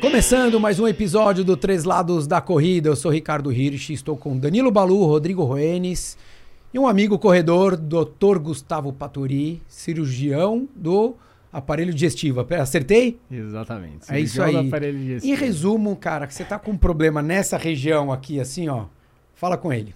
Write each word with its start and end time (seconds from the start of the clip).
Começando 0.00 0.60
mais 0.60 0.78
um 0.78 0.86
episódio 0.86 1.44
do 1.44 1.56
Três 1.56 1.82
Lados 1.82 2.28
da 2.28 2.40
Corrida. 2.40 2.88
Eu 2.88 2.94
sou 2.94 3.10
Ricardo 3.10 3.52
Hirsch, 3.52 3.90
estou 3.90 4.16
com 4.16 4.38
Danilo 4.38 4.70
Balu, 4.70 5.04
Rodrigo 5.04 5.42
Roenes 5.42 6.16
e 6.72 6.78
um 6.78 6.86
amigo 6.86 7.18
corredor, 7.18 7.76
Dr. 7.76 8.38
Gustavo 8.38 8.92
Paturi, 8.92 9.60
cirurgião 9.66 10.68
do 10.74 11.16
aparelho 11.52 11.92
digestivo. 11.92 12.46
Acertei? 12.60 13.18
Exatamente. 13.28 14.04
É 14.08 14.20
isso 14.20 14.40
aí. 14.40 14.54
Em 15.24 15.34
resumo, 15.34 15.96
cara, 15.96 16.28
que 16.28 16.34
você 16.34 16.44
tá 16.44 16.60
com 16.60 16.70
um 16.70 16.78
problema 16.78 17.20
nessa 17.20 17.56
região 17.58 18.12
aqui, 18.12 18.38
assim, 18.38 18.68
ó, 18.68 18.84
fala 19.34 19.56
com 19.56 19.72
ele. 19.72 19.92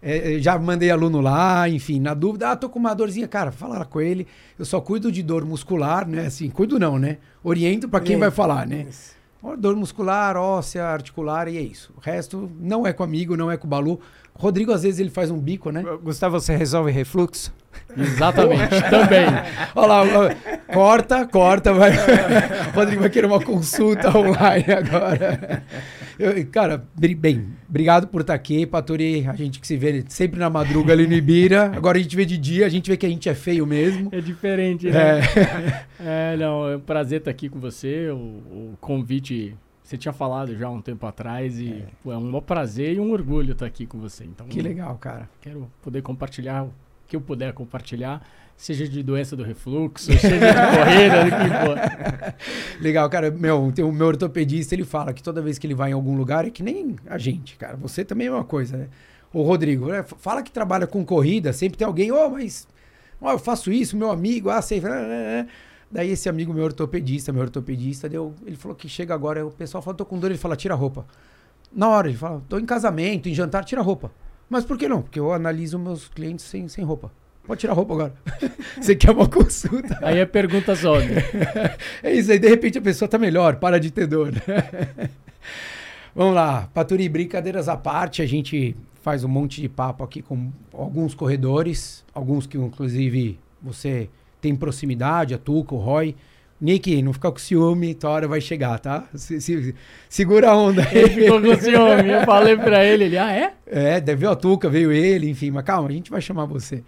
É, 0.00 0.38
já 0.38 0.56
mandei 0.56 0.90
aluno 0.90 1.20
lá, 1.20 1.68
enfim, 1.68 1.98
na 1.98 2.14
dúvida, 2.14 2.50
ah, 2.50 2.56
tô 2.56 2.68
com 2.68 2.78
uma 2.78 2.94
dorzinha, 2.94 3.26
cara, 3.26 3.50
fala 3.50 3.84
com 3.84 4.00
ele. 4.00 4.26
Eu 4.56 4.64
só 4.64 4.80
cuido 4.80 5.10
de 5.10 5.22
dor 5.22 5.44
muscular, 5.44 6.06
né? 6.06 6.26
Assim, 6.26 6.48
cuido 6.48 6.78
não, 6.78 6.96
né? 6.96 7.18
Oriento 7.42 7.88
para 7.88 8.00
quem 8.00 8.14
é, 8.16 8.18
vai 8.18 8.30
falar, 8.30 8.66
né? 8.66 8.86
Isso. 8.88 9.21
Dor 9.58 9.74
muscular, 9.74 10.36
óssea, 10.36 10.84
articular 10.84 11.48
e 11.48 11.58
é 11.58 11.60
isso. 11.60 11.92
O 11.96 12.00
resto 12.00 12.50
não 12.60 12.86
é 12.86 12.92
com 12.92 13.02
amigo, 13.02 13.36
não 13.36 13.50
é 13.50 13.56
com 13.56 13.66
o 13.66 13.70
Balu. 13.70 14.00
Rodrigo, 14.34 14.72
às 14.72 14.82
vezes, 14.82 15.00
ele 15.00 15.10
faz 15.10 15.30
um 15.30 15.38
bico, 15.38 15.70
né? 15.70 15.82
Gustavo, 16.02 16.40
você 16.40 16.56
resolve 16.56 16.90
refluxo? 16.90 17.52
Exatamente, 17.96 18.80
também. 18.88 19.26
Olha 19.74 19.86
lá, 19.86 20.04
corta, 20.72 21.26
corta, 21.26 21.72
vai. 21.74 21.92
Rodrigo 22.74 23.00
vai 23.02 23.10
querer 23.10 23.26
uma 23.26 23.40
consulta 23.40 24.08
online 24.16 24.64
agora. 24.72 25.62
Eu, 26.22 26.46
cara, 26.46 26.86
bem, 26.94 27.48
obrigado 27.68 28.06
por 28.06 28.20
estar 28.20 28.34
aqui, 28.34 28.64
Paturi. 28.64 29.26
A 29.26 29.34
gente 29.34 29.58
que 29.58 29.66
se 29.66 29.76
vê 29.76 30.04
sempre 30.08 30.38
na 30.38 30.48
madruga 30.48 30.92
ali 30.92 31.04
no 31.06 31.14
Ibira. 31.14 31.72
Agora 31.74 31.98
a 31.98 32.00
gente 32.00 32.14
vê 32.14 32.24
de 32.24 32.38
dia, 32.38 32.64
a 32.64 32.68
gente 32.68 32.88
vê 32.88 32.96
que 32.96 33.04
a 33.04 33.08
gente 33.08 33.28
é 33.28 33.34
feio 33.34 33.66
mesmo. 33.66 34.08
É 34.12 34.20
diferente, 34.20 34.88
né? 34.88 35.20
É, 35.98 36.34
é 36.34 36.36
não, 36.36 36.68
é 36.68 36.76
um 36.76 36.80
prazer 36.80 37.18
estar 37.18 37.32
aqui 37.32 37.48
com 37.48 37.58
você. 37.58 38.08
O, 38.10 38.16
o 38.16 38.78
convite 38.80 39.56
você 39.82 39.98
tinha 39.98 40.12
falado 40.12 40.56
já 40.56 40.70
um 40.70 40.80
tempo 40.80 41.04
atrás 41.06 41.58
e 41.58 41.70
é, 41.70 41.86
pô, 42.04 42.12
é 42.12 42.16
um 42.16 42.40
prazer 42.40 42.94
e 42.94 43.00
um 43.00 43.10
orgulho 43.10 43.52
estar 43.52 43.66
aqui 43.66 43.84
com 43.84 43.98
você. 43.98 44.24
Então, 44.24 44.46
que 44.46 44.62
legal, 44.62 44.96
cara. 44.98 45.28
Quero 45.40 45.68
poder 45.82 46.02
compartilhar 46.02 46.64
o 46.64 46.72
que 47.08 47.16
eu 47.16 47.20
puder 47.20 47.52
compartilhar, 47.52 48.22
seja 48.62 48.88
de 48.88 49.02
doença 49.02 49.34
do 49.34 49.42
refluxo, 49.42 50.06
seja 50.06 50.28
de 50.28 50.38
corrida, 50.38 51.24
do 51.24 51.30
que. 52.76 52.78
Legal, 52.80 53.10
cara. 53.10 53.28
Meu, 53.28 53.72
tem 53.74 53.84
o 53.84 53.90
meu 53.90 54.06
ortopedista, 54.06 54.72
ele 54.72 54.84
fala 54.84 55.12
que 55.12 55.20
toda 55.20 55.42
vez 55.42 55.58
que 55.58 55.66
ele 55.66 55.74
vai 55.74 55.90
em 55.90 55.94
algum 55.94 56.16
lugar 56.16 56.46
é 56.46 56.50
que 56.50 56.62
nem 56.62 56.94
a 57.06 57.18
gente, 57.18 57.56
cara. 57.56 57.76
Você 57.78 58.04
também 58.04 58.28
é 58.28 58.30
uma 58.30 58.44
coisa, 58.44 58.76
né? 58.76 58.88
O 59.32 59.42
Rodrigo, 59.42 59.88
né? 59.88 60.04
fala 60.04 60.42
que 60.44 60.52
trabalha 60.52 60.86
com 60.86 61.04
corrida, 61.04 61.52
sempre 61.52 61.76
tem 61.76 61.86
alguém, 61.86 62.12
ô, 62.12 62.26
oh, 62.26 62.30
mas 62.30 62.68
oh, 63.20 63.30
eu 63.30 63.38
faço 63.38 63.72
isso, 63.72 63.96
meu 63.96 64.10
amigo, 64.12 64.48
ah, 64.48 64.62
sei. 64.62 64.80
Daí 65.90 66.10
esse 66.10 66.28
amigo 66.28 66.54
meu 66.54 66.64
ortopedista, 66.64 67.32
meu 67.32 67.42
ortopedista, 67.42 68.08
deu, 68.08 68.32
ele 68.46 68.56
falou 68.56 68.76
que 68.76 68.88
chega 68.88 69.12
agora, 69.12 69.44
o 69.44 69.50
pessoal 69.50 69.82
fala, 69.82 69.96
tô 69.96 70.04
com 70.04 70.18
dor, 70.20 70.30
ele 70.30 70.38
fala, 70.38 70.54
tira 70.54 70.74
a 70.74 70.76
roupa. 70.76 71.04
Na 71.72 71.88
hora, 71.88 72.08
ele 72.08 72.16
fala, 72.16 72.40
tô 72.48 72.58
em 72.58 72.66
casamento, 72.66 73.28
em 73.28 73.34
jantar, 73.34 73.64
tira 73.64 73.80
a 73.80 73.84
roupa. 73.84 74.12
Mas 74.48 74.64
por 74.64 74.78
que 74.78 74.86
não? 74.86 75.02
Porque 75.02 75.18
eu 75.18 75.32
analiso 75.32 75.78
meus 75.78 76.06
clientes 76.06 76.44
sem, 76.44 76.68
sem 76.68 76.84
roupa. 76.84 77.10
Pode 77.46 77.60
tirar 77.60 77.72
a 77.72 77.76
roupa 77.76 77.94
agora. 77.94 78.14
Você 78.80 78.94
quer 78.94 79.10
uma 79.10 79.28
consulta? 79.28 79.98
Aí 80.00 80.18
é 80.18 80.26
pergunta 80.26 80.76
só. 80.76 80.94
é 82.02 82.12
isso 82.12 82.30
aí, 82.30 82.38
de 82.38 82.48
repente 82.48 82.78
a 82.78 82.82
pessoa 82.82 83.08
tá 83.08 83.18
melhor, 83.18 83.56
para 83.56 83.80
de 83.80 83.90
ter 83.90 84.06
dor. 84.06 84.32
Vamos 86.14 86.34
lá, 86.34 86.68
Paturi, 86.72 87.08
brincadeiras 87.08 87.68
à 87.68 87.76
parte, 87.76 88.22
a 88.22 88.26
gente 88.26 88.76
faz 89.02 89.24
um 89.24 89.28
monte 89.28 89.60
de 89.60 89.68
papo 89.68 90.04
aqui 90.04 90.22
com 90.22 90.52
alguns 90.72 91.14
corredores, 91.14 92.04
alguns 92.14 92.46
que 92.46 92.56
inclusive 92.56 93.38
você 93.60 94.08
tem 94.40 94.54
proximidade, 94.54 95.34
a 95.34 95.38
Tuca, 95.38 95.74
o 95.74 95.78
Roy. 95.78 96.14
Nick, 96.60 97.02
não 97.02 97.12
fica 97.12 97.32
com 97.32 97.38
ciúme, 97.38 97.92
tua 97.92 98.10
hora 98.10 98.28
vai 98.28 98.40
chegar, 98.40 98.78
tá? 98.78 99.04
Se, 99.14 99.40
se, 99.40 99.74
segura 100.08 100.50
a 100.50 100.56
onda. 100.56 100.86
Ele 100.92 101.08
ficou 101.08 101.40
com 101.40 101.56
ciúme, 101.56 102.08
eu 102.08 102.24
falei 102.24 102.56
pra 102.56 102.84
ele, 102.84 103.04
ele, 103.04 103.18
ah, 103.18 103.32
é? 103.32 103.52
É, 103.66 104.00
deve 104.00 104.24
a 104.26 104.36
Tuca, 104.36 104.68
veio 104.68 104.92
ele, 104.92 105.28
enfim, 105.28 105.50
mas 105.50 105.64
calma, 105.64 105.88
a 105.88 105.92
gente 105.92 106.08
vai 106.08 106.20
chamar 106.20 106.44
você. 106.44 106.84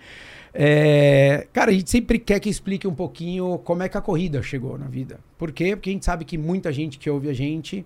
É, 0.56 1.48
cara, 1.52 1.72
a 1.72 1.74
gente 1.74 1.90
sempre 1.90 2.16
quer 2.16 2.38
que 2.38 2.48
explique 2.48 2.86
um 2.86 2.94
pouquinho 2.94 3.58
como 3.58 3.82
é 3.82 3.88
que 3.88 3.98
a 3.98 4.00
corrida 4.00 4.40
chegou 4.40 4.78
na 4.78 4.86
vida. 4.86 5.18
Por 5.36 5.50
quê? 5.50 5.74
Porque 5.74 5.90
a 5.90 5.92
gente 5.92 6.04
sabe 6.04 6.24
que 6.24 6.38
muita 6.38 6.72
gente 6.72 6.96
que 6.96 7.10
ouve 7.10 7.28
a 7.28 7.32
gente 7.32 7.84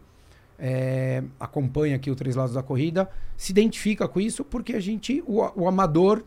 é, 0.58 1.22
acompanha 1.40 1.96
aqui 1.96 2.10
o 2.10 2.14
Três 2.14 2.36
Lados 2.36 2.54
da 2.54 2.62
Corrida, 2.62 3.08
se 3.36 3.52
identifica 3.52 4.06
com 4.06 4.20
isso 4.20 4.44
porque 4.44 4.74
a 4.74 4.80
gente, 4.80 5.22
o, 5.26 5.62
o 5.62 5.68
amador, 5.68 6.24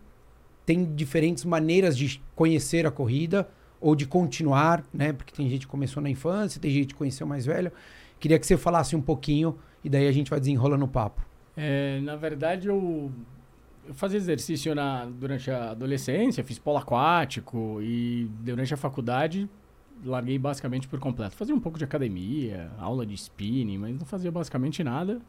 tem 0.66 0.84
diferentes 0.96 1.44
maneiras 1.44 1.98
de 1.98 2.22
conhecer 2.36 2.86
a 2.86 2.92
corrida 2.92 3.48
ou 3.80 3.96
de 3.96 4.06
continuar, 4.06 4.86
né? 4.94 5.12
Porque 5.12 5.34
tem 5.34 5.50
gente 5.50 5.66
que 5.66 5.72
começou 5.72 6.02
na 6.02 6.10
infância, 6.10 6.62
tem 6.62 6.72
gente 6.72 6.88
que 6.88 6.96
conheceu 6.96 7.28
mais 7.28 7.46
velho. 7.46 7.72
Queria 8.20 8.40
que 8.40 8.46
você 8.46 8.56
falasse 8.56 8.96
um 8.96 9.02
pouquinho 9.02 9.58
e 9.84 9.90
daí 9.90 10.08
a 10.08 10.12
gente 10.12 10.30
vai 10.30 10.40
desenrolando 10.40 10.86
o 10.86 10.88
papo. 10.88 11.26
É, 11.58 12.00
na 12.02 12.16
verdade, 12.16 12.68
eu, 12.68 13.12
eu 13.92 13.96
fazia 13.96 14.18
exercício 14.18 14.74
na, 14.74 15.06
durante 15.06 15.52
a 15.52 15.72
adolescência, 15.72 16.44
fiz 16.44 16.58
polo 16.58 16.78
aquático 16.78 17.80
e 17.82 18.30
durante 18.40 18.74
a 18.74 18.78
faculdade 18.78 19.50
larguei 20.04 20.40
basicamente 20.40 20.88
por 20.88 21.00
completo. 21.00 21.36
Fazia 21.36 21.54
um 21.54 21.60
pouco 21.60 21.78
de 21.78 21.84
academia, 21.84 22.72
aula 22.80 23.06
de 23.06 23.14
spinning, 23.14 23.78
mas 23.78 24.00
não 24.00 24.06
fazia 24.06 24.32
basicamente 24.32 24.84
nada. 24.84 25.20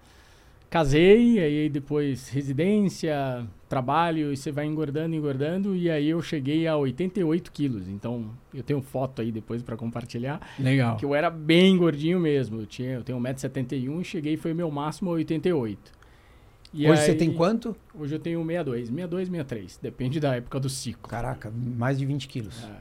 Casei, 0.71 1.39
aí 1.39 1.69
depois 1.69 2.31
residência, 2.31 3.47
trabalho, 3.69 4.33
e 4.33 4.37
você 4.37 4.51
vai 4.51 4.65
engordando, 4.65 5.15
engordando, 5.15 5.77
e 5.77 5.91
aí 5.91 6.09
eu 6.09 6.23
cheguei 6.23 6.67
a 6.67 6.77
88 6.77 7.53
quilos. 7.53 7.89
Então, 7.89 8.31
eu 8.55 8.63
tenho 8.63 8.81
foto 8.81 9.21
aí 9.21 9.31
depois 9.31 9.61
para 9.63 9.77
compartilhar. 9.77 10.41
Legal. 10.59 10.97
Que 10.97 11.05
eu 11.05 11.15
era 11.15 11.29
bem 11.29 11.77
gordinho 11.77 12.19
mesmo. 12.19 12.61
Eu, 12.61 12.67
tinha, 12.67 12.93
eu 12.93 13.03
tenho 13.03 13.19
1,71m 13.19 14.01
e 14.01 14.05
cheguei, 14.05 14.37
foi 14.39 14.55
meu 14.55 14.71
máximo 14.71 15.11
a 15.11 15.15
88. 15.15 16.02
E 16.73 16.89
hoje 16.89 17.01
aí, 17.01 17.07
você 17.07 17.15
tem 17.15 17.33
quanto? 17.33 17.77
Hoje 17.95 18.15
eu 18.15 18.19
tenho 18.19 18.41
62, 18.41 18.89
62, 18.89 19.29
63. 19.29 19.79
Depende 19.83 20.19
da 20.19 20.37
época 20.37 20.59
do 20.59 20.71
ciclo. 20.71 21.09
Caraca, 21.09 21.53
mais 21.55 21.99
de 21.99 22.07
20 22.07 22.29
quilos. 22.29 22.65
É. 22.65 22.81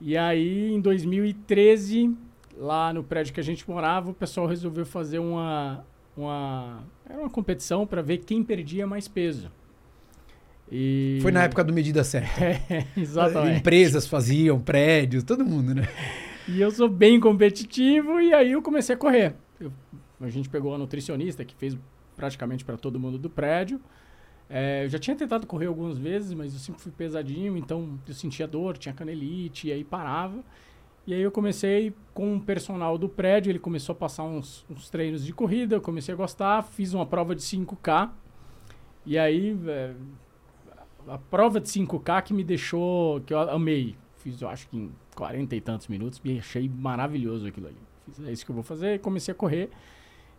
E 0.00 0.16
aí, 0.16 0.72
em 0.72 0.80
2013, 0.80 2.16
lá 2.56 2.92
no 2.92 3.02
prédio 3.02 3.34
que 3.34 3.40
a 3.40 3.42
gente 3.42 3.68
morava, 3.68 4.10
o 4.10 4.14
pessoal 4.14 4.46
resolveu 4.46 4.86
fazer 4.86 5.18
uma 5.18 5.84
uma 6.16 6.82
era 7.08 7.18
uma 7.18 7.30
competição 7.30 7.86
para 7.86 8.02
ver 8.02 8.18
quem 8.18 8.42
perdia 8.42 8.86
mais 8.86 9.08
peso. 9.08 9.50
E... 10.70 11.18
Foi 11.20 11.32
na 11.32 11.44
época 11.44 11.64
do 11.64 11.72
Medida 11.72 12.04
Certa. 12.04 12.30
É, 12.70 12.86
exatamente. 12.96 13.58
Empresas 13.58 14.06
faziam, 14.06 14.60
prédios, 14.60 15.24
todo 15.24 15.44
mundo, 15.44 15.74
né? 15.74 15.88
E 16.46 16.60
eu 16.60 16.70
sou 16.70 16.88
bem 16.88 17.18
competitivo 17.18 18.20
e 18.20 18.32
aí 18.32 18.52
eu 18.52 18.62
comecei 18.62 18.94
a 18.94 18.98
correr. 18.98 19.34
Eu, 19.60 19.72
a 20.20 20.28
gente 20.28 20.48
pegou 20.48 20.74
a 20.74 20.78
nutricionista 20.78 21.44
que 21.44 21.54
fez 21.54 21.76
praticamente 22.20 22.66
para 22.66 22.76
todo 22.76 23.00
mundo 23.00 23.16
do 23.16 23.30
prédio. 23.30 23.80
É, 24.48 24.84
eu 24.84 24.90
já 24.90 24.98
tinha 24.98 25.16
tentado 25.16 25.46
correr 25.46 25.66
algumas 25.66 25.96
vezes, 25.96 26.34
mas 26.34 26.52
eu 26.52 26.58
sempre 26.58 26.82
fui 26.82 26.92
pesadinho, 26.92 27.56
então 27.56 27.98
eu 28.06 28.12
sentia 28.12 28.46
dor, 28.46 28.76
tinha 28.76 28.92
canelite, 28.92 29.68
e 29.68 29.72
aí 29.72 29.82
parava. 29.82 30.44
E 31.06 31.14
aí 31.14 31.22
eu 31.22 31.30
comecei 31.30 31.94
com 32.12 32.34
um 32.34 32.38
personal 32.38 32.98
do 32.98 33.08
prédio, 33.08 33.50
ele 33.50 33.58
começou 33.58 33.94
a 33.94 33.96
passar 33.96 34.24
uns, 34.24 34.66
uns 34.68 34.90
treinos 34.90 35.24
de 35.24 35.32
corrida, 35.32 35.76
eu 35.76 35.80
comecei 35.80 36.12
a 36.12 36.16
gostar, 36.16 36.62
fiz 36.62 36.92
uma 36.92 37.06
prova 37.06 37.34
de 37.34 37.40
5K. 37.40 38.10
E 39.06 39.16
aí, 39.16 39.58
é, 39.66 39.94
a 41.08 41.16
prova 41.16 41.58
de 41.58 41.68
5K 41.68 42.22
que 42.22 42.34
me 42.34 42.44
deixou, 42.44 43.22
que 43.22 43.32
eu 43.32 43.38
amei. 43.38 43.96
Fiz, 44.16 44.42
eu 44.42 44.48
acho 44.48 44.68
que 44.68 44.76
em 44.76 44.92
40 45.16 45.56
e 45.56 45.60
tantos 45.60 45.88
minutos, 45.88 46.20
me 46.20 46.38
achei 46.38 46.68
maravilhoso 46.68 47.46
aquilo 47.46 47.68
ali. 47.68 47.78
Fiz, 48.04 48.22
é 48.26 48.30
isso 48.30 48.44
que 48.44 48.50
eu 48.50 48.54
vou 48.54 48.64
fazer, 48.64 49.00
comecei 49.00 49.32
a 49.32 49.34
correr. 49.34 49.70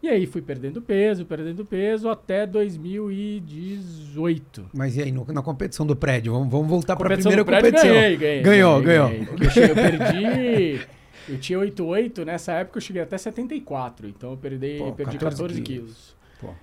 E 0.02 0.10
aí 0.10 0.26
fui 0.26 0.42
perdendo 0.42 0.82
peso, 0.82 1.26
perdendo 1.26 1.64
peso 1.64 2.10
até 2.10 2.48
2018. 2.48 4.72
Mas 4.74 4.98
e 4.98 5.04
aí, 5.04 5.12
no, 5.12 5.24
na 5.26 5.44
competição 5.44 5.86
do 5.86 5.96
prédio? 5.96 6.34
Vamos, 6.34 6.50
vamos 6.50 6.68
voltar 6.68 6.96
para 6.96 7.14
a 7.14 7.18
primeira 7.18 7.46
competição. 7.46 7.88
Ganhei, 7.88 8.18
ganhei, 8.18 8.42
ganhou, 8.42 8.82
ganhou. 8.82 9.10
Ganhei. 9.10 9.28
Eu, 9.40 9.50
cheguei, 9.52 9.70
eu, 9.70 9.76
perdi. 9.76 10.82
Eu 11.30 11.40
tinha 11.40 11.60
88, 11.60 12.26
nessa 12.26 12.54
época 12.54 12.80
eu 12.80 12.82
cheguei 12.82 13.04
até 13.04 13.16
74. 13.16 14.08
Então 14.08 14.32
eu 14.32 14.38
perdi, 14.38 14.80
Pô, 14.80 14.92
perdi 14.92 15.20
14, 15.20 15.44
14 15.44 15.62
quilos. 15.62 16.16
quilos. 16.40 16.56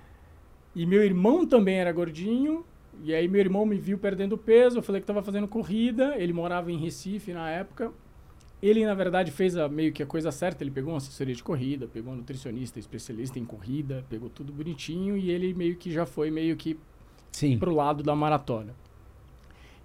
E 0.75 0.85
meu 0.85 1.03
irmão 1.03 1.45
também 1.45 1.79
era 1.79 1.91
gordinho. 1.91 2.65
E 3.03 3.13
aí 3.13 3.27
meu 3.27 3.39
irmão 3.39 3.65
me 3.65 3.77
viu 3.77 3.97
perdendo 3.97 4.37
peso. 4.37 4.79
Eu 4.79 4.83
falei 4.83 5.01
que 5.01 5.03
estava 5.03 5.23
fazendo 5.23 5.47
corrida. 5.47 6.15
Ele 6.17 6.33
morava 6.33 6.71
em 6.71 6.77
Recife 6.77 7.33
na 7.33 7.49
época. 7.49 7.91
Ele, 8.61 8.85
na 8.85 8.93
verdade, 8.93 9.31
fez 9.31 9.55
a, 9.55 9.69
meio 9.69 9.93
que 9.93 10.03
a 10.03 10.05
coisa 10.05 10.31
certa. 10.31 10.63
Ele 10.63 10.71
pegou 10.71 10.91
uma 10.91 10.97
assessoria 10.97 11.33
de 11.33 11.43
corrida, 11.43 11.87
pegou 11.87 12.13
um 12.13 12.17
nutricionista 12.17 12.77
especialista 12.79 13.39
em 13.39 13.45
corrida, 13.45 14.05
pegou 14.09 14.29
tudo 14.29 14.51
bonitinho 14.51 15.17
e 15.17 15.31
ele 15.31 15.53
meio 15.53 15.75
que 15.75 15.91
já 15.91 16.05
foi 16.05 16.29
meio 16.29 16.57
que 16.57 16.77
Sim. 17.31 17.57
pro 17.57 17.73
lado 17.73 18.03
da 18.03 18.15
maratona. 18.15 18.73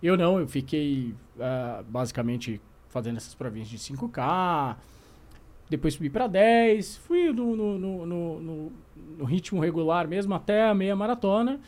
Eu 0.02 0.16
não, 0.16 0.38
eu 0.38 0.46
fiquei 0.46 1.14
uh, 1.36 1.84
basicamente 1.88 2.60
fazendo 2.88 3.16
essas 3.16 3.34
provinhas 3.34 3.68
de 3.68 3.78
5K, 3.78 4.76
depois 5.68 5.94
subi 5.94 6.10
para 6.10 6.26
10, 6.26 6.98
fui 6.98 7.32
no, 7.32 7.56
no, 7.56 8.06
no, 8.06 8.72
no, 9.18 9.24
ritmo 9.24 9.60
regular 9.60 10.06
mesmo 10.06 10.34
até 10.34 10.68
a 10.68 10.74
meia 10.74 10.94
maratona. 10.94 11.58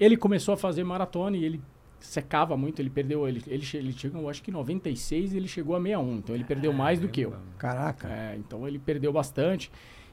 Ele 0.00 0.16
começou 0.16 0.54
a 0.54 0.56
fazer 0.56 0.82
maratona 0.82 1.36
e 1.36 1.44
ele 1.44 1.60
secava 2.04 2.56
muito, 2.56 2.80
ele 2.80 2.90
perdeu, 2.90 3.28
ele, 3.28 3.42
ele, 3.46 3.64
ele 3.74 3.92
chegou, 3.92 4.28
acho 4.28 4.42
que 4.42 4.50
96 4.50 5.34
ele 5.34 5.48
chegou 5.48 5.76
a 5.76 5.80
61, 5.80 6.16
então 6.16 6.34
ele 6.34 6.44
perdeu 6.44 6.72
mais 6.72 7.00
do 7.00 7.08
que 7.08 7.22
eu. 7.22 7.34
Caraca. 7.58 8.08
É, 8.08 8.36
então 8.36 8.66
ele 8.66 8.78
perdeu 8.78 9.12
bastante. 9.12 9.70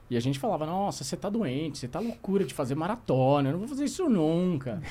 E 0.10 0.18
a 0.18 0.20
gente 0.20 0.40
falava, 0.40 0.66
nossa, 0.66 1.04
você 1.04 1.16
tá 1.16 1.30
doente, 1.30 1.78
você 1.78 1.88
tá 1.88 2.00
loucura 2.00 2.44
de 2.44 2.54
fazer 2.54 2.74
maratona, 2.74 3.50
eu 3.50 3.54
não 3.54 3.60
vou 3.60 3.68
fazer 3.68 3.86
isso 3.86 4.10
nunca. 4.10 4.82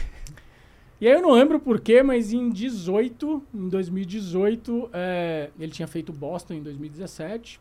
e 1.00 1.08
aí 1.08 1.12
eu 1.12 1.22
não 1.22 1.32
lembro 1.32 1.58
porquê, 1.58 2.02
mas 2.02 2.32
em 2.32 2.50
18, 2.50 3.42
em 3.52 3.68
2018, 3.68 4.90
é, 4.92 5.50
ele 5.58 5.72
tinha 5.72 5.88
feito 5.88 6.12
Boston 6.12 6.54
em 6.54 6.62
2017. 6.62 7.60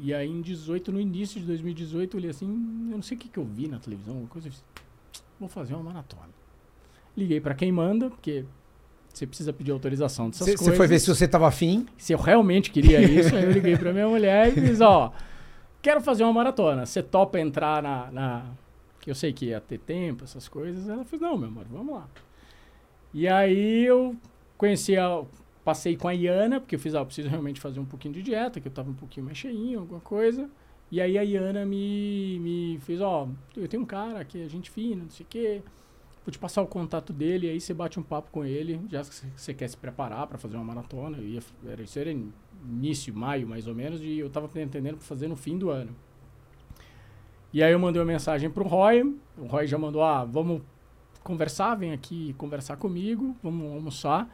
E 0.00 0.14
aí 0.14 0.28
em 0.28 0.40
18, 0.40 0.92
no 0.92 1.00
início 1.00 1.40
de 1.40 1.46
2018, 1.46 2.16
ele 2.16 2.28
assim, 2.28 2.46
eu 2.90 2.96
não 2.96 3.02
sei 3.02 3.16
o 3.16 3.20
que, 3.20 3.28
que 3.28 3.38
eu 3.38 3.44
vi 3.44 3.66
na 3.66 3.78
televisão, 3.78 4.26
coisa 4.26 4.48
assim, 4.48 4.62
vou 5.38 5.48
fazer 5.48 5.74
uma 5.74 5.84
maratona. 5.84 6.30
Liguei 7.18 7.40
para 7.40 7.52
quem 7.52 7.72
manda, 7.72 8.08
porque 8.08 8.44
você 9.12 9.26
precisa 9.26 9.52
pedir 9.52 9.72
autorização 9.72 10.30
dessas 10.30 10.44
cê, 10.44 10.52
coisas. 10.52 10.66
Você 10.66 10.76
foi 10.76 10.86
ver 10.86 11.00
se 11.00 11.08
você 11.08 11.26
tava 11.26 11.48
afim? 11.48 11.84
Se 11.96 12.12
eu 12.12 12.18
realmente 12.18 12.70
queria 12.70 13.00
isso, 13.02 13.34
aí 13.34 13.42
eu 13.42 13.50
liguei 13.50 13.76
para 13.76 13.92
minha 13.92 14.06
mulher 14.06 14.48
e 14.48 14.52
fiz, 14.52 14.80
ó, 14.80 15.12
quero 15.82 16.00
fazer 16.00 16.22
uma 16.22 16.32
maratona. 16.32 16.86
Você 16.86 17.02
topa 17.02 17.40
entrar 17.40 17.82
na, 17.82 18.10
na, 18.12 18.46
que 19.00 19.10
eu 19.10 19.16
sei 19.16 19.32
que 19.32 19.46
ia 19.46 19.60
ter 19.60 19.78
tempo, 19.78 20.22
essas 20.22 20.46
coisas. 20.46 20.88
Ela 20.88 21.04
fez, 21.04 21.20
não, 21.20 21.36
meu 21.36 21.48
amor, 21.48 21.66
vamos 21.68 21.94
lá. 21.94 22.08
E 23.12 23.26
aí 23.26 23.84
eu 23.84 24.14
conheci 24.56 24.96
a, 24.96 25.24
passei 25.64 25.96
com 25.96 26.06
a 26.06 26.12
Iana, 26.12 26.60
porque 26.60 26.76
eu 26.76 26.80
fiz, 26.80 26.94
ah, 26.94 27.00
eu 27.00 27.06
preciso 27.06 27.28
realmente 27.28 27.60
fazer 27.60 27.80
um 27.80 27.84
pouquinho 27.84 28.14
de 28.14 28.22
dieta, 28.22 28.60
que 28.60 28.68
eu 28.68 28.72
tava 28.72 28.88
um 28.88 28.94
pouquinho 28.94 29.26
mais 29.26 29.36
cheinho, 29.36 29.80
alguma 29.80 30.00
coisa. 30.00 30.48
E 30.92 31.00
aí 31.00 31.18
a 31.18 31.22
Iana 31.22 31.66
me, 31.66 32.38
me 32.38 32.78
fez, 32.82 33.00
ó, 33.00 33.26
eu 33.56 33.66
tenho 33.66 33.82
um 33.82 33.86
cara 33.86 34.24
que 34.24 34.44
é 34.44 34.48
gente 34.48 34.70
fina, 34.70 35.02
não 35.02 35.10
sei 35.10 35.26
o 35.26 35.28
quê 35.28 35.60
Vou 36.28 36.30
te 36.30 36.38
passar 36.38 36.60
o 36.60 36.66
contato 36.66 37.10
dele, 37.10 37.48
aí 37.48 37.58
você 37.58 37.72
bate 37.72 37.98
um 37.98 38.02
papo 38.02 38.30
com 38.30 38.44
ele, 38.44 38.78
já 38.90 39.00
que 39.00 39.14
você 39.34 39.54
quer 39.54 39.66
se 39.66 39.78
preparar 39.78 40.26
para 40.26 40.36
fazer 40.36 40.58
uma 40.58 40.64
maratona. 40.64 41.16
Ia, 41.16 41.40
era, 41.66 41.80
isso 41.80 41.98
era 41.98 42.10
início, 42.10 43.14
maio 43.14 43.48
mais 43.48 43.66
ou 43.66 43.74
menos, 43.74 44.02
e 44.02 44.18
eu 44.18 44.26
estava 44.26 44.46
pretendendo 44.46 44.98
fazer 44.98 45.26
no 45.26 45.36
fim 45.36 45.56
do 45.56 45.70
ano. 45.70 45.96
E 47.50 47.62
aí 47.62 47.72
eu 47.72 47.78
mandei 47.78 47.98
uma 47.98 48.06
mensagem 48.06 48.50
pro 48.50 48.62
Roy, 48.62 49.16
o 49.38 49.46
Roy 49.46 49.66
já 49.66 49.78
mandou, 49.78 50.02
ah, 50.02 50.22
vamos 50.22 50.60
conversar, 51.24 51.76
vem 51.76 51.92
aqui 51.92 52.34
conversar 52.34 52.76
comigo, 52.76 53.34
vamos 53.42 53.72
almoçar. 53.72 54.28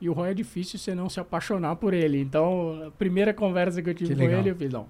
E 0.00 0.08
o 0.08 0.12
Roy 0.12 0.30
é 0.30 0.34
difícil 0.34 0.78
você 0.78 0.94
não 0.94 1.08
se 1.08 1.18
apaixonar 1.18 1.74
por 1.74 1.92
ele. 1.92 2.20
Então, 2.20 2.80
a 2.86 2.90
primeira 2.92 3.34
conversa 3.34 3.82
que 3.82 3.90
eu 3.90 3.94
tive 3.94 4.10
que 4.10 4.14
com 4.14 4.22
legal. 4.22 4.38
ele, 4.38 4.50
eu 4.50 4.54
fiz, 4.54 4.72
não, 4.72 4.86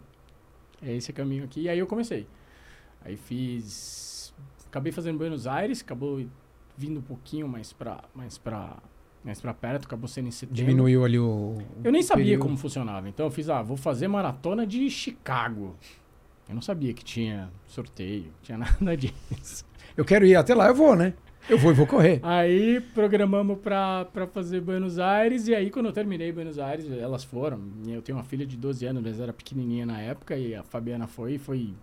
é 0.83 0.95
esse 0.95 1.11
caminho 1.11 1.45
aqui. 1.45 1.63
E 1.63 1.69
aí 1.71 1.79
eu 1.79 1.87
comecei. 1.87 2.27
Aí 3.03 3.17
fiz... 3.17 4.35
Acabei 4.67 4.93
fazendo 4.93 5.17
Buenos 5.17 5.47
Aires, 5.49 5.81
acabou 5.81 6.21
vindo 6.81 6.99
um 6.99 7.03
pouquinho 7.03 7.47
mais 7.47 7.73
para 7.75 8.03
mais 8.15 8.39
para 8.39 8.79
mais 9.23 9.39
para 9.39 9.53
perto, 9.53 9.85
acabou 9.85 10.09
sendo 10.09 10.29
em 10.29 10.31
setembro. 10.31 10.57
Diminuiu 10.57 11.05
ali 11.05 11.19
o. 11.19 11.59
Eu 11.85 11.93
nem 11.93 12.03
sabia 12.03 12.25
período. 12.25 12.43
como 12.43 12.57
funcionava. 12.57 13.07
Então 13.07 13.27
eu 13.27 13.31
fiz, 13.31 13.51
ah, 13.51 13.61
vou 13.61 13.77
fazer 13.77 14.09
maratona 14.09 14.67
de 14.67 14.89
Chicago. 14.89 15.77
Eu 16.49 16.55
não 16.55 16.63
sabia 16.63 16.95
que 16.95 17.05
tinha 17.05 17.51
sorteio, 17.67 18.33
tinha 18.43 18.57
nada 18.57 18.97
disso. 18.97 19.67
Eu 19.95 20.07
quero 20.07 20.25
ir 20.25 20.37
até 20.37 20.55
lá, 20.55 20.69
eu 20.69 20.75
vou, 20.75 20.97
né? 20.97 21.13
Eu 21.51 21.59
vou 21.59 21.71
e 21.71 21.75
vou 21.75 21.87
correr. 21.87 22.21
Aí 22.23 22.81
programamos 22.95 23.59
para 23.59 24.27
fazer 24.33 24.63
Buenos 24.63 24.99
Aires. 24.99 25.49
E 25.49 25.55
aí, 25.55 25.71
quando 25.71 25.87
eu 25.87 25.93
terminei 25.93 26.33
Buenos 26.33 26.59
Aires, 26.59 26.91
elas 26.91 27.23
foram. 27.23 27.61
Eu 27.87 28.01
tenho 28.01 28.17
uma 28.17 28.25
filha 28.25 28.47
de 28.47 28.57
12 28.57 28.87
anos, 28.87 29.03
mas 29.03 29.21
era 29.21 29.33
pequenininha 29.33 29.85
na 29.85 30.01
época. 30.01 30.37
E 30.37 30.55
a 30.55 30.63
Fabiana 30.63 31.07
foi. 31.07 31.37
Foi 31.39 31.75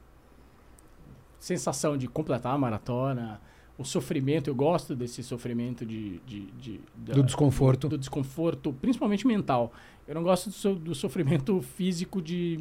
sensação 1.39 1.95
de 1.95 2.07
completar 2.07 2.55
a 2.55 2.57
maratona 2.57 3.39
o 3.77 3.85
sofrimento, 3.85 4.49
eu 4.49 4.55
gosto 4.55 4.95
desse 4.95 5.21
sofrimento 5.23 5.85
de, 5.85 6.19
de, 6.19 6.41
de 6.51 6.79
da, 6.95 7.13
do 7.13 7.23
desconforto. 7.23 7.87
Do, 7.87 7.89
do, 7.89 7.97
desconforto, 7.99 8.73
principalmente 8.73 9.27
mental. 9.27 9.71
Eu 10.07 10.15
não 10.15 10.23
gosto 10.23 10.49
do, 10.49 10.55
so, 10.55 10.73
do 10.73 10.95
sofrimento 10.95 11.61
físico 11.75 12.21
de 12.21 12.59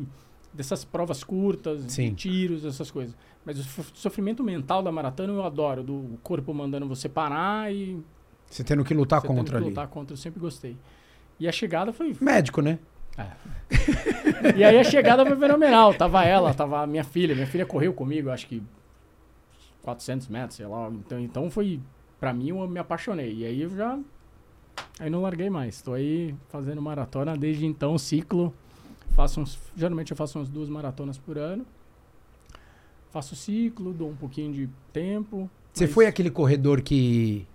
dessas 0.53 0.85
provas 0.85 1.23
curtas, 1.23 1.87
de 1.87 2.11
tiros, 2.13 2.65
essas 2.65 2.91
coisas. 2.91 3.15
Mas 3.45 3.59
o 3.59 3.85
sofrimento 3.95 4.43
mental 4.43 4.83
da 4.83 4.91
maratona 4.91 5.33
eu 5.33 5.45
adoro, 5.45 5.83
do 5.83 6.19
corpo 6.23 6.53
mandando 6.55 6.89
você 6.89 7.09
parar 7.09 7.73
e 7.73 8.03
você 8.49 8.65
tendo 8.65 8.85
que 8.85 8.95
lutar 8.95 9.21
contra 9.21 9.35
tendo 9.37 9.51
que 9.51 9.57
ali. 9.57 9.69
lutar 9.69 9.89
contra, 9.89 10.15
eu 10.15 10.17
sempre 10.17 10.41
gostei. 10.41 10.77
E 11.39 11.47
a 11.47 11.53
chegada 11.53 11.93
foi 11.93 12.17
médico, 12.21 12.63
né? 12.63 12.79
É. 13.19 13.27
e 14.57 14.65
aí 14.65 14.79
a 14.79 14.85
chegada 14.85 15.25
foi 15.27 15.37
fenomenal. 15.37 15.93
Tava 15.95 16.25
ela, 16.25 16.55
tava 16.55 16.83
a 16.83 16.87
minha 16.87 17.05
filha. 17.05 17.35
Minha 17.35 17.47
filha 17.47 17.67
correu 17.67 17.93
comigo, 17.93 18.31
acho 18.31 18.47
que 18.47 18.63
400 19.87 20.27
metros, 20.27 20.57
sei 20.57 20.67
lá. 20.67 20.91
Então, 20.91 21.21
então 21.21 21.51
foi, 21.51 21.81
pra 22.19 22.33
mim, 22.33 22.49
eu 22.49 22.69
me 22.69 22.81
apaixonei. 22.81 23.33
E 23.33 23.45
aí 23.45 23.63
eu 23.63 23.71
já, 23.71 23.97
aí 24.99 25.09
não 25.09 25.23
larguei 25.23 25.49
mais. 25.49 25.77
Estou 25.77 25.95
aí 25.95 26.35
fazendo 26.49 26.83
maratona 26.83 27.37
desde 27.37 27.65
então, 27.65 27.97
ciclo. 27.97 28.53
Faço 29.15 29.41
uns, 29.41 29.57
geralmente 29.77 30.11
eu 30.11 30.17
faço 30.17 30.39
umas 30.41 30.49
duas 30.49 30.69
maratonas 30.69 31.17
por 31.17 31.39
ano. 31.39 31.65
Faço 33.13 33.37
ciclo, 33.37 33.95
dou 33.95 34.11
um 34.11 34.17
pouquinho 34.17 34.53
de 34.53 34.69
tempo. 34.93 35.49
Você 35.73 35.85
mas... 35.85 35.95
foi 35.95 36.07
aquele 36.07 36.31
corredor 36.31 36.83
que 36.83 37.47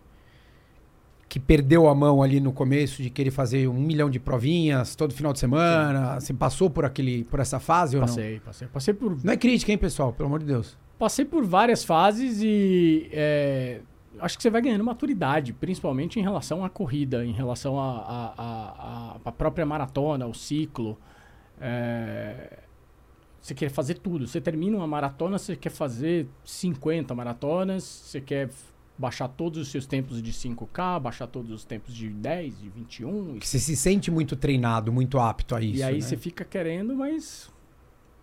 que 1.27 1.39
perdeu 1.39 1.87
a 1.87 1.95
mão 1.95 2.21
ali 2.21 2.41
no 2.41 2.51
começo 2.51 3.01
de 3.01 3.09
querer 3.09 3.31
fazer 3.31 3.65
um 3.65 3.79
milhão 3.79 4.09
de 4.09 4.19
provinhas 4.19 4.97
todo 4.97 5.13
final 5.13 5.31
de 5.31 5.39
semana? 5.39 6.19
Sim. 6.19 6.27
Você 6.27 6.33
passou 6.33 6.69
por 6.69 6.83
aquele, 6.83 7.23
por 7.23 7.39
essa 7.39 7.57
fase 7.57 7.97
passei, 7.97 7.99
ou 7.99 8.01
não? 8.01 8.07
Passei, 8.07 8.39
passei. 8.39 8.67
Passei 8.67 8.93
por. 8.93 9.23
Não 9.23 9.31
é 9.31 9.37
crítica, 9.37 9.71
hein, 9.71 9.77
pessoal? 9.77 10.11
Pelo 10.11 10.27
amor 10.27 10.39
de 10.39 10.45
Deus 10.45 10.77
passei 11.01 11.25
por 11.25 11.43
várias 11.43 11.83
fases 11.83 12.43
e 12.43 13.09
é, 13.11 13.81
acho 14.19 14.37
que 14.37 14.43
você 14.43 14.51
vai 14.51 14.61
ganhando 14.61 14.83
maturidade, 14.83 15.51
principalmente 15.51 16.19
em 16.19 16.21
relação 16.21 16.63
à 16.63 16.69
corrida, 16.69 17.25
em 17.25 17.31
relação 17.31 17.75
à 17.79 19.19
própria 19.35 19.65
maratona, 19.65 20.27
o 20.27 20.33
ciclo. 20.35 20.95
É, 21.59 22.59
você 23.41 23.55
quer 23.55 23.71
fazer 23.71 23.95
tudo. 23.95 24.27
Você 24.27 24.39
termina 24.39 24.77
uma 24.77 24.85
maratona, 24.85 25.39
você 25.39 25.55
quer 25.55 25.71
fazer 25.71 26.27
50 26.45 27.15
maratonas, 27.15 27.83
você 27.83 28.21
quer 28.21 28.51
baixar 28.95 29.27
todos 29.27 29.59
os 29.59 29.69
seus 29.69 29.87
tempos 29.87 30.21
de 30.21 30.31
5K, 30.31 30.99
baixar 30.99 31.25
todos 31.25 31.49
os 31.49 31.65
tempos 31.65 31.95
de 31.95 32.09
10, 32.09 32.59
de 32.59 32.69
21. 32.69 33.39
Você 33.39 33.57
se 33.57 33.75
sente 33.75 34.11
muito 34.11 34.35
treinado, 34.35 34.93
muito 34.93 35.19
apto 35.19 35.55
a 35.55 35.61
isso. 35.63 35.79
E 35.79 35.83
aí 35.83 35.95
né? 35.95 36.01
você 36.01 36.15
fica 36.15 36.45
querendo, 36.45 36.95
mas 36.95 37.49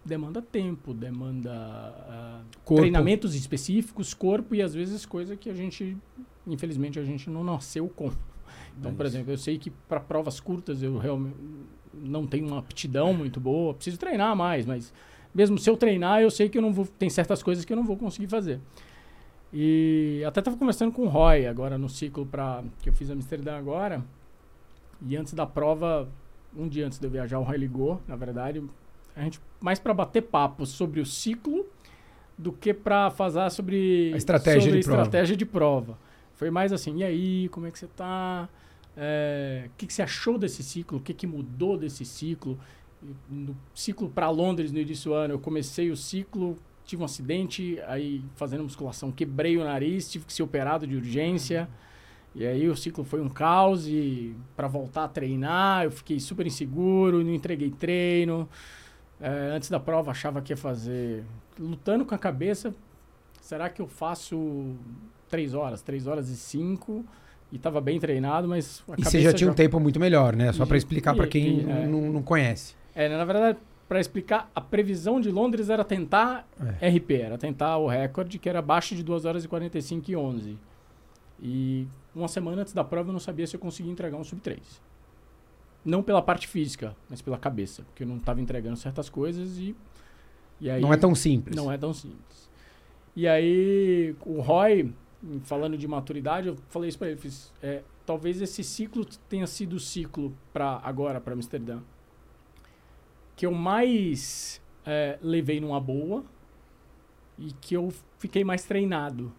demanda 0.08 0.43
tempo, 0.43 0.93
demanda 0.93 1.52
uh, 1.52 2.75
treinamentos 2.75 3.34
específicos, 3.34 4.14
corpo 4.14 4.55
e 4.55 4.62
às 4.62 4.75
vezes 4.75 5.06
coisa 5.06 5.37
que 5.37 5.49
a 5.50 5.55
gente, 5.55 5.96
infelizmente, 6.46 6.99
a 6.99 7.05
gente 7.05 7.31
não 7.31 7.44
nasceu 7.44 7.88
com. 7.88 8.10
Então, 8.78 8.90
é 8.90 8.94
por 8.94 9.06
exemplo, 9.06 9.32
eu 9.32 9.38
sei 9.38 9.58
que 9.58 9.70
para 9.70 10.00
provas 10.00 10.40
curtas 10.40 10.82
eu 10.82 10.99
realmente 10.99 11.37
não 11.94 12.26
tenho 12.26 12.46
uma 12.46 12.58
aptidão 12.58 13.12
muito 13.12 13.40
boa, 13.40 13.75
preciso 13.75 13.99
treinar 13.99 14.34
mais, 14.37 14.66
mas 14.66 14.93
mesmo 15.34 15.58
se 15.58 15.69
eu 15.69 15.76
treinar, 15.76 16.21
eu 16.21 16.30
sei 16.30 16.49
que 16.49 16.56
eu 16.56 16.62
não 16.62 16.73
vou, 16.73 16.87
tem 16.87 17.11
certas 17.11 17.42
coisas 17.42 17.64
que 17.64 17.73
eu 17.73 17.76
não 17.76 17.85
vou 17.85 17.97
conseguir 17.97 18.28
fazer. 18.28 18.61
E 19.52 20.23
até 20.26 20.40
estava 20.40 20.56
conversando 20.56 20.92
com 20.92 21.02
o 21.02 21.09
Roy 21.09 21.47
agora 21.47 21.78
no 21.78 21.88
ciclo 21.88 22.26
para 22.26 22.62
que 22.82 22.88
eu 22.88 22.92
fiz 22.92 23.11
Amsterdã 23.11 23.56
agora. 23.56 24.04
E 25.06 25.16
antes 25.16 25.32
da 25.32 25.47
prova, 25.47 26.09
um 26.56 26.68
dia 26.68 26.87
antes 26.87 26.99
de 26.99 27.06
eu 27.06 27.11
viajar, 27.11 27.38
o 27.38 27.42
Roy 27.42 27.56
ligou, 27.56 28.00
na 28.06 28.16
verdade, 28.16 28.62
a 29.16 29.23
gente 29.23 29.40
mais 29.60 29.78
para 29.78 29.92
bater 29.92 30.22
papo 30.22 30.64
sobre 30.66 31.00
o 31.00 31.06
ciclo 31.06 31.66
do 32.36 32.52
que 32.52 32.72
para 32.72 33.10
fazer 33.10 33.50
sobre 33.50 34.12
a 34.14 34.16
estratégia, 34.16 34.60
sobre 34.60 34.72
de, 34.72 34.78
estratégia 34.78 35.36
prova. 35.36 35.36
de 35.36 35.44
prova. 35.44 35.98
Foi 36.34 36.50
mais 36.50 36.72
assim, 36.72 36.98
e 36.98 37.04
aí, 37.04 37.48
como 37.48 37.66
é 37.66 37.70
que 37.70 37.78
você 37.78 37.86
está? 37.86 38.48
É, 38.96 39.64
o 39.66 39.70
que, 39.76 39.86
que 39.86 39.92
você 39.92 40.02
achou 40.02 40.38
desse 40.38 40.62
ciclo? 40.62 40.98
O 40.98 41.00
que, 41.00 41.12
que 41.12 41.26
mudou 41.26 41.76
desse 41.76 42.04
ciclo? 42.04 42.58
No 43.28 43.56
ciclo 43.74 44.08
para 44.08 44.30
Londres 44.30 44.70
no 44.70 44.78
início 44.78 45.10
do 45.10 45.14
ano, 45.14 45.34
eu 45.34 45.38
comecei 45.38 45.90
o 45.90 45.96
ciclo, 45.96 46.56
tive 46.84 47.02
um 47.02 47.04
acidente, 47.04 47.80
aí 47.86 48.24
fazendo 48.36 48.62
musculação, 48.62 49.10
quebrei 49.10 49.56
o 49.56 49.64
nariz, 49.64 50.10
tive 50.10 50.24
que 50.24 50.32
ser 50.32 50.42
operado 50.42 50.86
de 50.86 50.94
urgência. 50.94 51.68
E 52.34 52.46
aí 52.46 52.68
o 52.68 52.76
ciclo 52.76 53.04
foi 53.04 53.20
um 53.20 53.28
caos 53.28 53.88
e 53.88 54.34
para 54.56 54.68
voltar 54.68 55.04
a 55.04 55.08
treinar, 55.08 55.84
eu 55.84 55.90
fiquei 55.90 56.20
super 56.20 56.46
inseguro, 56.46 57.24
não 57.24 57.34
entreguei 57.34 57.70
treino. 57.70 58.48
É, 59.20 59.50
antes 59.54 59.68
da 59.68 59.80
prova 59.80 60.10
achava 60.10 60.40
que 60.40 60.52
ia 60.52 60.56
fazer. 60.56 61.25
Lutando 61.58 62.04
com 62.04 62.14
a 62.14 62.18
cabeça, 62.18 62.75
será 63.40 63.68
que 63.68 63.82
eu 63.82 63.87
faço 63.87 64.76
três 65.28 65.54
horas, 65.54 65.82
três 65.82 66.06
horas 66.06 66.28
e 66.28 66.37
cinco? 66.37 67.04
E 67.50 67.56
estava 67.56 67.80
bem 67.80 67.98
treinado, 67.98 68.46
mas 68.46 68.84
E 68.98 69.04
você 69.04 69.20
já 69.20 69.32
tinha 69.32 69.46
já... 69.46 69.52
um 69.52 69.54
tempo 69.54 69.80
muito 69.80 69.98
melhor, 69.98 70.37
né? 70.37 70.52
Só 70.52 70.66
para 70.66 70.76
explicar 70.76 71.14
para 71.14 71.26
quem 71.26 71.60
e, 71.60 71.70
é. 71.70 71.87
não, 71.87 72.22
conhece. 72.22 72.75
É, 72.94 73.08
na 73.08 73.25
verdade, 73.25 73.58
para 73.88 73.98
explicar, 73.98 74.50
a 74.54 74.60
previsão 74.60 75.18
de 75.18 75.30
Londres 75.30 75.70
era 75.70 75.82
tentar 75.82 76.46
é. 76.80 76.88
RP, 76.90 77.12
era 77.12 77.38
tentar 77.38 77.78
o 77.78 77.87
recorde, 77.87 78.38
que 78.38 78.48
era 78.48 78.58
abaixo 78.58 78.94
de 78.94 79.02
2 79.02 79.25
horas 79.25 79.44
e 79.44 79.48
45 79.48 80.10
e 80.10 80.16
11. 80.16 80.58
E 81.40 81.88
uma 82.14 82.28
semana 82.28 82.62
antes 82.62 82.75
da 82.75 82.84
prova 82.84 83.08
eu 83.08 83.12
não 83.14 83.20
sabia 83.20 83.46
se 83.46 83.56
eu 83.56 83.60
conseguia 83.60 83.90
entregar 83.90 84.18
um 84.18 84.25
sub 84.25 84.42
3. 84.42 84.60
Não 85.85 86.02
pela 86.02 86.20
parte 86.20 86.47
física, 86.47 86.97
mas 87.08 87.23
pela 87.23 87.38
cabeça. 87.38 87.82
Porque 87.85 88.02
eu 88.02 88.06
não 88.06 88.16
estava 88.16 88.40
entregando 88.40 88.76
certas 88.76 89.08
coisas 89.08 89.58
e, 89.58 89.75
e 90.61 90.70
aí... 90.70 90.80
Não 90.80 90.92
é 90.92 90.97
tão 90.97 91.14
simples. 91.14 91.56
Não 91.56 91.70
é 91.70 91.78
tão 91.78 91.92
simples. 91.92 92.49
E 93.16 93.26
aí, 93.26 94.14
o 94.25 94.40
Roy, 94.40 94.92
falando 95.42 95.76
de 95.76 95.88
maturidade, 95.88 96.49
eu 96.49 96.56
falei 96.68 96.88
isso 96.88 96.99
para 96.99 97.08
ele. 97.08 97.20
Fiz, 97.20 97.52
é, 97.62 97.82
talvez 98.06 98.40
esse 98.40 98.62
ciclo 98.62 99.04
tenha 99.28 99.47
sido 99.47 99.75
o 99.75 99.80
ciclo 99.80 100.32
para 100.52 100.80
agora, 100.85 101.20
para 101.20 101.35
Amsterdã, 101.35 101.80
que 103.35 103.47
eu 103.47 103.52
mais 103.52 104.61
é, 104.85 105.18
levei 105.23 105.61
numa 105.61 105.80
boa, 105.80 106.25
e 107.38 107.52
que 107.61 107.75
eu 107.75 107.92
fiquei 108.18 108.42
mais 108.44 108.64
treinado. 108.64 109.32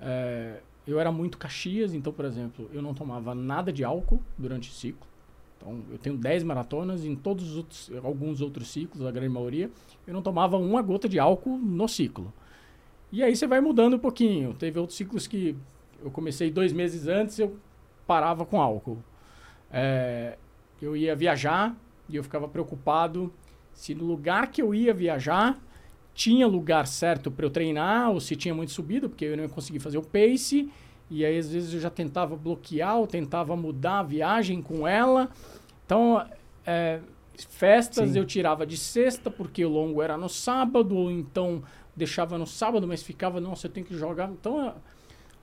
É, 0.00 0.60
eu 0.86 0.98
era 0.98 1.10
muito 1.10 1.38
Caxias, 1.38 1.94
então, 1.94 2.12
por 2.12 2.24
exemplo, 2.24 2.68
eu 2.72 2.82
não 2.82 2.92
tomava 2.92 3.34
nada 3.34 3.72
de 3.72 3.84
álcool 3.84 4.20
durante 4.36 4.70
o 4.70 4.72
ciclo. 4.72 5.06
Então, 5.56 5.82
eu 5.90 5.98
tenho 5.98 6.16
10 6.16 6.42
maratonas 6.42 7.04
em 7.04 7.14
todos 7.14 7.50
os 7.50 7.56
outros, 7.56 7.90
alguns 8.02 8.40
outros 8.40 8.68
ciclos, 8.68 9.06
a 9.06 9.10
grande 9.10 9.28
maioria, 9.28 9.70
eu 10.06 10.12
não 10.12 10.22
tomava 10.22 10.56
uma 10.56 10.82
gota 10.82 11.08
de 11.08 11.18
álcool 11.18 11.56
no 11.56 11.88
ciclo. 11.88 12.32
E 13.10 13.22
aí 13.22 13.34
você 13.34 13.46
vai 13.46 13.60
mudando 13.60 13.94
um 13.94 13.98
pouquinho. 13.98 14.54
Teve 14.54 14.78
outros 14.78 14.96
ciclos 14.96 15.26
que 15.26 15.56
eu 16.02 16.10
comecei 16.10 16.50
dois 16.50 16.72
meses 16.72 17.06
antes, 17.06 17.38
eu 17.38 17.56
parava 18.06 18.44
com 18.44 18.60
álcool. 18.60 18.98
É, 19.70 20.36
eu 20.82 20.96
ia 20.96 21.16
viajar 21.16 21.76
e 22.08 22.16
eu 22.16 22.22
ficava 22.22 22.46
preocupado 22.48 23.32
se 23.72 23.94
no 23.94 24.04
lugar 24.04 24.50
que 24.50 24.60
eu 24.60 24.74
ia 24.74 24.92
viajar 24.92 25.58
tinha 26.14 26.46
lugar 26.46 26.86
certo 26.86 27.30
para 27.30 27.44
eu 27.44 27.50
treinar 27.50 28.10
ou 28.10 28.20
se 28.20 28.36
tinha 28.36 28.54
muito 28.54 28.70
subida, 28.70 29.08
porque 29.08 29.24
eu 29.24 29.36
não 29.36 29.44
ia 29.44 29.48
conseguir 29.48 29.80
fazer 29.80 29.98
o 29.98 30.02
pace. 30.02 30.70
E 31.14 31.24
aí, 31.24 31.38
às 31.38 31.48
vezes, 31.48 31.72
eu 31.72 31.78
já 31.78 31.90
tentava 31.90 32.34
bloquear 32.34 32.96
ou 32.96 33.06
tentava 33.06 33.54
mudar 33.54 34.00
a 34.00 34.02
viagem 34.02 34.60
com 34.60 34.86
ela. 34.86 35.30
Então, 35.86 36.26
é, 36.66 36.98
festas 37.50 38.10
Sim. 38.10 38.18
eu 38.18 38.24
tirava 38.24 38.66
de 38.66 38.76
sexta, 38.76 39.30
porque 39.30 39.64
o 39.64 39.68
longo 39.68 40.02
era 40.02 40.16
no 40.16 40.28
sábado, 40.28 40.96
ou 40.96 41.12
então 41.12 41.62
deixava 41.94 42.36
no 42.36 42.48
sábado, 42.48 42.84
mas 42.88 43.00
ficava, 43.00 43.40
nossa, 43.40 43.68
eu 43.68 43.70
tenho 43.70 43.86
que 43.86 43.96
jogar. 43.96 44.28
Então, 44.28 44.74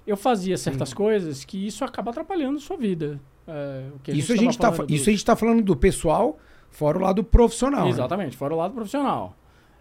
eu 0.05 0.17
fazia 0.17 0.57
certas 0.57 0.89
Sim. 0.89 0.95
coisas 0.95 1.45
que 1.45 1.65
isso 1.65 1.85
acaba 1.85 2.11
atrapalhando 2.11 2.57
a 2.57 2.59
sua 2.59 2.75
vida. 2.75 3.17
É, 3.47 3.85
a 4.09 4.11
isso, 4.11 4.33
a 4.33 4.35
gente 4.35 4.57
tá, 4.57 4.71
do... 4.71 4.93
isso 4.93 5.09
a 5.09 5.11
gente 5.13 5.19
está 5.19 5.37
falando 5.37 5.63
do 5.63 5.77
pessoal, 5.77 6.37
fora 6.69 6.97
o 6.97 7.01
lado 7.01 7.23
profissional. 7.23 7.85
Né? 7.85 7.91
Exatamente, 7.91 8.33
né? 8.33 8.37
fora 8.37 8.53
o 8.53 8.57
lado 8.57 8.73
profissional. 8.73 9.37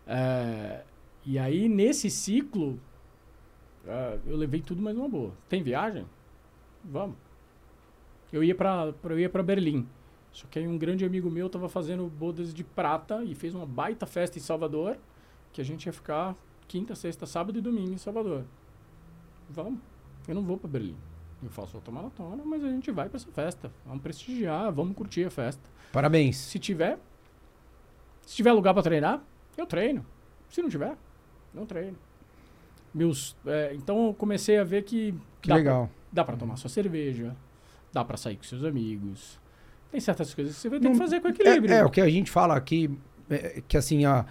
É, 0.06 0.82
e 1.26 1.36
aí, 1.36 1.68
nesse 1.68 2.08
ciclo, 2.08 2.78
uh, 3.90 4.20
eu 4.26 4.36
levei 4.36 4.60
tudo 4.60 4.80
mais 4.80 4.96
uma 4.96 5.08
boa. 5.08 5.32
Tem 5.48 5.62
viagem? 5.62 6.06
Vamos. 6.84 7.16
Eu 8.32 8.44
ia 8.44 8.54
para 8.54 8.94
eu 9.04 9.18
ia 9.18 9.28
para 9.28 9.42
Berlim. 9.42 9.86
Só 10.32 10.46
que 10.46 10.58
aí 10.58 10.68
um 10.68 10.78
grande 10.78 11.04
amigo 11.04 11.30
meu 11.30 11.48
estava 11.48 11.68
fazendo 11.68 12.06
bodas 12.06 12.54
de 12.54 12.62
prata 12.62 13.24
e 13.24 13.34
fez 13.34 13.54
uma 13.54 13.66
baita 13.66 14.06
festa 14.06 14.38
em 14.38 14.40
Salvador, 14.40 14.96
que 15.52 15.60
a 15.60 15.64
gente 15.64 15.86
ia 15.86 15.92
ficar 15.92 16.36
quinta, 16.68 16.94
sexta, 16.94 17.26
sábado 17.26 17.58
e 17.58 17.60
domingo 17.60 17.92
em 17.92 17.98
Salvador. 17.98 18.44
Vamos. 19.48 19.80
Eu 20.28 20.34
não 20.34 20.42
vou 20.42 20.56
para 20.56 20.70
Berlim. 20.70 20.96
Eu 21.42 21.50
faço 21.50 21.76
automaratona, 21.76 22.44
mas 22.44 22.62
a 22.62 22.68
gente 22.68 22.90
vai 22.92 23.08
para 23.08 23.16
essa 23.16 23.30
festa. 23.32 23.72
Vamos 23.84 24.02
prestigiar, 24.02 24.70
vamos 24.72 24.94
curtir 24.94 25.24
a 25.24 25.30
festa. 25.30 25.68
Parabéns. 25.92 26.36
Se 26.36 26.58
tiver, 26.58 26.98
se 28.22 28.36
tiver 28.36 28.52
lugar 28.52 28.74
para 28.74 28.82
treinar, 28.82 29.24
eu 29.56 29.66
treino. 29.66 30.06
Se 30.48 30.62
não 30.62 30.68
tiver, 30.68 30.96
não 31.52 31.66
treino. 31.66 31.96
Meus, 32.92 33.36
é, 33.46 33.72
então 33.74 34.08
eu 34.08 34.14
comecei 34.14 34.58
a 34.58 34.64
ver 34.64 34.82
que, 34.82 35.14
que 35.40 35.48
dá 35.48 35.56
legal. 35.56 35.86
Pra, 35.86 35.94
dá 36.12 36.24
para 36.24 36.36
tomar 36.36 36.56
sua 36.56 36.70
cerveja, 36.70 37.36
dá 37.92 38.04
para 38.04 38.16
sair 38.16 38.36
com 38.36 38.42
seus 38.42 38.64
amigos. 38.64 39.38
Tem 39.90 40.00
certas 40.00 40.32
coisas 40.34 40.54
que 40.54 40.60
você 40.60 40.68
vai 40.68 40.78
ter 40.78 40.84
não, 40.84 40.92
que 40.92 40.98
fazer 40.98 41.20
com 41.20 41.28
equilíbrio. 41.28 41.72
É, 41.72 41.78
é, 41.78 41.84
o 41.84 41.90
que 41.90 42.00
a 42.00 42.08
gente 42.08 42.30
fala 42.30 42.54
aqui, 42.54 42.90
é, 43.28 43.62
que 43.66 43.76
assim, 43.76 44.04
a, 44.04 44.24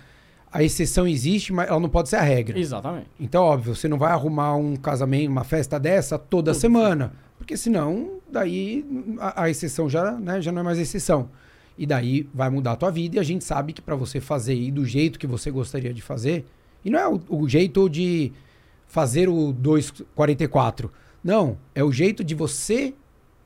a 0.52 0.64
exceção 0.64 1.08
existe, 1.08 1.54
mas 1.54 1.68
ela 1.70 1.80
não 1.80 1.90
pode 1.90 2.10
ser 2.10 2.16
a 2.16 2.22
regra. 2.22 2.58
Exatamente. 2.58 3.08
Então, 3.20 3.44
óbvio, 3.44 3.76
você 3.76 3.88
não 3.88 3.98
vai 3.98 4.12
arrumar 4.12 4.56
um 4.56 4.76
casamento, 4.76 5.30
uma 5.30 5.44
festa 5.44 5.80
dessa 5.80 6.18
toda 6.18 6.52
Tudo 6.52 6.62
semana. 6.62 7.10
Sim. 7.10 7.30
Porque 7.38 7.58
senão, 7.58 8.20
daí 8.30 8.86
a, 9.20 9.44
a, 9.44 9.50
exceção 9.50 9.90
já, 9.90 10.12
né, 10.12 10.42
já 10.42 10.52
não 10.52 10.62
é 10.62 10.64
mais 10.64 10.80
exceção. 10.80 11.30
E 11.78 11.86
daí 11.86 12.28
vai 12.34 12.50
mudar 12.50 12.74
a 12.74 12.76
tua 12.76 12.92
vida 12.92 13.16
e 13.16 13.20
a 13.20 13.24
gente 13.24 13.46
sabe 13.46 13.72
que 13.72 13.82
para 13.82 13.96
você 13.96 14.20
fazer 14.20 14.54
e 14.54 14.70
do 14.70 14.86
jeito 14.86 15.18
que 15.18 15.26
você 15.26 15.50
gostaria 15.50 15.94
de 15.94 16.02
fazer, 16.02 16.46
e 16.84 16.90
não 16.90 17.00
é 17.00 17.08
o, 17.08 17.22
o 17.30 17.48
jeito 17.48 17.90
de 17.90 18.34
fazer 18.90 19.30
o 19.30 19.54
2,44. 19.54 20.90
Não, 21.24 21.58
é 21.74 21.84
o 21.84 21.92
jeito 21.92 22.24
de 22.24 22.36
você, 22.36 22.94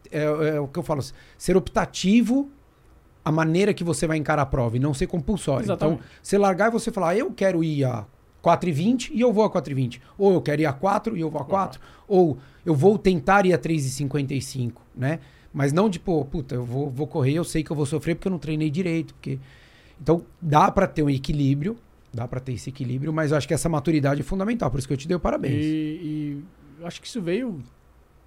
é, 0.10 0.24
é, 0.24 0.60
o 0.60 0.68
que 0.68 0.80
eu 0.80 0.84
falo, 0.84 1.04
ser 1.38 1.56
optativo 1.56 2.50
a 3.24 3.32
maneira 3.32 3.74
que 3.74 3.84
você 3.84 4.08
vai 4.08 4.18
encarar 4.18 4.42
a 4.42 4.46
prova 4.46 4.78
e 4.78 4.80
não 4.80 4.94
ser 4.94 5.08
compulsório. 5.08 5.66
Exatamente. 5.66 6.00
Então, 6.00 6.10
você 6.22 6.38
largar 6.38 6.70
e 6.70 6.72
você 6.72 6.92
falar, 6.92 7.10
ah, 7.10 7.18
eu 7.18 7.32
quero 7.32 7.64
ir 7.64 7.84
a 7.84 8.06
4,20 8.44 9.12
e 9.14 9.22
eu 9.22 9.32
vou 9.32 9.44
a 9.44 9.50
4,20. 9.50 10.02
Ou 10.18 10.34
eu 10.34 10.42
quero 10.42 10.62
ir 10.62 10.66
a 10.66 10.74
4 10.74 11.16
e 11.16 11.22
eu 11.22 11.30
vou 11.30 11.42
a 11.42 11.46
4. 11.46 11.80
Ou 12.08 12.38
eu 12.66 12.74
vou 12.74 12.98
tentar 12.98 13.46
ir 13.46 13.54
a 13.54 13.58
3,55, 13.58 14.74
né? 14.96 15.20
Mas 15.54 15.72
não 15.72 15.88
de, 15.90 16.00
pô, 16.00 16.24
puta, 16.26 16.56
eu 16.56 16.66
vou, 16.66 16.90
vou 16.90 17.06
correr, 17.06 17.34
eu 17.34 17.44
sei 17.44 17.64
que 17.64 17.72
eu 17.72 17.76
vou 17.76 17.86
sofrer 17.86 18.16
porque 18.16 18.28
eu 18.28 18.32
não 18.32 18.40
treinei 18.40 18.70
direito. 18.70 19.14
Porque... 19.14 19.40
Então, 20.02 20.24
dá 20.42 20.72
para 20.72 20.88
ter 20.88 21.04
um 21.04 21.10
equilíbrio, 21.10 21.78
Dá 22.14 22.28
para 22.28 22.40
ter 22.40 22.54
esse 22.54 22.70
equilíbrio, 22.70 23.12
mas 23.12 23.32
eu 23.32 23.38
acho 23.38 23.48
que 23.48 23.54
essa 23.54 23.68
maturidade 23.68 24.22
é 24.22 24.24
fundamental, 24.24 24.70
por 24.70 24.78
isso 24.78 24.88
que 24.88 24.94
eu 24.94 24.98
te 24.98 25.08
dei 25.08 25.18
o 25.18 25.20
parabéns. 25.20 25.66
E, 25.66 26.44
e 26.80 26.86
acho 26.86 27.02
que 27.02 27.08
isso 27.08 27.22
veio 27.22 27.60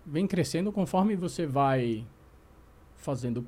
vem 0.05 0.26
crescendo 0.26 0.71
conforme 0.73 1.16
você 1.16 1.47
vai 1.47 2.07
fazendo 2.97 3.47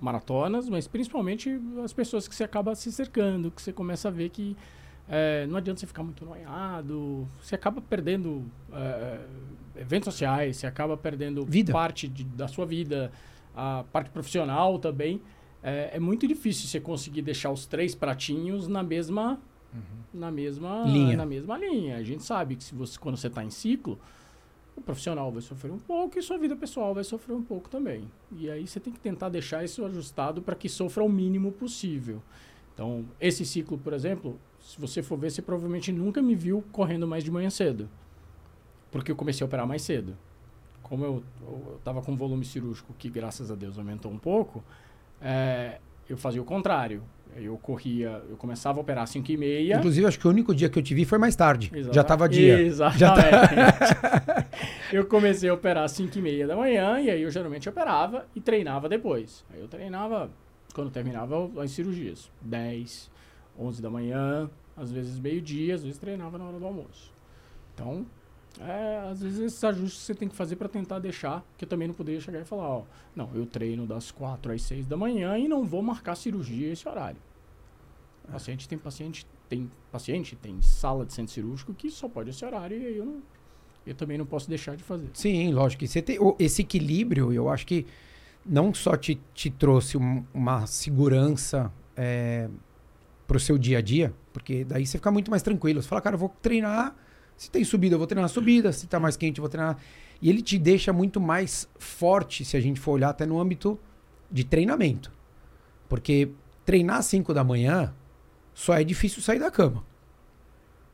maratonas, 0.00 0.68
mas 0.68 0.86
principalmente 0.86 1.60
as 1.82 1.92
pessoas 1.92 2.28
que 2.28 2.34
você 2.34 2.44
acaba 2.44 2.74
se 2.74 2.92
cercando, 2.92 3.50
que 3.50 3.60
você 3.60 3.72
começa 3.72 4.08
a 4.08 4.10
ver 4.10 4.28
que 4.28 4.56
é, 5.08 5.46
não 5.46 5.56
adianta 5.56 5.80
você 5.80 5.86
ficar 5.86 6.02
muito 6.02 6.24
noiado, 6.24 7.28
você 7.40 7.54
acaba 7.54 7.80
perdendo 7.80 8.44
é, 8.72 9.20
eventos 9.76 10.12
sociais, 10.12 10.58
você 10.58 10.66
acaba 10.66 10.96
perdendo 10.96 11.44
vida. 11.44 11.72
parte 11.72 12.08
de, 12.08 12.24
da 12.24 12.48
sua 12.48 12.64
vida, 12.64 13.12
a 13.54 13.84
parte 13.92 14.10
profissional 14.10 14.78
também. 14.78 15.20
É, 15.62 15.92
é 15.94 16.00
muito 16.00 16.26
difícil 16.26 16.68
você 16.68 16.80
conseguir 16.80 17.22
deixar 17.22 17.50
os 17.50 17.66
três 17.66 17.94
pratinhos 17.94 18.68
na 18.68 18.82
mesma 18.82 19.40
uhum. 19.74 20.20
na, 20.20 20.30
mesma, 20.30 20.84
linha. 20.84 21.16
na 21.16 21.26
mesma 21.26 21.58
linha. 21.58 21.96
A 21.96 22.02
gente 22.02 22.22
sabe 22.22 22.56
que 22.56 22.64
se 22.64 22.74
você, 22.74 22.98
quando 22.98 23.16
você 23.16 23.26
está 23.26 23.44
em 23.44 23.50
ciclo, 23.50 23.98
o 24.76 24.80
profissional 24.80 25.30
vai 25.30 25.40
sofrer 25.40 25.70
um 25.70 25.78
pouco 25.78 26.18
e 26.18 26.22
sua 26.22 26.38
vida 26.38 26.56
pessoal 26.56 26.94
vai 26.94 27.04
sofrer 27.04 27.34
um 27.34 27.42
pouco 27.42 27.68
também. 27.68 28.10
E 28.32 28.50
aí 28.50 28.66
você 28.66 28.80
tem 28.80 28.92
que 28.92 29.00
tentar 29.00 29.28
deixar 29.28 29.64
isso 29.64 29.84
ajustado 29.84 30.42
para 30.42 30.54
que 30.54 30.68
sofra 30.68 31.02
o 31.02 31.08
mínimo 31.08 31.52
possível. 31.52 32.22
Então, 32.72 33.04
esse 33.20 33.44
ciclo, 33.44 33.78
por 33.78 33.92
exemplo, 33.92 34.38
se 34.60 34.80
você 34.80 35.02
for 35.02 35.16
ver, 35.16 35.30
você 35.30 35.40
provavelmente 35.40 35.92
nunca 35.92 36.20
me 36.20 36.34
viu 36.34 36.64
correndo 36.72 37.06
mais 37.06 37.22
de 37.22 37.30
manhã 37.30 37.48
cedo. 37.50 37.88
Porque 38.90 39.12
eu 39.12 39.16
comecei 39.16 39.44
a 39.44 39.46
operar 39.46 39.66
mais 39.66 39.82
cedo. 39.82 40.16
Como 40.82 41.04
eu 41.04 41.22
estava 41.76 42.02
com 42.02 42.16
volume 42.16 42.44
cirúrgico 42.44 42.92
que, 42.98 43.08
graças 43.08 43.50
a 43.50 43.54
Deus, 43.54 43.78
aumentou 43.78 44.10
um 44.10 44.18
pouco, 44.18 44.62
é, 45.20 45.80
eu 46.08 46.16
fazia 46.16 46.40
o 46.40 46.44
contrário. 46.44 47.02
Eu 47.36 47.56
corria, 47.58 48.22
eu 48.28 48.36
começava 48.36 48.78
a 48.78 48.80
operar 48.80 49.02
às 49.02 49.10
5 49.10 49.32
e 49.32 49.36
meia. 49.36 49.76
Inclusive, 49.76 50.06
acho 50.06 50.18
que 50.20 50.26
o 50.26 50.30
único 50.30 50.54
dia 50.54 50.68
que 50.68 50.78
eu 50.78 50.82
te 50.82 50.94
vi 50.94 51.04
foi 51.04 51.18
mais 51.18 51.34
tarde. 51.34 51.66
Exatamente. 51.66 51.94
Já 51.94 52.00
estava 52.02 52.28
dia. 52.28 52.62
Exatamente. 52.62 53.00
Já 53.00 53.72
tá... 53.72 54.46
eu 54.92 55.04
comecei 55.06 55.50
a 55.50 55.54
operar 55.54 55.82
às 55.82 55.92
5 55.92 56.16
e 56.16 56.22
meia 56.22 56.46
da 56.46 56.54
manhã, 56.54 57.00
e 57.00 57.10
aí 57.10 57.22
eu 57.22 57.30
geralmente 57.30 57.68
operava 57.68 58.24
e 58.36 58.40
treinava 58.40 58.88
depois. 58.88 59.44
Aí 59.52 59.60
eu 59.60 59.66
treinava 59.66 60.30
quando 60.72 60.90
terminava 60.90 61.50
as 61.60 61.72
cirurgias. 61.72 62.30
10, 62.40 63.10
11 63.58 63.82
da 63.82 63.90
manhã, 63.90 64.48
às 64.76 64.92
vezes 64.92 65.18
meio-dia, 65.18 65.74
às 65.74 65.82
vezes 65.82 65.98
treinava 65.98 66.38
na 66.38 66.44
hora 66.44 66.58
do 66.58 66.66
almoço. 66.66 67.12
Então, 67.74 68.06
é, 68.60 69.08
às 69.10 69.20
vezes 69.20 69.40
esses 69.40 69.64
ajustes 69.64 70.02
você 70.02 70.14
tem 70.14 70.28
que 70.28 70.34
fazer 70.34 70.56
para 70.56 70.68
tentar 70.68 70.98
deixar, 70.98 71.44
que 71.58 71.64
eu 71.64 71.68
também 71.68 71.88
não 71.88 71.94
poderia 71.94 72.20
chegar 72.20 72.40
e 72.40 72.44
falar, 72.44 72.68
ó, 72.68 72.82
não, 73.14 73.30
eu 73.34 73.46
treino 73.46 73.86
das 73.86 74.10
4 74.10 74.52
às 74.52 74.62
6 74.62 74.86
da 74.86 74.96
manhã 74.96 75.36
e 75.38 75.48
não 75.48 75.64
vou 75.64 75.82
marcar 75.82 76.14
cirurgia 76.14 76.72
esse 76.72 76.88
horário. 76.88 77.20
É. 78.28 78.32
Paciente 78.32 78.68
tem 78.68 78.78
paciente, 78.78 79.26
tem 79.48 79.70
paciente, 79.90 80.36
tem 80.36 80.60
sala 80.62 81.04
de 81.04 81.12
centro 81.12 81.32
cirúrgico 81.32 81.74
que 81.74 81.90
só 81.90 82.08
pode 82.08 82.30
esse 82.30 82.44
horário 82.44 82.80
e 82.80 82.86
aí 82.86 82.96
eu 82.96 83.04
não 83.04 83.22
eu 83.86 83.94
também 83.94 84.16
não 84.16 84.24
posso 84.24 84.48
deixar 84.48 84.76
de 84.76 84.82
fazer. 84.82 85.10
Sim, 85.12 85.52
lógico. 85.52 85.84
E 85.84 85.88
você 85.88 86.00
tem, 86.00 86.18
esse 86.38 86.62
equilíbrio, 86.62 87.30
eu 87.34 87.50
acho 87.50 87.66
que 87.66 87.84
não 88.44 88.72
só 88.72 88.96
te, 88.96 89.20
te 89.34 89.50
trouxe 89.50 89.98
um, 89.98 90.24
uma 90.32 90.66
segurança 90.66 91.70
é, 91.94 92.48
pro 93.26 93.38
seu 93.38 93.58
dia 93.58 93.78
a 93.78 93.80
dia, 93.82 94.14
porque 94.32 94.64
daí 94.64 94.86
você 94.86 94.96
fica 94.96 95.10
muito 95.10 95.30
mais 95.30 95.42
tranquilo. 95.42 95.82
Você 95.82 95.88
fala, 95.88 96.00
cara, 96.00 96.14
eu 96.14 96.18
vou 96.18 96.30
treinar 96.40 96.96
se 97.36 97.50
tem 97.50 97.64
subida, 97.64 97.94
eu 97.94 97.98
vou 97.98 98.06
treinar 98.06 98.28
subida. 98.28 98.72
Se 98.72 98.86
tá 98.86 99.00
mais 99.00 99.16
quente, 99.16 99.38
eu 99.38 99.42
vou 99.42 99.48
treinar. 99.48 99.76
E 100.20 100.28
ele 100.30 100.40
te 100.40 100.58
deixa 100.58 100.92
muito 100.92 101.20
mais 101.20 101.68
forte, 101.78 102.44
se 102.44 102.56
a 102.56 102.60
gente 102.60 102.80
for 102.80 102.92
olhar 102.92 103.10
até 103.10 103.26
no 103.26 103.40
âmbito 103.40 103.78
de 104.30 104.44
treinamento. 104.44 105.12
Porque 105.88 106.30
treinar 106.64 106.98
às 106.98 107.06
5 107.06 107.34
da 107.34 107.44
manhã 107.44 107.94
só 108.54 108.74
é 108.74 108.84
difícil 108.84 109.20
sair 109.22 109.38
da 109.38 109.50
cama. 109.50 109.84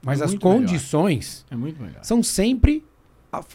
Mas 0.02 0.20
é 0.20 0.24
as 0.24 0.34
condições 0.34 1.46
é 1.50 2.02
são 2.02 2.22
sempre 2.22 2.84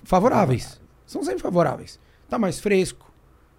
favoráveis. 0.03 0.79
São 1.05 1.23
sempre 1.23 1.41
favoráveis. 1.41 1.99
Tá 2.29 2.37
mais 2.37 2.59
fresco, 2.59 3.11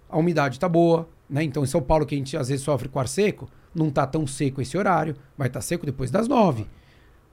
a 0.09 0.17
umidade 0.17 0.59
tá 0.59 0.69
boa, 0.69 1.07
né? 1.29 1.43
Então 1.43 1.63
em 1.63 1.67
São 1.67 1.81
Paulo 1.81 2.05
que 2.05 2.15
a 2.15 2.17
gente 2.17 2.35
às 2.37 2.47
vezes 2.47 2.63
sofre 2.63 2.87
com 2.87 2.99
ar 2.99 3.07
seco, 3.07 3.49
não 3.75 3.91
tá 3.91 4.07
tão 4.07 4.25
seco 4.25 4.61
esse 4.61 4.77
horário, 4.77 5.15
vai 5.37 5.47
estar 5.47 5.59
tá 5.59 5.65
seco 5.65 5.85
depois 5.85 6.09
das 6.09 6.27
nove 6.27 6.65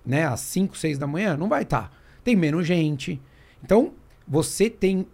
né, 0.05 0.27
às 0.27 0.41
5, 0.41 0.77
6 0.77 0.99
da 0.99 1.07
manhã, 1.07 1.37
não 1.37 1.49
vai 1.49 1.63
estar. 1.63 1.89
Tá. 1.89 1.91
Tem 2.23 2.37
menos 2.37 2.67
gente. 2.67 3.21
Então, 3.63 3.93
você 4.27 4.69
tem 4.69 5.07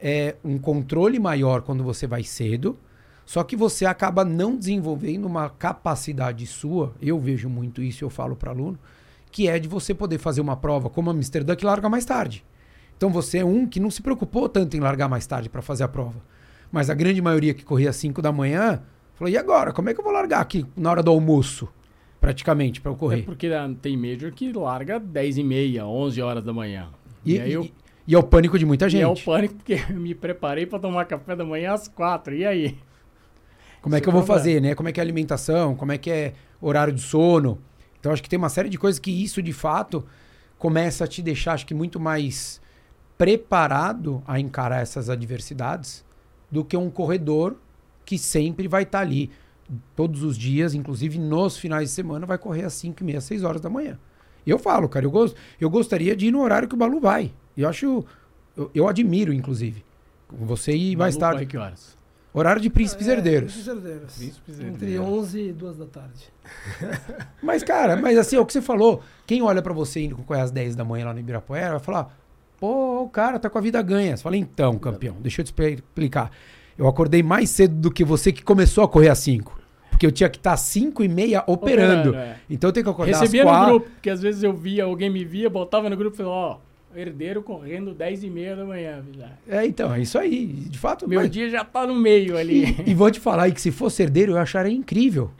é, 0.00 0.36
um 0.44 0.58
controle 0.58 1.18
maior 1.18 1.62
quando 1.62 1.82
você 1.82 2.06
vai 2.06 2.22
cedo, 2.22 2.78
só 3.24 3.42
que 3.44 3.56
você 3.56 3.84
acaba 3.84 4.24
não 4.24 4.56
desenvolvendo 4.56 5.26
uma 5.26 5.50
capacidade 5.50 6.46
sua. 6.46 6.94
Eu 7.00 7.18
vejo 7.18 7.48
muito 7.48 7.82
isso, 7.82 8.04
eu 8.04 8.10
falo 8.10 8.34
para 8.34 8.50
aluno, 8.50 8.78
que 9.30 9.48
é 9.48 9.58
de 9.58 9.68
você 9.68 9.92
poder 9.92 10.18
fazer 10.18 10.40
uma 10.40 10.56
prova 10.56 10.88
como 10.88 11.10
a 11.10 11.12
Amsterdã 11.12 11.54
que 11.54 11.66
larga 11.66 11.88
mais 11.88 12.04
tarde. 12.04 12.44
Então 12.96 13.10
você 13.10 13.38
é 13.38 13.44
um 13.44 13.66
que 13.66 13.78
não 13.78 13.90
se 13.90 14.02
preocupou 14.02 14.48
tanto 14.48 14.76
em 14.76 14.80
largar 14.80 15.08
mais 15.08 15.26
tarde 15.26 15.48
para 15.48 15.62
fazer 15.62 15.84
a 15.84 15.88
prova. 15.88 16.20
Mas 16.72 16.90
a 16.90 16.94
grande 16.94 17.20
maioria 17.22 17.54
que 17.54 17.64
corria 17.64 17.90
às 17.90 17.96
5 17.96 18.20
da 18.20 18.32
manhã 18.32 18.82
falou: 19.14 19.32
e 19.32 19.36
agora? 19.36 19.72
Como 19.72 19.88
é 19.88 19.94
que 19.94 20.00
eu 20.00 20.04
vou 20.04 20.12
largar 20.12 20.40
aqui 20.40 20.66
na 20.76 20.90
hora 20.90 21.02
do 21.02 21.10
almoço? 21.10 21.68
Praticamente, 22.20 22.80
para 22.80 22.90
eu 22.90 22.96
correr. 22.96 23.20
É 23.20 23.22
porque 23.22 23.48
tem 23.80 23.96
Major 23.96 24.32
que 24.32 24.52
larga 24.52 24.98
10 24.98 25.38
e 25.38 25.44
meia, 25.44 25.86
11 25.86 26.20
horas 26.20 26.44
da 26.44 26.52
manhã. 26.52 26.88
E, 27.24 27.34
e 27.34 27.40
aí 27.40 27.52
eu... 27.52 27.68
E 28.06 28.14
é 28.14 28.18
o 28.18 28.22
pânico 28.22 28.58
de 28.58 28.64
muita 28.64 28.88
gente. 28.88 29.00
E 29.00 29.04
é 29.04 29.06
o 29.06 29.14
pânico 29.14 29.54
porque 29.56 29.80
eu 29.90 30.00
me 30.00 30.14
preparei 30.14 30.64
para 30.64 30.78
tomar 30.78 31.04
café 31.04 31.36
da 31.36 31.44
manhã 31.44 31.74
às 31.74 31.86
quatro. 31.88 32.34
E 32.34 32.46
aí? 32.46 32.78
Como 33.82 33.94
é 33.94 34.00
que 34.00 34.08
eu 34.08 34.12
vou 34.12 34.22
fazer, 34.22 34.62
né? 34.62 34.74
Como 34.74 34.88
é 34.88 34.92
que 34.92 34.98
é 34.98 35.02
a 35.02 35.04
alimentação? 35.04 35.76
Como 35.76 35.92
é 35.92 35.98
que 35.98 36.10
é 36.10 36.32
horário 36.60 36.92
de 36.92 37.02
sono? 37.02 37.58
Então 38.00 38.10
acho 38.10 38.22
que 38.22 38.28
tem 38.28 38.38
uma 38.38 38.48
série 38.48 38.68
de 38.68 38.78
coisas 38.78 38.98
que 38.98 39.10
isso 39.10 39.42
de 39.42 39.52
fato 39.52 40.04
começa 40.58 41.04
a 41.04 41.06
te 41.06 41.22
deixar, 41.22 41.52
acho 41.52 41.66
que 41.66 41.74
muito 41.74 42.00
mais 42.00 42.60
preparado 43.16 44.22
a 44.26 44.40
encarar 44.40 44.80
essas 44.80 45.10
adversidades 45.10 46.04
do 46.50 46.64
que 46.64 46.76
um 46.76 46.90
corredor 46.90 47.56
que 48.04 48.16
sempre 48.18 48.66
vai 48.68 48.84
estar 48.84 48.98
tá 48.98 49.04
ali 49.04 49.30
todos 49.94 50.22
os 50.22 50.36
dias, 50.36 50.74
inclusive 50.74 51.18
nos 51.18 51.56
finais 51.56 51.88
de 51.88 51.94
semana, 51.94 52.26
vai 52.26 52.38
correr 52.38 52.64
às 52.64 52.72
5 52.74 53.02
e 53.02 53.04
meia, 53.04 53.20
6 53.20 53.44
horas 53.44 53.60
da 53.60 53.68
manhã. 53.68 53.98
Eu 54.46 54.58
falo, 54.58 54.88
cara, 54.88 55.04
eu, 55.04 55.10
gosto, 55.10 55.36
eu 55.60 55.68
gostaria 55.68 56.16
de 56.16 56.26
ir 56.26 56.30
no 56.30 56.40
horário 56.40 56.68
que 56.68 56.74
o 56.74 56.78
Balu 56.78 57.00
vai. 57.00 57.32
Eu 57.56 57.68
acho. 57.68 58.04
Eu, 58.56 58.70
eu 58.74 58.88
admiro, 58.88 59.32
inclusive. 59.32 59.84
Você 60.30 60.72
ir 60.72 60.96
mais 60.96 61.16
tarde. 61.16 61.46
que 61.46 61.56
horas? 61.56 61.96
Horário 62.32 62.60
de 62.60 62.70
príncipes 62.70 63.08
é, 63.08 63.12
herdeiros. 63.12 63.52
Príncipes 63.52 63.76
herdeiros. 63.76 64.16
Príncipes 64.16 64.58
herdeiros. 64.60 64.82
Entre 64.82 64.98
11 64.98 65.40
e 65.40 65.52
2 65.52 65.76
da 65.76 65.86
tarde. 65.86 66.32
mas, 67.42 67.62
cara, 67.62 67.96
mas 67.96 68.18
assim, 68.18 68.36
é 68.36 68.40
o 68.40 68.46
que 68.46 68.52
você 68.52 68.62
falou. 68.62 69.02
Quem 69.26 69.42
olha 69.42 69.60
para 69.60 69.72
você 69.72 70.00
indo 70.00 70.16
com 70.16 70.34
às 70.34 70.50
10 70.50 70.76
da 70.76 70.84
manhã 70.84 71.06
lá 71.06 71.14
no 71.14 71.20
Ibirapuera 71.20 71.70
vai 71.70 71.80
falar: 71.80 72.16
pô, 72.60 73.02
o 73.02 73.08
cara 73.08 73.38
tá 73.38 73.50
com 73.50 73.58
a 73.58 73.60
vida 73.60 73.80
ganha. 73.82 74.16
Você 74.16 74.22
fala: 74.22 74.36
então, 74.36 74.78
campeão, 74.78 75.16
deixa 75.20 75.40
eu 75.40 75.44
te 75.44 75.52
explicar. 75.52 76.30
Eu 76.76 76.86
acordei 76.86 77.22
mais 77.22 77.50
cedo 77.50 77.74
do 77.74 77.90
que 77.90 78.04
você 78.04 78.30
que 78.30 78.44
começou 78.44 78.84
a 78.84 78.88
correr 78.88 79.08
às 79.08 79.18
5. 79.18 79.57
Porque 79.98 80.06
eu 80.06 80.12
tinha 80.12 80.28
que 80.30 80.36
estar 80.36 80.52
às 80.52 80.60
5 80.60 81.02
e 81.02 81.08
meia 81.08 81.42
operando. 81.44 82.10
operando 82.10 82.16
é. 82.16 82.36
Então 82.48 82.68
eu 82.68 82.72
tenho 82.72 82.84
que 82.84 82.90
acordar 82.90 83.18
Recebia 83.18 83.42
às 83.42 83.48
4. 83.48 83.60
no 83.60 83.72
grupo, 83.72 83.90
porque 83.90 84.08
às 84.08 84.22
vezes 84.22 84.44
eu 84.44 84.52
via, 84.52 84.84
alguém 84.84 85.10
me 85.10 85.24
via, 85.24 85.50
botava 85.50 85.90
no 85.90 85.96
grupo 85.96 86.14
e 86.14 86.18
falava, 86.18 86.34
ó, 86.36 86.56
oh, 86.94 86.96
herdeiro 86.96 87.42
correndo 87.42 87.92
10 87.92 88.22
e 88.22 88.30
meia 88.30 88.54
da 88.54 88.64
manhã. 88.64 89.02
É, 89.48 89.66
então, 89.66 89.92
é 89.92 90.00
isso 90.00 90.16
aí. 90.16 90.46
De 90.46 90.78
fato... 90.78 91.08
Meu 91.08 91.22
mas... 91.22 91.30
dia 91.32 91.50
já 91.50 91.64
tá 91.64 91.84
no 91.84 91.96
meio 91.96 92.38
ali. 92.38 92.76
E, 92.86 92.90
e, 92.92 92.94
vou 92.94 93.10
te 93.10 93.18
falar 93.18 93.50
que 93.50 93.60
se 93.60 93.72
fosse 93.72 94.04
herdeiro, 94.04 94.34
eu 94.34 94.38
acharia 94.38 94.72
incrível. 94.72 95.32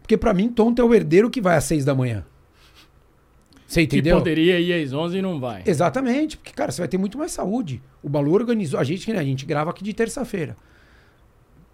Porque 0.00 0.16
para 0.16 0.32
mim, 0.32 0.50
tonto 0.50 0.80
é 0.80 0.84
o 0.84 0.94
herdeiro 0.94 1.28
que 1.28 1.40
vai 1.40 1.56
às 1.56 1.64
6 1.64 1.84
da 1.84 1.92
manhã. 1.92 2.24
Você 3.66 3.82
entendeu? 3.82 4.18
Que 4.18 4.20
poderia 4.20 4.60
ir 4.60 4.84
às 4.84 4.92
11 4.92 5.18
e 5.18 5.20
não 5.22 5.40
vai. 5.40 5.64
Exatamente, 5.66 6.36
porque, 6.36 6.52
cara, 6.52 6.70
você 6.70 6.80
vai 6.80 6.86
ter 6.86 6.96
muito 6.96 7.18
mais 7.18 7.32
saúde. 7.32 7.82
O 8.04 8.08
Balu 8.08 8.32
organizou. 8.32 8.78
A 8.78 8.84
gente, 8.84 9.10
a 9.10 9.24
gente 9.24 9.44
grava 9.44 9.70
aqui 9.70 9.82
de 9.82 9.92
terça-feira. 9.92 10.56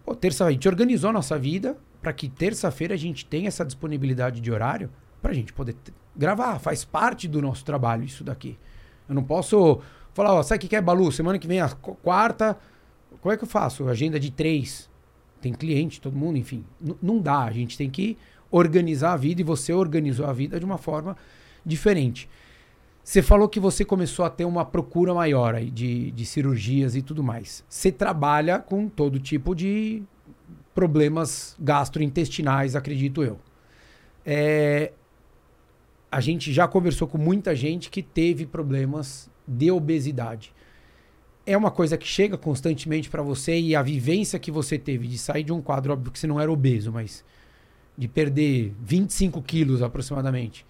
Pô, 0.03 0.15
terça, 0.15 0.47
a 0.47 0.51
gente 0.51 0.67
organizou 0.67 1.11
a 1.11 1.13
nossa 1.13 1.39
vida 1.39 1.77
para 2.03 2.13
que 2.13 2.29
terça-feira 2.29 2.95
a 2.95 2.99
gente 2.99 3.25
tenha 3.25 3.47
essa 3.49 3.65
disponibilidade 3.65 4.41
de 4.41 4.51
horário 4.51 4.91
para 5.23 5.31
a 5.31 5.35
gente 5.35 5.53
poder 5.53 5.77
gravar. 6.17 6.59
Faz 6.59 6.85
parte 6.85 7.29
do 7.29 7.41
nosso 7.41 7.65
trabalho 7.65 8.03
isso 8.03 8.25
daqui. 8.25 8.59
Eu 9.09 9.15
não 9.15 9.23
posso 9.23 9.81
falar, 10.13 10.35
ó, 10.35 10.43
sabe 10.43 10.67
o 10.67 10.69
que 10.69 10.77
é, 10.77 10.81
Balu? 10.81 11.11
Semana 11.13 11.39
que 11.39 11.47
vem, 11.47 11.61
a 11.61 11.69
quarta, 11.71 12.59
como 13.21 13.33
é 13.33 13.37
que 13.37 13.45
eu 13.45 13.49
faço? 13.49 13.89
Agenda 13.89 14.19
de 14.19 14.33
três. 14.33 14.91
Tem 15.41 15.53
cliente, 15.53 16.01
todo 16.01 16.17
mundo, 16.17 16.37
enfim. 16.37 16.65
Não 17.01 17.19
dá. 17.21 17.45
A 17.45 17.53
gente 17.53 17.79
tem 17.79 17.89
que 17.89 18.19
organizar 18.51 19.13
a 19.13 19.17
vida 19.17 19.41
e 19.41 19.45
você 19.45 19.73
organizou 19.73 20.27
a 20.27 20.33
vida 20.33 20.59
de 20.59 20.65
uma 20.65 20.79
forma 20.79 21.17
diferente. 21.65 22.29
Você 23.03 23.23
falou 23.23 23.49
que 23.49 23.59
você 23.59 23.85
começou 23.85 24.25
a 24.25 24.31
ter 24.31 24.45
uma 24.45 24.65
procura 24.65 25.13
maior 25.13 25.55
aí 25.55 25.71
de, 25.71 26.13
de 26.13 26.25
cirurgias 26.25 26.95
e 26.95 27.03
tudo 27.03 27.23
mais. 27.23 27.65
Você 27.69 27.91
trabalha 27.91 28.61
com 28.61 28.89
todo 28.89 29.19
tipo 29.19 29.55
de 29.55 30.05
problemas 30.75 31.57
gastrointestinais, 31.61 32.75
acredito 32.75 33.23
eu. 33.23 33.39
É, 34.25 34.93
a 36.11 36.21
gente 36.21 36.53
já 36.53 36.69
conversou 36.69 37.09
com 37.09 37.19
muita 37.19 37.55
gente 37.57 37.91
que 37.91 38.03
teve 38.03 38.47
problemas 38.47 39.31
de 39.47 39.71
obesidade. 39.71 40.53
É 41.45 41.57
uma 41.57 41.71
coisa 41.71 41.97
que 41.97 42.07
chega 42.07 42.39
constantemente 42.39 43.11
para 43.11 43.23
você 43.23 43.59
e 43.59 43.75
a 43.75 43.83
vivência 43.83 44.39
que 44.39 44.51
você 44.51 44.79
teve 44.79 45.09
de 45.09 45.19
sair 45.19 45.43
de 45.43 45.53
um 45.53 45.61
quadro, 45.61 45.93
óbvio 45.93 46.13
que 46.13 46.19
você 46.19 46.27
não 46.27 46.41
era 46.41 46.53
obeso, 46.53 46.93
mas 46.93 47.25
de 47.97 48.09
perder 48.09 48.75
25 48.81 49.43
quilos 49.43 49.83
aproximadamente, 49.83 50.65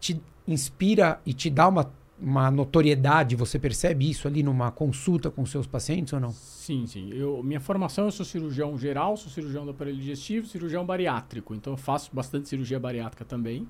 te 0.00 0.20
inspira 0.46 1.20
e 1.24 1.32
te 1.32 1.48
dá 1.48 1.68
uma, 1.68 1.92
uma 2.20 2.50
notoriedade? 2.50 3.36
Você 3.36 3.58
percebe 3.58 4.08
isso 4.08 4.26
ali 4.26 4.42
numa 4.42 4.70
consulta 4.70 5.30
com 5.30 5.44
seus 5.44 5.66
pacientes 5.66 6.12
ou 6.12 6.20
não? 6.20 6.30
Sim, 6.32 6.86
sim. 6.86 7.10
Eu, 7.12 7.42
minha 7.42 7.60
formação, 7.60 8.06
eu 8.06 8.10
sou 8.10 8.24
cirurgião 8.24 8.76
geral, 8.78 9.16
sou 9.16 9.30
cirurgião 9.30 9.64
do 9.64 9.70
aparelho 9.70 9.96
digestivo, 9.96 10.46
cirurgião 10.46 10.84
bariátrico. 10.84 11.54
Então 11.54 11.72
eu 11.72 11.76
faço 11.76 12.10
bastante 12.12 12.48
cirurgia 12.48 12.80
bariátrica 12.80 13.24
também. 13.24 13.68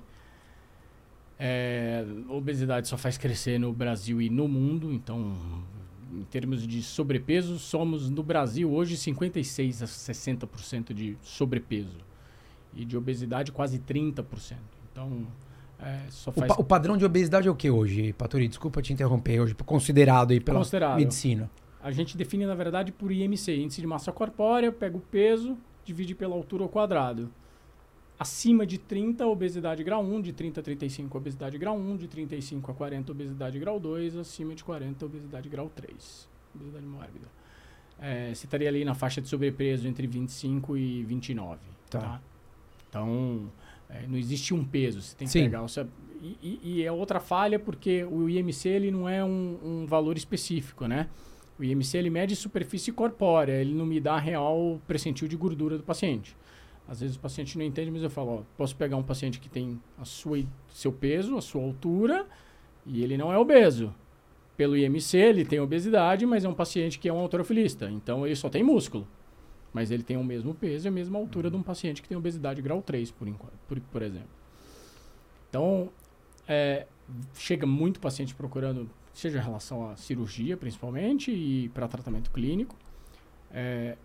É, 1.39 2.03
obesidade 2.29 2.87
só 2.87 2.97
faz 2.97 3.17
crescer 3.17 3.59
no 3.59 3.71
Brasil 3.71 4.19
e 4.19 4.29
no 4.29 4.47
mundo, 4.47 4.91
então 4.91 5.35
em 6.11 6.23
termos 6.23 6.65
de 6.65 6.81
sobrepeso, 6.81 7.59
somos 7.59 8.09
no 8.09 8.23
Brasil 8.23 8.71
hoje 8.71 8.97
56 8.97 9.83
a 9.83 9.85
60% 9.85 10.93
de 10.93 11.17
sobrepeso 11.21 11.97
e 12.73 12.85
de 12.85 12.97
obesidade 12.97 13.51
quase 13.51 13.79
30%. 13.79 14.55
Então, 14.91 15.27
é, 15.79 15.99
faz... 16.09 16.27
o, 16.27 16.31
pa 16.31 16.55
o, 16.59 16.63
padrão 16.63 16.97
de 16.97 17.05
obesidade 17.05 17.47
é 17.47 17.51
o 17.51 17.55
que 17.55 17.69
hoje, 17.69 18.13
Paturi? 18.13 18.47
Desculpa 18.47 18.81
te 18.81 18.93
interromper 18.93 19.39
hoje, 19.39 19.53
considerado 19.53 20.31
aí 20.31 20.39
pela 20.39 20.59
considerado. 20.59 20.97
medicina. 20.97 21.49
A 21.81 21.91
gente 21.91 22.17
define, 22.17 22.45
na 22.45 22.55
verdade, 22.55 22.91
por 22.91 23.11
IMC, 23.11 23.55
índice 23.55 23.79
de 23.81 23.87
massa 23.87 24.11
corpórea, 24.11 24.71
pega 24.71 24.97
o 24.97 24.99
peso, 24.99 25.57
divide 25.85 26.15
pela 26.15 26.35
altura 26.35 26.63
ao 26.63 26.69
quadrado. 26.69 27.29
Acima 28.19 28.65
de 28.65 28.79
30, 28.79 29.27
obesidade 29.27 29.83
grau 29.83 30.03
1, 30.03 30.21
de 30.21 30.33
30 30.33 30.59
a 30.59 30.63
35, 30.63 31.17
obesidade 31.17 31.57
grau 31.59 31.77
1, 31.77 31.97
de 31.97 32.07
35 32.07 32.71
a 32.71 32.73
40, 32.73 33.11
obesidade 33.11 33.59
grau 33.59 33.79
2, 33.79 34.17
acima 34.17 34.55
de 34.55 34.63
40, 34.63 35.05
obesidade 35.05 35.47
grau 35.47 35.69
3, 35.69 36.27
obesidade 36.55 36.85
mórbida. 36.85 37.27
É, 37.99 38.33
você 38.33 38.45
estaria 38.45 38.67
ali 38.67 38.83
na 38.83 38.95
faixa 38.95 39.21
de 39.21 39.27
sobrepeso 39.27 39.87
entre 39.87 40.07
25 40.07 40.75
e 40.77 41.03
29. 41.03 41.59
Tá. 41.89 41.99
tá? 41.99 42.21
Então, 42.89 43.51
é, 43.89 44.05
não 44.07 44.17
existe 44.17 44.53
um 44.53 44.63
peso, 44.63 45.01
você 45.01 45.15
tem 45.15 45.25
que 45.25 45.31
Sim. 45.31 45.43
pegar 45.43 45.67
seu, 45.67 45.87
e, 46.21 46.59
e, 46.63 46.83
é 46.83 46.91
outra 46.91 47.19
falha 47.19 47.59
porque 47.59 48.03
o 48.03 48.29
IMC 48.29 48.67
ele 48.67 48.91
não 48.91 49.07
é 49.07 49.23
um, 49.23 49.57
um, 49.63 49.85
valor 49.85 50.17
específico, 50.17 50.87
né? 50.87 51.07
O 51.59 51.63
IMC 51.63 51.97
ele 51.97 52.09
mede 52.09 52.35
superfície 52.35 52.91
corpórea, 52.91 53.53
ele 53.53 53.73
não 53.73 53.85
me 53.85 53.99
dá 53.99 54.17
real 54.17 54.79
percentil 54.87 55.27
de 55.27 55.35
gordura 55.35 55.77
do 55.77 55.83
paciente. 55.83 56.35
Às 56.87 57.01
vezes 57.01 57.15
o 57.15 57.19
paciente 57.19 57.57
não 57.57 57.65
entende, 57.65 57.91
mas 57.91 58.01
eu 58.01 58.09
falo, 58.09 58.39
ó, 58.39 58.41
posso 58.57 58.75
pegar 58.75 58.95
um 58.95 59.03
paciente 59.03 59.39
que 59.39 59.49
tem 59.49 59.79
a 59.97 60.05
sua, 60.05 60.39
seu 60.69 60.91
peso, 60.91 61.37
a 61.37 61.41
sua 61.41 61.61
altura, 61.61 62.25
e 62.85 63.03
ele 63.03 63.17
não 63.17 63.31
é 63.31 63.37
obeso. 63.37 63.93
Pelo 64.55 64.77
IMC 64.77 65.17
ele 65.17 65.45
tem 65.45 65.59
obesidade, 65.59 66.25
mas 66.25 66.45
é 66.45 66.49
um 66.49 66.53
paciente 66.53 66.97
que 66.97 67.09
é 67.09 67.13
um 67.13 67.19
autorofilista, 67.19 67.89
então 67.91 68.25
ele 68.25 68.35
só 68.35 68.49
tem 68.49 68.63
músculo. 68.63 69.07
Mas 69.73 69.91
ele 69.91 70.03
tem 70.03 70.17
o 70.17 70.23
mesmo 70.23 70.53
peso 70.53 70.87
e 70.87 70.89
a 70.89 70.91
mesma 70.91 71.19
altura 71.19 71.49
de 71.49 71.55
um 71.55 71.63
paciente 71.63 72.01
que 72.01 72.07
tem 72.07 72.17
obesidade 72.17 72.61
grau 72.61 72.81
3, 72.81 73.11
por, 73.11 73.27
por, 73.67 73.79
por 73.79 74.01
exemplo. 74.01 74.29
Então, 75.49 75.89
é, 76.47 76.87
chega 77.35 77.65
muito 77.65 77.99
paciente 77.99 78.33
procurando, 78.33 78.89
seja 79.13 79.39
em 79.39 79.41
relação 79.41 79.89
à 79.89 79.95
cirurgia, 79.95 80.57
principalmente, 80.57 81.31
e 81.31 81.69
para 81.69 81.87
tratamento 81.87 82.31
clínico. 82.31 82.75
É, 83.51 83.97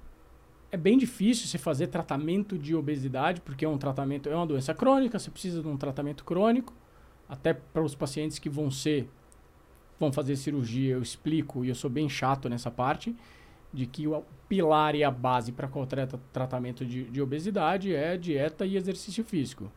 é 0.70 0.76
bem 0.76 0.96
difícil 0.96 1.46
você 1.46 1.58
fazer 1.58 1.88
tratamento 1.88 2.58
de 2.58 2.74
obesidade, 2.74 3.40
porque 3.40 3.64
é 3.64 3.68
um 3.68 3.78
tratamento, 3.78 4.28
é 4.28 4.34
uma 4.34 4.46
doença 4.46 4.74
crônica, 4.74 5.18
você 5.18 5.30
precisa 5.30 5.62
de 5.62 5.68
um 5.68 5.76
tratamento 5.76 6.24
crônico. 6.24 6.72
Até 7.28 7.54
para 7.54 7.82
os 7.82 7.94
pacientes 7.94 8.38
que 8.38 8.48
vão 8.48 8.70
ser, 8.70 9.08
vão 9.98 10.12
fazer 10.12 10.36
cirurgia, 10.36 10.94
eu 10.94 11.02
explico, 11.02 11.64
e 11.64 11.68
eu 11.68 11.74
sou 11.74 11.90
bem 11.90 12.08
chato 12.08 12.48
nessa 12.48 12.70
parte 12.70 13.14
de 13.72 13.86
que 13.86 14.06
o 14.06 14.22
pilar 14.48 14.94
e 14.94 15.02
a 15.02 15.10
base 15.10 15.50
para 15.50 15.66
qualquer 15.66 16.06
tratamento 16.32 16.84
de, 16.84 17.04
de, 17.04 17.22
obesidade 17.22 17.94
é 17.94 18.16
dieta 18.16 18.66
e 18.66 18.76
exercício 18.76 19.24
físico. 19.24 19.70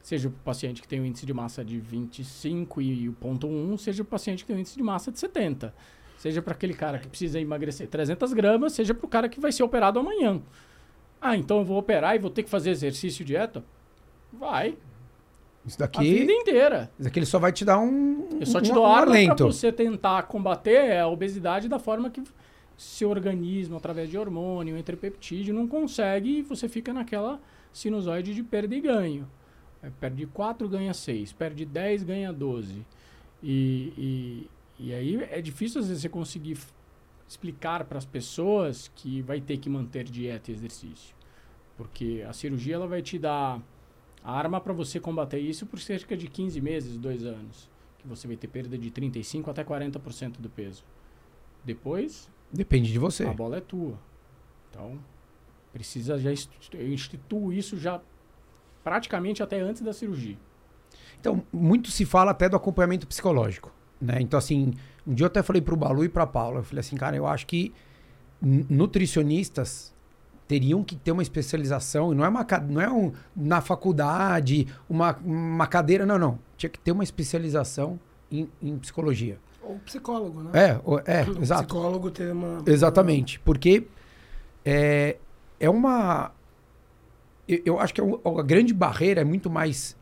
Seja 0.00 0.28
o 0.28 0.32
paciente 0.32 0.80
que 0.80 0.88
tem 0.88 1.00
um 1.00 1.04
índice 1.04 1.26
de 1.26 1.34
massa 1.34 1.64
de 1.64 1.78
25 1.78 2.80
e 2.80 3.08
o 3.08 3.12
ponto 3.12 3.46
1, 3.46 3.78
seja 3.78 4.02
o 4.02 4.06
paciente 4.06 4.44
que 4.44 4.48
tem 4.48 4.56
um 4.56 4.60
índice 4.60 4.76
de 4.76 4.82
massa 4.82 5.10
de 5.10 5.18
70. 5.18 5.74
Seja 6.18 6.40
para 6.40 6.52
aquele 6.52 6.74
cara 6.74 6.98
que 6.98 7.08
precisa 7.08 7.40
emagrecer 7.40 7.88
300 7.88 8.32
gramas, 8.32 8.72
seja 8.72 8.94
para 8.94 9.06
o 9.06 9.08
cara 9.08 9.28
que 9.28 9.40
vai 9.40 9.50
ser 9.50 9.64
operado 9.64 9.98
amanhã. 9.98 10.40
Ah, 11.20 11.36
então 11.36 11.58
eu 11.58 11.64
vou 11.64 11.78
operar 11.78 12.14
e 12.14 12.18
vou 12.18 12.30
ter 12.30 12.44
que 12.44 12.50
fazer 12.50 12.70
exercício 12.70 13.22
e 13.22 13.24
dieta? 13.24 13.64
Vai. 14.32 14.76
Isso 15.64 15.78
daqui. 15.78 15.98
A 15.98 16.02
vida 16.02 16.32
inteira. 16.32 16.90
Isso 16.94 17.04
daqui 17.04 17.18
ele 17.18 17.26
só 17.26 17.38
vai 17.38 17.52
te 17.52 17.64
dar 17.64 17.78
um. 17.78 18.28
Eu 18.40 18.46
só 18.46 18.60
te 18.60 18.70
um, 18.70 18.74
dou 18.74 18.84
um 18.84 18.86
arma 18.86 19.34
para 19.34 19.46
você 19.46 19.72
tentar 19.72 20.24
combater 20.24 20.98
a 20.98 21.08
obesidade 21.08 21.68
da 21.68 21.78
forma 21.78 22.10
que 22.10 22.22
seu 22.82 23.10
organismo, 23.10 23.76
através 23.76 24.10
de 24.10 24.18
hormônio, 24.18 24.76
entre 24.76 24.96
peptídeo, 24.96 25.54
não 25.54 25.68
consegue 25.68 26.38
e 26.38 26.42
você 26.42 26.68
fica 26.68 26.92
naquela 26.92 27.40
sinusoide 27.72 28.34
de 28.34 28.42
perda 28.42 28.74
e 28.74 28.80
ganho. 28.80 29.28
É, 29.82 29.90
perde 30.00 30.26
4, 30.26 30.68
ganha 30.68 30.92
6. 30.92 31.32
Perde 31.32 31.64
10, 31.64 32.02
ganha 32.02 32.32
12. 32.32 32.84
E, 33.42 33.92
e, 33.96 34.50
e 34.78 34.92
aí 34.92 35.16
é 35.30 35.40
difícil 35.40 35.80
às 35.80 35.88
vezes 35.88 36.02
você 36.02 36.08
conseguir 36.08 36.58
explicar 37.26 37.84
para 37.84 37.98
as 37.98 38.04
pessoas 38.04 38.90
que 38.96 39.22
vai 39.22 39.40
ter 39.40 39.58
que 39.58 39.70
manter 39.70 40.04
dieta 40.04 40.50
e 40.50 40.54
exercício. 40.54 41.14
Porque 41.76 42.24
a 42.28 42.32
cirurgia 42.32 42.74
ela 42.74 42.86
vai 42.86 43.00
te 43.00 43.18
dar 43.18 43.60
a 44.24 44.32
arma 44.32 44.60
para 44.60 44.72
você 44.72 44.98
combater 44.98 45.38
isso 45.38 45.66
por 45.66 45.78
cerca 45.78 46.16
de 46.16 46.26
15 46.26 46.60
meses, 46.60 46.96
2 46.96 47.24
anos. 47.24 47.70
Que 47.98 48.08
você 48.08 48.26
vai 48.26 48.36
ter 48.36 48.48
perda 48.48 48.76
de 48.76 48.90
35% 48.90 49.48
até 49.48 49.64
40% 49.64 50.40
do 50.40 50.50
peso. 50.50 50.84
Depois. 51.64 52.28
Depende 52.52 52.92
de 52.92 52.98
você. 52.98 53.24
A 53.24 53.32
bola 53.32 53.56
é 53.56 53.60
tua. 53.60 53.98
Então, 54.70 54.98
precisa 55.72 56.18
já 56.18 56.30
instituir 56.32 57.58
isso 57.58 57.78
já 57.78 58.00
praticamente 58.84 59.42
até 59.42 59.60
antes 59.60 59.82
da 59.82 59.92
cirurgia. 59.92 60.36
Então, 61.20 61.42
muito 61.52 61.90
se 61.90 62.04
fala 62.04 62.32
até 62.32 62.48
do 62.48 62.56
acompanhamento 62.56 63.06
psicológico. 63.06 63.72
Né? 64.00 64.18
Então, 64.20 64.36
assim, 64.36 64.74
um 65.06 65.14
dia 65.14 65.24
eu 65.24 65.28
até 65.28 65.42
falei 65.42 65.62
para 65.62 65.74
o 65.74 65.76
Balu 65.76 66.04
e 66.04 66.08
para 66.08 66.24
a 66.24 66.26
Paula, 66.26 66.60
eu 66.60 66.64
falei 66.64 66.80
assim, 66.80 66.96
cara, 66.96 67.16
eu 67.16 67.26
acho 67.26 67.46
que 67.46 67.72
nutricionistas 68.40 69.94
teriam 70.48 70.82
que 70.82 70.96
ter 70.96 71.12
uma 71.12 71.22
especialização, 71.22 72.12
não 72.12 72.24
é, 72.24 72.28
uma, 72.28 72.46
não 72.68 72.80
é 72.80 72.92
um, 72.92 73.12
na 73.34 73.60
faculdade, 73.60 74.66
uma, 74.88 75.16
uma 75.24 75.66
cadeira, 75.66 76.04
não, 76.04 76.18
não. 76.18 76.38
Tinha 76.56 76.68
que 76.68 76.78
ter 76.78 76.90
uma 76.90 77.04
especialização 77.04 77.98
em, 78.30 78.48
em 78.60 78.76
psicologia. 78.78 79.38
Ou 79.62 79.78
psicólogo, 79.80 80.42
né? 80.42 80.50
É, 80.54 81.20
é, 81.20 81.24
o 81.24 81.42
exato. 81.42 81.64
psicólogo 81.64 82.10
ter 82.10 82.32
uma... 82.32 82.62
Exatamente, 82.66 83.38
porque 83.40 83.86
é, 84.64 85.16
é 85.60 85.70
uma... 85.70 86.32
Eu, 87.46 87.62
eu 87.64 87.80
acho 87.80 87.94
que 87.94 88.00
é 88.00 88.04
a 88.04 88.42
grande 88.42 88.74
barreira 88.74 89.20
é 89.20 89.24
muito 89.24 89.48
mais 89.48 89.96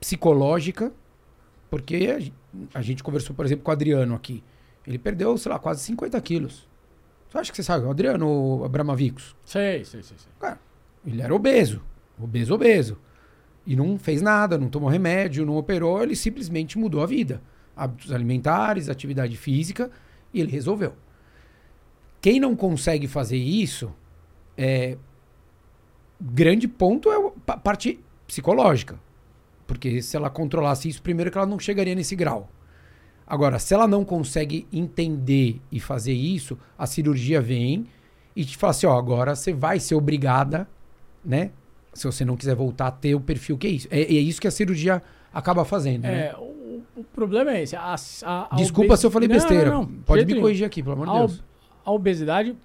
psicológica, 0.00 0.92
porque 1.70 2.32
a, 2.74 2.78
a 2.78 2.82
gente 2.82 3.02
conversou, 3.02 3.34
por 3.34 3.44
exemplo, 3.44 3.64
com 3.64 3.70
o 3.70 3.74
Adriano 3.74 4.14
aqui. 4.14 4.42
Ele 4.86 4.98
perdeu, 4.98 5.36
sei 5.36 5.52
lá, 5.52 5.58
quase 5.58 5.82
50 5.82 6.18
quilos. 6.22 6.66
Você 7.28 7.38
acha 7.38 7.50
que 7.50 7.56
você 7.56 7.62
sabe 7.62 7.84
o 7.84 7.90
Adriano 7.90 8.64
Abramavicos? 8.64 9.36
Sei, 9.44 9.84
sei, 9.84 10.02
sei, 10.02 10.16
sei. 10.16 10.32
Cara, 10.40 10.58
ele 11.06 11.20
era 11.20 11.34
obeso. 11.34 11.82
Obeso, 12.18 12.54
obeso. 12.54 12.98
E 13.66 13.76
não 13.76 13.98
fez 13.98 14.22
nada, 14.22 14.56
não 14.56 14.70
tomou 14.70 14.88
remédio, 14.88 15.44
não 15.44 15.56
operou, 15.56 16.02
ele 16.02 16.16
simplesmente 16.16 16.78
mudou 16.78 17.02
a 17.02 17.06
vida. 17.06 17.42
Hábitos 17.78 18.12
alimentares, 18.12 18.88
atividade 18.88 19.36
física, 19.36 19.90
e 20.34 20.40
ele 20.40 20.50
resolveu. 20.50 20.94
Quem 22.20 22.40
não 22.40 22.56
consegue 22.56 23.06
fazer 23.06 23.36
isso, 23.36 23.92
é, 24.56 24.98
grande 26.20 26.66
ponto 26.66 27.10
é 27.10 27.32
a 27.46 27.56
parte 27.56 28.00
psicológica. 28.26 28.98
Porque 29.66 30.02
se 30.02 30.16
ela 30.16 30.30
controlasse 30.30 30.88
isso, 30.88 31.02
primeiro 31.02 31.30
que 31.30 31.38
ela 31.38 31.46
não 31.46 31.58
chegaria 31.58 31.94
nesse 31.94 32.16
grau. 32.16 32.50
Agora, 33.26 33.58
se 33.58 33.74
ela 33.74 33.86
não 33.86 34.04
consegue 34.04 34.66
entender 34.72 35.60
e 35.70 35.78
fazer 35.78 36.14
isso, 36.14 36.58
a 36.78 36.86
cirurgia 36.86 37.40
vem 37.40 37.86
e 38.34 38.44
te 38.44 38.56
fala 38.56 38.70
assim: 38.70 38.86
ó, 38.86 38.98
agora 38.98 39.36
você 39.36 39.52
vai 39.52 39.78
ser 39.78 39.94
obrigada, 39.94 40.66
né? 41.22 41.50
Se 41.92 42.06
você 42.06 42.24
não 42.24 42.36
quiser 42.36 42.54
voltar 42.54 42.86
a 42.86 42.90
ter 42.90 43.14
o 43.14 43.20
perfil 43.20 43.58
que 43.58 43.66
é 43.66 43.70
isso. 43.70 43.88
É, 43.90 44.00
é 44.00 44.12
isso 44.12 44.40
que 44.40 44.48
a 44.48 44.50
cirurgia 44.50 45.02
acaba 45.32 45.64
fazendo. 45.64 46.04
Né? 46.04 46.28
É, 46.28 46.36
o, 46.38 46.57
o, 47.00 47.04
problema 47.04 47.52
é 47.52 47.62
esse. 47.62 47.76
A, 47.76 47.94
a, 48.24 48.54
a 48.54 48.56
Desculpa 48.56 48.96
se 48.96 49.06
eu 49.06 49.10
falei 49.10 49.28
não, 49.28 49.34
besteira. 49.34 49.70
Não, 49.70 49.82
não, 49.82 50.02
Pode 50.02 50.24
me 50.26 50.40
corrigir 50.40 50.66
aqui, 50.66 50.82
pelo 50.82 50.94
amor 50.94 51.06
de 51.06 51.18
Deus. 51.18 51.44
A 51.84 51.90
obesidade, 51.92 52.56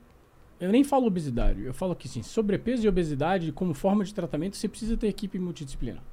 eu 0.60 0.72
nem 0.72 0.84
falo 0.84 1.08
obesidade, 1.08 1.64
eu 1.64 1.74
falo 1.74 1.96
que 1.96 2.08
sim, 2.08 2.22
sobrepeso 2.22 2.86
e 2.86 2.90
obesidade, 2.90 3.52
como 3.52 3.74
forma 3.74 4.04
de 4.04 4.14
tratamento, 4.14 4.58
você 4.58 4.68
precisa 4.68 4.98
ter 4.98 5.08
equipe 5.08 5.40
multidisciplinar. 5.40 6.04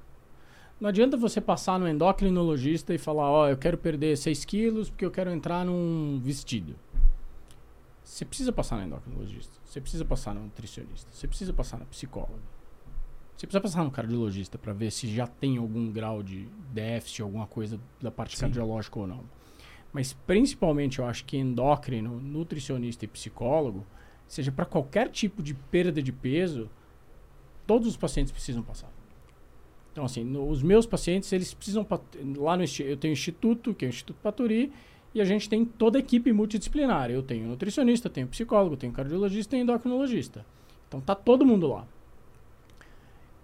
Não 0.80 0.88
adianta 0.88 1.16
você 1.16 1.40
passar 1.40 1.78
no 1.78 1.86
endocrinologista 1.86 2.94
e 2.94 2.98
falar, 2.98 3.30
ó, 3.30 3.44
oh, 3.44 3.48
eu 3.48 3.56
quero 3.56 3.76
perder 3.76 4.16
6 4.16 4.44
quilos 4.46 4.88
porque 4.88 5.04
eu 5.04 5.10
quero 5.10 5.30
entrar 5.30 5.64
num 5.64 6.18
vestido. 6.22 6.74
Você 8.02 8.24
precisa 8.24 8.52
passar 8.52 8.76
no 8.78 8.84
endocrinologista, 8.84 9.52
você 9.64 9.80
precisa 9.80 10.04
passar 10.04 10.34
no 10.34 10.42
nutricionista, 10.42 11.10
você 11.12 11.28
precisa 11.28 11.52
passar 11.52 11.78
no 11.78 11.86
psicólogo. 11.86 12.40
Você 13.40 13.46
precisa 13.46 13.62
passar 13.62 13.84
no 13.84 13.90
cardiologista 13.90 14.58
para 14.58 14.74
ver 14.74 14.92
se 14.92 15.08
já 15.08 15.26
tem 15.26 15.56
algum 15.56 15.90
grau 15.90 16.22
de 16.22 16.46
déficit, 16.74 17.22
alguma 17.22 17.46
coisa 17.46 17.80
da 17.98 18.10
parte 18.10 18.36
Sim. 18.36 18.42
cardiológica 18.42 18.98
ou 18.98 19.06
não. 19.06 19.24
Mas 19.94 20.12
principalmente 20.12 20.98
eu 20.98 21.06
acho 21.06 21.24
que 21.24 21.38
endócrino, 21.38 22.20
nutricionista 22.20 23.06
e 23.06 23.08
psicólogo, 23.08 23.86
seja 24.28 24.52
para 24.52 24.66
qualquer 24.66 25.08
tipo 25.08 25.42
de 25.42 25.54
perda 25.54 26.02
de 26.02 26.12
peso, 26.12 26.68
todos 27.66 27.88
os 27.88 27.96
pacientes 27.96 28.30
precisam 28.30 28.62
passar. 28.62 28.92
Então, 29.90 30.04
assim, 30.04 30.22
no, 30.22 30.46
os 30.46 30.62
meus 30.62 30.84
pacientes, 30.84 31.32
eles 31.32 31.54
precisam. 31.54 31.86
Lá 32.36 32.58
no 32.58 32.64
eu 32.80 32.96
tenho 32.98 33.12
Instituto, 33.12 33.72
que 33.72 33.86
é 33.86 33.88
o 33.88 33.88
Instituto 33.88 34.18
Paturi, 34.22 34.70
e 35.14 35.20
a 35.22 35.24
gente 35.24 35.48
tem 35.48 35.64
toda 35.64 35.96
a 35.96 36.00
equipe 36.00 36.30
multidisciplinar. 36.30 37.10
Eu 37.10 37.22
tenho 37.22 37.48
nutricionista, 37.48 38.10
tenho 38.10 38.28
psicólogo, 38.28 38.76
tenho 38.76 38.92
cardiologista 38.92 39.56
e 39.56 39.60
endocrinologista. 39.60 40.44
Então, 40.86 41.00
tá 41.00 41.14
todo 41.14 41.46
mundo 41.46 41.68
lá. 41.68 41.86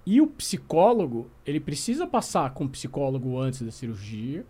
E 0.07 0.21
o 0.21 0.27
psicólogo, 0.29 1.29
ele 1.45 1.59
precisa 1.59 2.07
passar 2.07 2.55
com 2.55 2.65
o 2.65 2.69
psicólogo 2.69 3.39
antes 3.39 3.61
da 3.61 3.73
cirurgia 3.73 4.47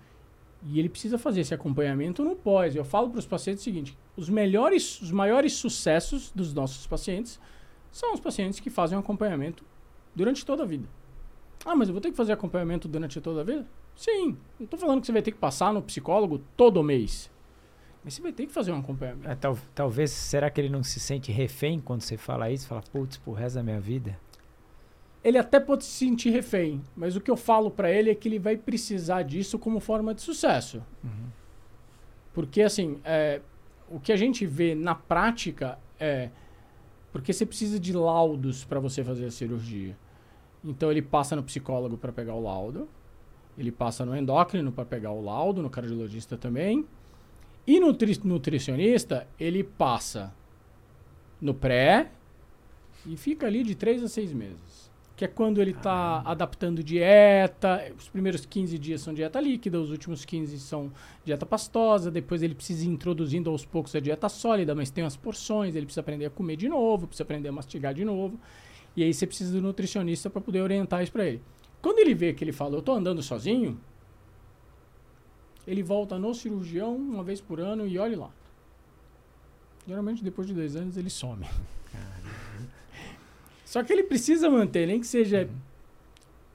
e 0.63 0.79
ele 0.79 0.89
precisa 0.89 1.17
fazer 1.17 1.41
esse 1.41 1.55
acompanhamento 1.55 2.23
no 2.23 2.37
pós. 2.37 2.77
Eu 2.77 2.85
falo 2.85 3.09
para 3.09 3.19
os 3.19 3.27
pacientes 3.27 3.63
o 3.63 3.65
seguinte: 3.65 3.97
os 4.17 4.29
melhores, 4.29 5.01
os 5.01 5.11
maiores 5.11 5.55
sucessos 5.55 6.31
dos 6.31 6.53
nossos 6.53 6.87
pacientes 6.87 7.41
são 7.91 8.13
os 8.13 8.21
pacientes 8.21 8.61
que 8.61 8.69
fazem 8.69 8.99
um 8.99 9.01
acompanhamento 9.01 9.65
durante 10.15 10.45
toda 10.45 10.63
a 10.63 10.67
vida. 10.67 10.87
Ah, 11.65 11.75
mas 11.75 11.89
eu 11.89 11.95
vou 11.95 12.01
ter 12.01 12.11
que 12.11 12.17
fazer 12.17 12.33
acompanhamento 12.33 12.87
durante 12.87 13.21
toda 13.21 13.41
a 13.41 13.45
vida? 13.45 13.67
Sim. 13.95 14.37
Não 14.59 14.65
estou 14.65 14.79
falando 14.79 15.01
que 15.01 15.07
você 15.07 15.13
vai 15.13 15.23
ter 15.23 15.33
que 15.33 15.39
passar 15.39 15.73
no 15.73 15.81
psicólogo 15.81 16.43
todo 16.57 16.83
mês. 16.83 17.31
Mas 18.05 18.15
você 18.15 18.23
vai 18.23 18.33
ter 18.33 18.47
que 18.47 18.53
fazer 18.53 18.71
um 18.71 18.79
acompanhamento. 18.79 19.29
É, 19.29 19.35
tal, 19.35 19.59
talvez, 19.75 20.13
será 20.13 20.49
que 20.49 20.61
ele 20.61 20.69
não 20.69 20.83
se 20.83 21.01
sente 21.01 21.33
refém 21.33 21.81
quando 21.81 22.03
você 22.03 22.17
fala 22.17 22.51
isso? 22.51 22.69
Fala, 22.69 22.83
putz, 22.93 23.17
pro 23.17 23.33
resto 23.33 23.57
da 23.57 23.63
minha 23.65 23.81
vida? 23.81 24.17
Ele 25.27 25.39
até 25.39 25.59
pode 25.59 25.83
se 25.85 25.91
sentir 25.91 26.31
refém, 26.31 26.81
mas 26.97 27.17
o 27.17 27.21
que 27.21 27.29
eu 27.29 27.37
falo 27.37 27.69
para 27.69 27.91
ele 27.91 28.09
é 28.09 28.15
que 28.15 28.29
ele 28.29 28.39
vai 28.39 28.57
precisar 28.57 29.25
disso 29.25 29.59
como 29.59 29.81
forma 29.81 30.15
de 30.15 30.23
sucesso. 30.23 30.81
Uhum. 31.03 31.27
Porque, 32.33 32.63
assim, 32.63 33.01
é, 33.03 33.41
o 33.91 33.99
que 33.99 34.13
a 34.13 34.17
gente 34.17 34.47
vê 34.47 34.73
na 34.73 34.95
prática 34.95 35.81
é. 35.99 36.31
Porque 37.11 37.33
você 37.33 37.45
precisa 37.45 37.81
de 37.81 37.93
laudos 37.93 38.65
para 38.65 38.79
você 38.79 39.03
fazer 39.03 39.25
a 39.25 39.31
cirurgia. 39.33 39.99
Então 40.63 40.93
ele 40.93 41.03
passa 41.03 41.35
no 41.35 41.43
psicólogo 41.43 41.99
para 41.99 42.13
pegar 42.13 42.35
o 42.35 42.41
laudo, 42.41 42.89
ele 43.59 43.73
passa 43.73 44.07
no 44.07 44.17
endócrino 44.17 44.71
para 44.71 44.85
pegar 44.85 45.11
o 45.11 45.21
laudo, 45.21 45.61
no 45.61 45.69
cardiologista 45.69 46.37
também. 46.37 46.87
E 47.67 47.81
no 47.81 47.89
nutri 47.89 48.17
nutricionista, 48.23 49.27
ele 49.41 49.65
passa 49.65 50.33
no 51.41 51.53
pré 51.53 52.13
e 53.05 53.17
fica 53.17 53.49
ali 53.49 53.65
de 53.65 53.75
3 53.75 54.05
a 54.05 54.09
6 54.09 54.33
meses. 54.33 54.87
Que 55.17 55.25
é 55.25 55.29
quando 55.29 55.63
ele 55.63 55.71
está 55.71 56.21
adaptando 56.21 56.83
dieta. 56.83 57.91
Os 57.99 58.09
primeiros 58.09 58.45
15 58.45 58.79
dias 58.79 59.01
são 59.01 59.15
dieta 59.15 59.41
líquida, 59.41 59.81
os 59.81 59.91
últimos 59.91 60.25
15 60.25 60.61
são 60.61 60.93
dieta 61.25 61.47
pastosa. 61.47 62.11
Depois 62.11 62.43
ele 62.43 62.55
precisa 62.55 62.85
ir 62.85 62.89
introduzindo 62.89 63.49
aos 63.49 63.65
poucos 63.65 63.95
a 63.97 64.01
dieta 64.01 64.29
sólida, 64.29 64.75
mas 64.75 64.91
tem 64.91 65.05
as 65.05 65.17
porções. 65.17 65.75
Ele 65.75 65.87
precisa 65.87 66.03
aprender 66.03 66.27
a 66.27 66.31
comer 66.31 66.57
de 66.57 66.69
novo, 66.69 67.07
precisa 67.07 67.25
aprender 67.25 67.49
a 67.49 67.53
mastigar 67.53 67.95
de 67.95 68.05
novo. 68.05 68.39
E 68.95 69.03
aí 69.03 69.13
você 69.13 69.27
precisa 69.27 69.53
do 69.53 69.63
nutricionista 69.63 70.29
para 70.29 70.41
poder 70.41 70.61
orientar 70.61 71.03
isso 71.03 71.13
para 71.13 71.25
ele. 71.27 71.43
Quando 71.81 71.99
ele 71.99 72.15
vê 72.15 72.33
que 72.33 72.43
ele 72.43 72.53
fala, 72.53 72.75
eu 72.75 72.81
estou 72.81 72.95
andando 72.95 73.23
sozinho, 73.23 73.79
ele 75.67 75.83
volta 75.83 76.19
no 76.19 76.35
cirurgião 76.35 76.95
uma 76.97 77.23
vez 77.23 77.41
por 77.41 77.61
ano 77.61 77.87
e 77.87 77.99
olhe 77.99 78.17
lá. 78.17 78.31
Geralmente 79.87 80.23
depois 80.25 80.47
de 80.49 80.55
dois 80.55 80.77
anos 80.77 80.97
ele 80.97 81.11
some. 81.11 81.47
Só 83.77 83.83
que 83.83 83.93
ele 83.93 84.05
precisa 84.05 84.49
manter, 84.49 84.87
nem 84.87 84.99
que 84.99 85.07
seja. 85.07 85.43
Uhum. 85.43 85.49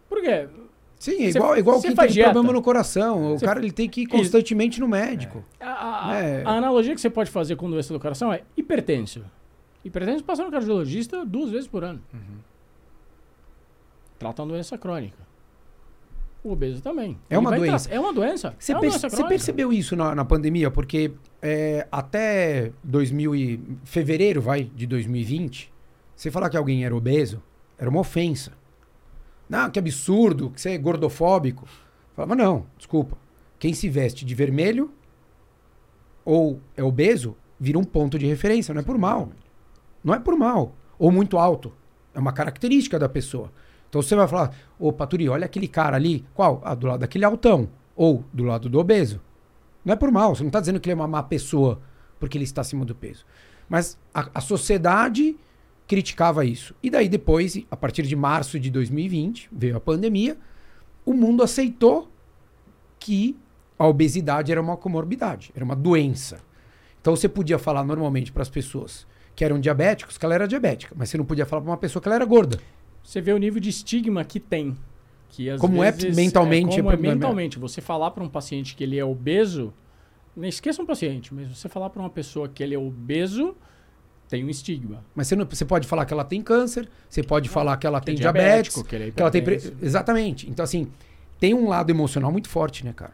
Por 0.10 0.22
quê? 0.24 0.48
Sim, 0.98 1.26
é 1.26 1.30
igual, 1.30 1.56
igual 1.56 1.80
quem 1.80 1.94
tem 1.94 2.08
dieta. 2.08 2.32
problema 2.32 2.52
no 2.52 2.64
coração. 2.64 3.36
O 3.36 3.40
cara 3.40 3.60
ele 3.60 3.72
tem 3.72 3.88
que 3.88 4.02
ir 4.02 4.06
constantemente 4.08 4.80
no 4.80 4.88
médico. 4.88 5.46
É. 5.60 5.66
A, 5.66 6.20
é. 6.20 6.44
a, 6.44 6.50
analogia 6.50 6.96
que 6.96 7.00
você 7.00 7.12
pode 7.12 7.30
fazer 7.30 7.56
com 7.58 7.70
doença 7.70 7.94
do 7.94 8.00
coração 8.00 8.34
é 8.34 8.42
hipertenso. 8.58 9.24
Pretende 9.92 10.24
passar 10.24 10.46
no 10.46 10.52
cardiologista 10.52 11.24
duas 11.24 11.52
vezes 11.52 11.68
por 11.68 11.84
ano. 11.84 12.02
Uhum. 12.12 12.40
Trata 14.18 14.42
uma 14.42 14.54
doença 14.54 14.76
crônica. 14.76 15.20
O 16.44 16.54
obeso 16.54 16.82
também. 16.82 17.20
É 17.30 17.38
uma 17.38 17.56
doença. 17.56 17.88
É 17.92 18.00
uma 18.00 18.12
doença. 18.12 18.56
Você, 18.58 18.72
é 18.72 18.76
uma 18.76 18.82
doença 18.82 19.10
você 19.10 19.24
percebeu 19.26 19.72
isso 19.72 19.96
na, 19.96 20.16
na 20.16 20.26
pandemia? 20.26 20.72
Porque 20.72 21.12
é, 21.40 21.88
até 21.92 22.72
2000 22.84 23.36
e, 23.36 23.60
fevereiro 23.84 24.42
vai, 24.42 24.64
de 24.64 24.88
2020, 24.88 25.72
você 26.22 26.30
falar 26.30 26.52
que 26.52 26.58
alguém 26.58 26.86
era 26.86 26.96
obeso, 26.96 27.42
era 27.80 27.90
uma 27.90 28.02
ofensa. 28.02 28.52
Não, 29.50 29.72
que 29.72 29.80
absurdo, 29.80 30.52
que 30.52 30.62
você 30.62 30.70
é 30.70 30.78
gordofóbico. 30.78 31.68
Falava, 32.16 32.36
não, 32.36 32.68
desculpa. 32.78 33.18
Quem 33.58 33.74
se 33.74 33.90
veste 33.90 34.24
de 34.24 34.36
vermelho 34.36 34.92
ou 36.24 36.62
é 36.78 36.84
obeso, 36.84 37.36
vira 37.60 37.80
um 37.80 37.84
ponto 37.84 38.20
de 38.20 38.28
referência, 38.28 38.72
não 38.72 38.82
é 38.82 38.84
por 38.84 39.00
mal. 39.00 39.32
Não 40.04 40.14
é 40.14 40.20
por 40.20 40.38
mal. 40.38 40.76
Ou 41.00 41.12
muito 41.12 41.40
alto. 41.40 41.74
É 42.14 42.20
uma 42.20 42.32
característica 42.32 43.00
da 43.00 43.10
pessoa. 43.10 43.52
Então 43.90 44.00
você 44.00 44.16
vai 44.16 44.28
falar, 44.28 44.56
opa, 44.80 45.08
Turi, 45.08 45.28
olha 45.28 45.46
aquele 45.46 45.68
cara 45.68 45.96
ali. 45.96 46.24
Qual? 46.36 46.62
Ah, 46.64 46.76
do 46.76 46.86
lado 46.86 47.00
daquele 47.00 47.26
altão. 47.26 47.68
Ou 47.96 48.24
do 48.32 48.44
lado 48.44 48.70
do 48.70 48.78
obeso. 48.78 49.20
Não 49.84 49.94
é 49.94 49.96
por 49.96 50.12
mal, 50.12 50.36
você 50.36 50.44
não 50.44 50.50
está 50.50 50.60
dizendo 50.60 50.80
que 50.80 50.88
ele 50.88 50.94
é 50.94 51.02
uma 51.02 51.08
má 51.08 51.24
pessoa 51.24 51.82
porque 52.20 52.38
ele 52.38 52.46
está 52.46 52.62
acima 52.62 52.86
do 52.86 52.94
peso. 52.94 53.26
Mas 53.68 53.98
a, 54.14 54.30
a 54.36 54.40
sociedade 54.40 55.36
criticava 55.92 56.46
isso. 56.46 56.74
E 56.82 56.90
daí 56.90 57.10
depois, 57.10 57.62
a 57.70 57.76
partir 57.76 58.04
de 58.04 58.16
março 58.16 58.58
de 58.58 58.72
2020, 58.72 59.50
veio 59.52 59.76
a 59.76 59.80
pandemia, 59.82 60.38
o 61.06 61.14
mundo 61.14 61.44
aceitou 61.44 62.10
que 62.98 63.36
a 63.78 63.86
obesidade 63.86 64.54
era 64.54 64.62
uma 64.62 64.78
comorbidade, 64.78 65.52
era 65.54 65.66
uma 65.66 65.76
doença. 65.76 66.40
Então 67.02 67.14
você 67.14 67.28
podia 67.28 67.60
falar 67.60 67.84
normalmente 67.84 68.32
para 68.32 68.42
as 68.42 68.48
pessoas 68.48 69.06
que 69.36 69.44
eram 69.44 69.60
diabéticos 69.60 70.18
que 70.18 70.24
ela 70.24 70.34
era 70.34 70.48
diabética, 70.48 70.96
mas 70.98 71.10
você 71.10 71.18
não 71.18 71.26
podia 71.26 71.46
falar 71.46 71.62
para 71.62 71.72
uma 71.72 71.78
pessoa 71.78 72.02
que 72.02 72.08
ela 72.08 72.16
era 72.16 72.26
gorda. 72.26 72.58
Você 73.04 73.20
vê 73.20 73.34
o 73.34 73.38
nível 73.38 73.60
de 73.60 73.70
estigma 73.70 74.24
que 74.24 74.40
tem. 74.40 74.78
Que 75.28 75.58
como 75.58 75.84
é 75.84 75.92
vezes, 75.92 76.18
é 76.18 76.22
mentalmente. 76.22 76.80
É, 76.80 76.84
como 76.84 76.94
é 76.94 76.96
mentalmente. 76.96 77.60
Você 77.60 77.82
falar 77.82 78.12
para 78.12 78.24
um 78.24 78.30
paciente 78.30 78.78
que 78.78 78.84
ele 78.86 78.98
é 78.98 79.04
obeso, 79.04 79.74
não 80.38 80.48
esqueça 80.48 80.82
um 80.82 80.86
paciente, 80.86 81.34
mas 81.34 81.50
você 81.50 81.68
falar 81.68 81.90
para 81.90 82.02
uma 82.02 82.10
pessoa 82.10 82.48
que 82.48 82.64
ele 82.64 82.76
é 82.76 82.80
obeso, 82.80 83.58
tem 84.32 84.46
um 84.46 84.50
estigma. 84.50 85.04
Mas 85.14 85.28
você, 85.28 85.36
não, 85.36 85.46
você 85.46 85.66
pode 85.66 85.86
falar 85.86 86.06
que 86.06 86.14
ela 86.14 86.24
tem 86.24 86.42
câncer, 86.42 86.88
você 87.10 87.22
pode 87.22 87.50
não, 87.50 87.54
falar 87.54 87.76
que 87.76 87.86
ela 87.86 88.00
que 88.00 88.06
tem 88.06 88.16
é 88.16 88.18
diabetes, 88.18 88.82
que, 88.82 88.96
é 88.96 89.12
que 89.12 89.22
ela 89.22 89.30
tem. 89.30 89.44
Exatamente. 89.82 90.50
Então, 90.50 90.64
assim, 90.64 90.88
tem 91.38 91.54
um 91.54 91.68
lado 91.68 91.90
emocional 91.90 92.32
muito 92.32 92.48
forte, 92.48 92.86
né, 92.86 92.94
cara? 92.94 93.12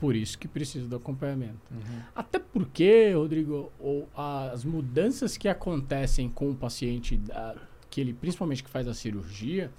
Por 0.00 0.16
isso 0.16 0.38
que 0.38 0.48
precisa 0.48 0.88
do 0.88 0.96
acompanhamento. 0.96 1.58
Uhum. 1.70 2.00
Até 2.16 2.38
porque, 2.38 3.12
Rodrigo, 3.12 3.70
ou 3.78 4.08
as 4.16 4.64
mudanças 4.64 5.36
que 5.36 5.48
acontecem 5.48 6.30
com 6.30 6.50
o 6.50 6.54
paciente, 6.54 7.18
da, 7.18 7.54
que 7.90 8.00
ele 8.00 8.14
principalmente 8.14 8.64
que 8.64 8.70
faz 8.70 8.88
a 8.88 8.94
cirurgia, 8.94 9.70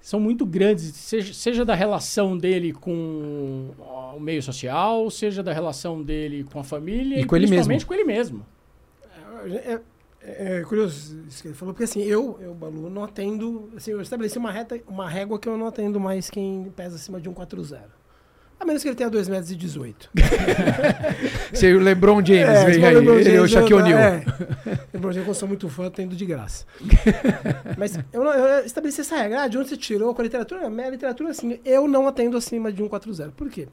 são 0.00 0.20
muito 0.20 0.46
grandes, 0.46 0.84
seja, 0.94 1.34
seja 1.34 1.64
da 1.64 1.74
relação 1.74 2.38
dele 2.38 2.72
com 2.72 3.70
o 4.14 4.20
meio 4.20 4.42
social, 4.42 5.10
seja 5.10 5.42
da 5.42 5.52
relação 5.52 6.00
dele 6.00 6.44
com 6.44 6.60
a 6.60 6.64
família 6.64 7.16
e, 7.16 7.22
e 7.22 7.24
com 7.24 7.34
principalmente 7.34 7.80
ele 7.80 7.84
com 7.86 7.94
ele 7.94 8.04
mesmo. 8.04 8.46
É, 9.46 9.80
é, 10.24 10.58
é, 10.58 10.62
curioso 10.62 11.18
isso 11.28 11.42
que 11.42 11.48
ele 11.48 11.54
falou, 11.54 11.74
porque 11.74 11.84
assim, 11.84 12.02
eu, 12.02 12.38
eu, 12.40 12.54
Balu, 12.54 12.88
não 12.88 13.02
atendo. 13.02 13.70
Assim, 13.76 13.90
eu 13.90 14.00
estabeleci 14.00 14.38
uma, 14.38 14.52
reta, 14.52 14.80
uma 14.86 15.08
régua 15.08 15.38
que 15.38 15.48
eu 15.48 15.56
não 15.56 15.66
atendo 15.66 15.98
mais 15.98 16.30
quem 16.30 16.72
pesa 16.76 16.96
acima 16.96 17.20
de 17.20 17.28
140. 17.28 18.02
A 18.62 18.64
menos 18.64 18.80
que 18.80 18.88
ele 18.88 18.94
tenha 18.94 19.10
2 19.10 19.28
metros 19.28 19.50
e 19.50 19.56
18. 19.56 20.10
Você 21.52 21.74
o 21.74 21.80
LeBron 21.80 22.24
James 22.24 22.48
é, 22.48 22.64
vem 22.66 22.84
aí, 22.84 22.94
LeBron 22.94 23.18
ele 23.18 23.34
é 23.34 23.40
o 23.40 23.48
Shaquille 23.48 23.74
O'Neal. 23.74 23.98
É. 23.98 24.24
LeBron 24.94 25.10
James, 25.10 25.26
eu 25.26 25.34
sou 25.34 25.48
muito 25.48 25.68
fã, 25.68 25.90
tendo 25.90 26.14
de 26.14 26.24
graça. 26.24 26.64
Mas 27.76 27.98
eu, 28.12 28.22
eu, 28.22 28.64
estabeleci 28.64 29.00
essa 29.00 29.16
regra. 29.16 29.42
Ah, 29.42 29.48
de 29.48 29.58
onde 29.58 29.68
você 29.68 29.76
tirou 29.76 30.14
com 30.14 30.20
a 30.20 30.24
literatura? 30.24 30.64
A 30.64 30.70
minha 30.70 30.88
literatura, 30.88 31.30
assim, 31.30 31.58
eu 31.64 31.88
não 31.88 32.06
atendo 32.06 32.36
acima 32.36 32.70
de 32.70 32.78
140. 32.78 33.32
Por 33.32 33.50
quê? 33.50 33.66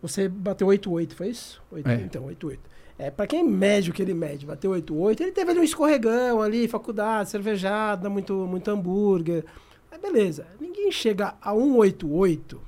Você 0.00 0.30
bateu 0.30 0.66
8,8, 0.66 1.12
foi 1.12 1.28
isso? 1.28 1.62
8, 1.70 1.90
é. 1.90 1.94
Então, 1.96 2.24
8,8. 2.24 2.58
É, 2.98 3.10
pra 3.10 3.26
quem 3.26 3.42
mede 3.42 3.90
o 3.90 3.92
que 3.92 4.02
ele 4.02 4.14
mede, 4.14 4.46
bateu 4.46 4.70
8,8, 4.72 5.20
ele 5.20 5.32
teve 5.32 5.50
ali 5.50 5.60
um 5.60 5.64
escorregão 5.64 6.42
ali, 6.42 6.68
faculdade, 6.68 7.30
cervejada, 7.30 8.08
muito, 8.08 8.34
muito 8.46 8.70
hambúrguer. 8.70 9.44
Mas 9.90 10.00
beleza, 10.00 10.46
ninguém 10.60 10.90
chega 10.90 11.34
a 11.40 11.52
188 11.52 12.60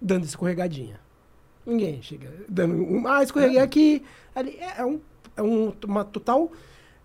dando 0.00 0.24
escorregadinha. 0.24 1.00
Ninguém 1.64 2.00
chega 2.02 2.32
dando 2.48 2.74
um, 2.74 3.06
ah, 3.06 3.22
escorreguei 3.22 3.58
aqui. 3.58 4.02
Ali, 4.34 4.56
é, 4.58 4.80
é, 4.80 4.84
um, 4.84 5.00
é 5.36 5.42
um, 5.42 5.72
uma 5.86 6.04
total, 6.04 6.50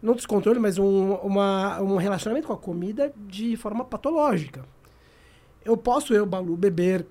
não 0.02 0.16
descontrole, 0.16 0.60
mas 0.60 0.78
um, 0.78 1.14
uma, 1.16 1.82
um 1.82 1.98
relacionamento 1.98 2.48
com 2.48 2.54
a 2.54 2.58
comida 2.58 3.14
de 3.28 3.58
forma 3.58 3.84
patológica. 3.84 4.66
Eu 5.66 5.76
posso, 5.76 6.14
eu, 6.14 6.26
Balu, 6.26 6.56
beber 6.56 7.06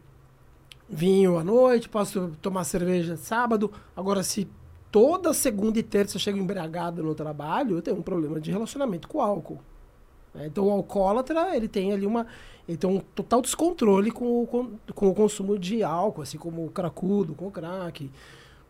vinho 0.89 1.39
à 1.39 1.45
noite, 1.45 1.89
posso 1.89 2.37
tomar 2.43 2.65
cerveja 2.65 3.17
sábado. 3.17 3.71
Agora, 3.97 4.23
se 4.23 4.47
toda 4.93 5.33
segunda 5.33 5.79
e 5.79 5.83
terça 5.83 6.17
eu 6.17 6.21
chego 6.21 6.39
embriagado 6.39 7.03
no 7.03 7.15
trabalho, 7.15 7.77
eu 7.79 7.83
tenho 7.83 7.97
um 7.97 8.03
problema 8.03 8.39
de 8.39 8.53
relacionamento 8.53 9.09
com 9.09 9.19
o 9.19 9.21
álcool. 9.23 9.59
Né? 10.35 10.47
Então, 10.47 10.67
o 10.67 10.71
alcoólatra, 10.71 11.57
ele 11.57 11.67
tem 11.67 11.93
ali 11.93 12.07
uma 12.07 12.27
ele 12.69 12.77
tem 12.77 12.89
um 12.89 13.01
total 13.01 13.43
descontrole 13.43 14.11
com 14.13 14.43
o, 14.43 14.47
com, 14.47 14.71
com 14.95 15.09
o 15.09 15.15
consumo 15.15 15.59
de 15.59 15.83
álcool, 15.83 16.23
assim 16.23 16.39
como 16.39 16.65
o 16.65 16.71
cracudo, 16.71 17.35
com 17.35 17.49
o 17.49 17.51
crack, 17.51 18.09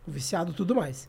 o 0.07 0.11
viciado 0.11 0.51
tudo 0.51 0.73
mais. 0.73 1.07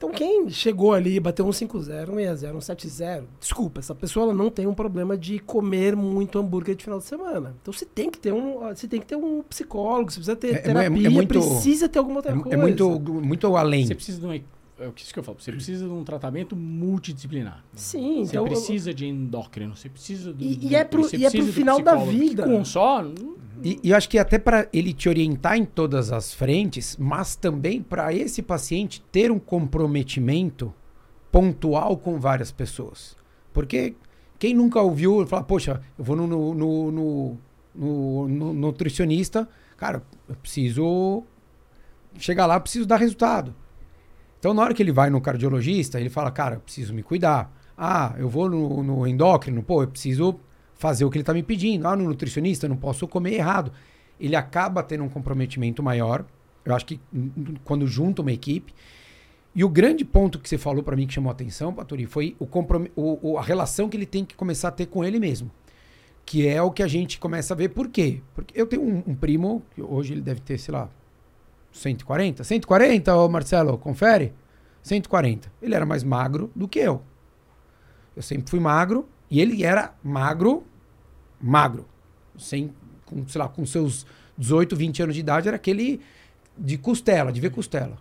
Então, 0.00 0.10
quem 0.12 0.48
chegou 0.48 0.94
ali 0.94 1.16
e 1.16 1.20
bateu 1.20 1.44
um 1.44 1.50
5-0, 1.50 2.08
um 2.08 2.14
6-0, 2.14 2.54
um 2.54 2.58
7-0, 2.58 3.24
desculpa, 3.38 3.80
essa 3.80 3.94
pessoa 3.94 4.24
ela 4.24 4.34
não 4.34 4.48
tem 4.48 4.66
um 4.66 4.72
problema 4.72 5.14
de 5.14 5.38
comer 5.38 5.94
muito 5.94 6.38
hambúrguer 6.38 6.74
de 6.74 6.84
final 6.84 6.98
de 6.98 7.04
semana. 7.04 7.54
Então, 7.60 7.70
você 7.70 7.84
tem 7.84 8.08
que 8.08 8.18
ter 8.18 8.32
um, 8.32 8.60
você 8.60 8.88
tem 8.88 8.98
que 8.98 9.06
ter 9.06 9.16
um 9.16 9.42
psicólogo, 9.42 10.10
você 10.10 10.16
precisa 10.16 10.36
ter 10.36 10.54
é, 10.54 10.54
é 10.54 10.58
terapia, 10.58 11.02
é, 11.02 11.06
é 11.06 11.10
muito, 11.10 11.28
precisa 11.28 11.86
ter 11.86 11.98
alguma 11.98 12.16
outra 12.16 12.32
é, 12.32 12.34
coisa. 12.34 12.54
É 12.54 12.56
muito, 12.56 12.98
muito 12.98 13.54
além. 13.54 13.86
Você 13.86 13.94
precisa 13.94 14.18
de 14.18 14.24
uma 14.24 14.36
é 14.80 14.88
o 14.88 14.92
que 14.92 15.02
isso 15.02 15.12
que 15.12 15.18
eu 15.18 15.22
falo. 15.22 15.38
Você 15.38 15.52
precisa 15.52 15.86
de 15.86 15.92
um 15.92 16.02
tratamento 16.02 16.56
multidisciplinar. 16.56 17.62
Sim, 17.74 18.24
Você 18.24 18.32
então, 18.32 18.44
precisa 18.44 18.94
de 18.94 19.06
endócrino, 19.06 19.76
você 19.76 19.88
precisa 19.88 20.32
do. 20.32 20.42
E, 20.42 20.68
e 20.68 20.74
é 20.74 20.82
pro, 20.82 21.06
e 21.14 21.26
é 21.26 21.30
pro 21.30 21.44
final 21.46 21.80
da 21.80 21.96
vida. 21.96 22.44
Com 22.44 22.64
só. 22.64 23.04
E, 23.62 23.78
e 23.82 23.90
eu 23.90 23.96
acho 23.96 24.08
que 24.08 24.18
até 24.18 24.38
para 24.38 24.68
ele 24.72 24.94
te 24.94 25.08
orientar 25.08 25.56
em 25.58 25.66
todas 25.66 26.10
as 26.10 26.32
frentes, 26.32 26.96
mas 26.98 27.36
também 27.36 27.82
para 27.82 28.12
esse 28.14 28.42
paciente 28.42 29.02
ter 29.12 29.30
um 29.30 29.38
comprometimento 29.38 30.72
pontual 31.30 31.96
com 31.98 32.18
várias 32.18 32.50
pessoas. 32.50 33.16
Porque 33.52 33.94
quem 34.38 34.54
nunca 34.54 34.80
ouviu 34.80 35.26
falar, 35.26 35.42
poxa, 35.42 35.82
eu 35.98 36.04
vou 36.04 36.16
no, 36.16 36.26
no, 36.26 36.54
no, 36.54 36.90
no, 36.90 37.38
no, 37.74 38.28
no 38.28 38.52
nutricionista, 38.54 39.46
cara, 39.76 40.02
eu 40.26 40.34
preciso 40.36 41.22
chegar 42.18 42.46
lá, 42.46 42.56
eu 42.56 42.60
preciso 42.60 42.86
dar 42.86 42.96
resultado. 42.96 43.54
Então, 44.40 44.54
na 44.54 44.62
hora 44.62 44.72
que 44.72 44.82
ele 44.82 44.90
vai 44.90 45.10
no 45.10 45.20
cardiologista, 45.20 46.00
ele 46.00 46.08
fala, 46.08 46.30
cara, 46.30 46.56
preciso 46.56 46.94
me 46.94 47.02
cuidar. 47.02 47.54
Ah, 47.76 48.14
eu 48.18 48.26
vou 48.26 48.48
no, 48.48 48.82
no 48.82 49.06
endócrino, 49.06 49.62
pô, 49.62 49.82
eu 49.82 49.88
preciso 49.88 50.40
fazer 50.74 51.04
o 51.04 51.10
que 51.10 51.18
ele 51.18 51.22
está 51.22 51.34
me 51.34 51.42
pedindo. 51.42 51.86
Ah, 51.86 51.94
no 51.94 52.04
nutricionista, 52.04 52.64
eu 52.64 52.70
não 52.70 52.76
posso 52.78 53.06
comer 53.06 53.34
errado. 53.34 53.70
Ele 54.18 54.34
acaba 54.34 54.82
tendo 54.82 55.04
um 55.04 55.10
comprometimento 55.10 55.82
maior. 55.82 56.24
Eu 56.64 56.74
acho 56.74 56.86
que 56.86 56.98
quando 57.64 57.86
junta 57.86 58.22
uma 58.22 58.32
equipe. 58.32 58.72
E 59.54 59.62
o 59.62 59.68
grande 59.68 60.06
ponto 60.06 60.38
que 60.38 60.48
você 60.48 60.56
falou 60.56 60.82
para 60.82 60.96
mim 60.96 61.06
que 61.06 61.12
chamou 61.12 61.28
a 61.28 61.32
atenção, 61.32 61.72
Paturi, 61.74 62.06
foi 62.06 62.34
o, 62.38 62.48
o, 62.96 63.36
a 63.36 63.42
relação 63.42 63.90
que 63.90 63.96
ele 63.96 64.06
tem 64.06 64.24
que 64.24 64.34
começar 64.34 64.68
a 64.68 64.72
ter 64.72 64.86
com 64.86 65.04
ele 65.04 65.20
mesmo. 65.20 65.50
Que 66.24 66.48
é 66.48 66.62
o 66.62 66.70
que 66.70 66.82
a 66.82 66.88
gente 66.88 67.18
começa 67.18 67.52
a 67.52 67.56
ver. 67.56 67.70
Por 67.70 67.88
quê? 67.88 68.22
Porque 68.34 68.58
eu 68.58 68.66
tenho 68.66 68.82
um, 68.82 69.02
um 69.06 69.14
primo, 69.14 69.62
que 69.74 69.82
hoje 69.82 70.14
ele 70.14 70.22
deve 70.22 70.40
ter, 70.40 70.56
sei 70.56 70.72
lá, 70.72 70.88
140? 71.72 72.44
140, 72.44 73.16
ô 73.16 73.28
Marcelo, 73.28 73.78
confere? 73.78 74.32
140. 74.82 75.52
Ele 75.60 75.74
era 75.74 75.86
mais 75.86 76.02
magro 76.02 76.50
do 76.54 76.66
que 76.66 76.78
eu. 76.78 77.02
Eu 78.14 78.22
sempre 78.22 78.50
fui 78.50 78.60
magro 78.60 79.08
e 79.30 79.40
ele 79.40 79.64
era 79.64 79.94
magro, 80.02 80.64
magro. 81.40 81.86
Sem, 82.38 82.72
com, 83.04 83.26
sei 83.28 83.38
lá, 83.40 83.48
com 83.48 83.64
seus 83.64 84.06
18, 84.36 84.74
20 84.74 85.02
anos 85.02 85.14
de 85.14 85.20
idade, 85.20 85.48
era 85.48 85.56
aquele 85.56 86.00
de 86.56 86.76
costela, 86.76 87.32
de 87.32 87.40
ver 87.40 87.50
costela. 87.50 87.96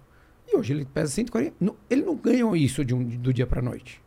E 0.48 0.58
hoje 0.58 0.74
ele 0.74 0.86
pesa 0.86 1.12
140. 1.12 1.56
ele 1.90 2.02
não 2.02 2.16
ganhou 2.16 2.56
isso 2.56 2.84
de 2.84 2.94
um, 2.94 3.04
do 3.04 3.34
dia 3.34 3.46
para 3.46 3.62
noite. 3.62 4.02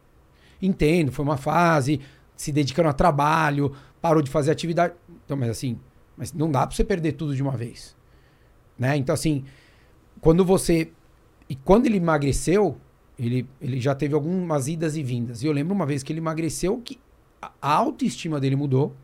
Entendo, 0.61 1.13
foi 1.13 1.25
uma 1.25 1.37
fase, 1.37 2.01
se 2.37 2.51
dedicando 2.53 2.89
a 2.89 2.93
trabalho, 2.93 3.73
parou 4.01 4.23
de 4.23 4.31
fazer 4.31 4.51
atividade. 4.51 4.95
Então, 5.25 5.37
mas 5.37 5.51
assim, 5.51 5.79
mas 6.17 6.33
não 6.33 6.51
dá 6.51 6.67
para 6.67 6.75
você 6.75 6.85
perder 6.85 7.13
tudo 7.13 7.35
de 7.35 7.43
uma 7.43 7.57
vez. 7.57 7.97
Né? 8.79 8.97
Então, 8.97 9.13
assim, 9.15 9.45
quando 10.21 10.45
você. 10.45 10.91
E 11.49 11.57
quando 11.57 11.87
ele 11.87 11.97
emagreceu, 11.99 12.77
ele, 13.19 13.47
ele 13.61 13.81
já 13.81 13.95
teve 13.95 14.15
algumas 14.15 14.69
idas 14.69 14.97
e 14.97 15.03
vindas. 15.03 15.43
E 15.43 15.47
eu 15.47 15.53
lembro 15.53 15.75
uma 15.75 15.87
vez 15.87 16.03
que 16.03 16.13
ele 16.13 16.21
emagreceu 16.21 16.81
que 16.85 16.99
a 17.41 17.75
autoestima 17.75 18.41
dele 18.41 18.57
mudou. 18.57 18.95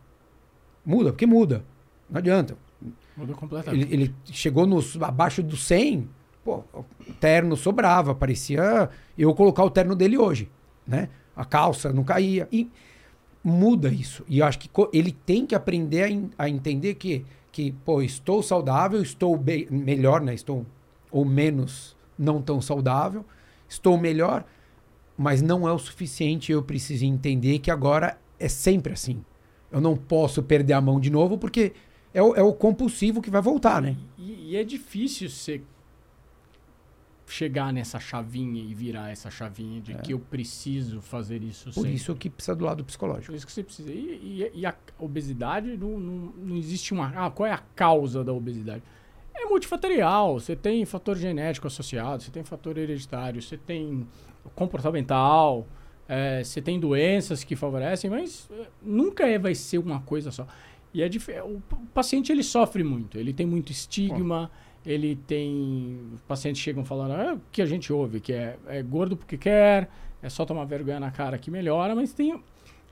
Muda, 0.85 1.11
porque 1.11 1.26
muda. 1.26 1.64
Não 2.09 2.18
adianta. 2.18 2.57
Mudou 3.16 3.37
completamente. 3.37 3.92
Ele, 3.92 4.04
ele 4.04 4.14
chegou 4.24 4.66
nos, 4.66 5.00
abaixo 5.02 5.42
do 5.42 5.57
100, 5.57 6.09
pô, 6.44 6.62
o 6.72 7.12
terno 7.20 7.57
sobrava, 7.57 8.14
parecia 8.14 8.88
eu 9.16 9.35
colocar 9.35 9.64
o 9.64 9.70
terno 9.70 9.94
dele 9.94 10.16
hoje, 10.16 10.48
né? 10.87 11.09
A 11.37 11.44
calça 11.44 11.92
não 11.92 12.04
caía. 12.04 12.48
E 12.50 12.70
muda 13.42 13.88
isso. 13.88 14.24
E 14.28 14.38
eu 14.38 14.46
acho 14.46 14.59
que 14.59 14.70
ele 14.92 15.12
tem 15.12 15.44
que 15.46 15.54
aprender 15.54 16.31
a, 16.38 16.44
a 16.44 16.48
entender 16.48 16.94
que 16.94 17.24
que, 17.59 17.73
pô, 17.85 18.01
estou 18.01 18.40
saudável, 18.40 19.03
estou 19.03 19.37
melhor, 19.68 20.21
né? 20.21 20.33
Estou 20.33 20.64
ou 21.11 21.25
menos 21.25 21.97
não 22.16 22.40
tão 22.40 22.61
saudável, 22.61 23.25
estou 23.68 23.99
melhor, 23.99 24.44
mas 25.16 25.42
não 25.42 25.68
é 25.68 25.73
o 25.73 25.79
suficiente. 25.79 26.53
Eu 26.53 26.62
preciso 26.62 27.05
entender 27.05 27.59
que 27.59 27.68
agora 27.68 28.16
é 28.38 28.49
sempre 28.49 28.92
assim. 28.92 29.25
Eu 29.73 29.81
não 29.81 29.97
posso 29.97 30.40
perder 30.40 30.75
a 30.75 30.81
mão 30.81 31.01
de 31.01 31.11
novo 31.11 31.37
porque 31.37 31.73
é 32.14 32.23
o, 32.23 32.37
é 32.37 32.42
o 32.44 32.53
compulsivo 32.53 33.21
que 33.21 33.29
vai 33.29 33.42
voltar, 33.42 33.83
né? 33.83 33.97
E, 34.16 34.53
e 34.53 34.57
é 34.57 34.62
difícil 34.62 35.29
ser 35.29 35.64
chegar 37.29 37.73
nessa 37.73 38.01
chavinha 38.01 38.62
e 38.62 38.75
virar 38.75 39.11
essa 39.11 39.31
chavinha 39.31 39.81
de 39.81 39.93
é. 39.93 39.97
que 39.97 40.12
eu 40.12 40.19
preciso 40.19 41.01
fazer 41.01 41.43
isso 41.43 41.67
Por 41.67 41.83
sempre. 41.83 41.95
isso 41.95 42.14
que 42.14 42.31
precisa 42.31 42.57
do 42.57 42.64
lado 42.64 42.85
psicológico. 42.85 43.27
Por 43.27 43.35
isso 43.35 43.47
que 43.47 43.53
você 43.53 43.62
precisa. 43.62 43.93
E, 43.93 44.51
e, 44.55 44.61
e 44.61 44.67
a 44.67 44.75
obesidade, 44.99 45.77
não, 45.77 45.99
não, 45.99 46.33
não, 46.37 46.57
existe 46.57 46.93
uma. 46.93 47.12
Ah, 47.14 47.31
qual 47.31 47.47
é 47.47 47.53
a 47.53 47.59
causa 47.59 48.25
da 48.25 48.33
obesidade? 48.33 48.83
É 49.35 49.45
multifatorial. 49.45 50.41
Você 50.41 50.57
tem 50.57 50.85
fator 50.85 51.17
genético 51.17 51.67
associado, 51.67 52.23
você 52.23 52.31
tem 52.31 52.43
fator 52.43 52.77
hereditário, 52.77 53.41
você 53.41 53.57
tem 53.57 54.07
comportamental, 54.55 55.67
é, 56.09 56.43
você 56.43 56.62
tem 56.62 56.81
doenças 56.81 57.45
que 57.45 57.55
favorecem, 57.55 58.11
mas 58.11 58.49
é, 58.51 58.67
nunca 58.83 59.27
é, 59.27 59.38
vai 59.38 59.55
ser 59.55 59.79
uma 59.79 60.01
coisa 60.01 60.31
só. 60.31 60.47
E 60.95 61.03
é 61.03 61.09
o 61.43 61.61
paciente 61.93 62.33
ele 62.33 62.43
sofre 62.43 62.83
muito, 62.83 63.19
ele 63.19 63.33
tem 63.33 63.47
muito 63.47 63.71
estigma. 63.71 64.51
Pô 64.53 64.67
ele 64.88 65.16
tem. 65.27 66.01
Pacientes 66.27 66.62
chegam 66.62 66.83
falando 66.83 67.12
ah, 67.12 67.35
o 67.35 67.40
que 67.53 67.61
a 67.61 67.66
gente 67.66 67.92
ouve, 67.92 68.20
que 68.20 68.33
é, 68.33 68.57
é 68.66 68.83
gordo 68.83 69.18
porque 69.18 69.37
quer, 69.37 69.90
é 70.22 70.31
só 70.31 70.46
tomar 70.46 70.64
vergonha 70.64 70.98
na 70.98 71.11
cara 71.11 71.37
que 71.37 71.51
melhora, 71.51 71.94
mas 71.94 72.14
tem, 72.14 72.42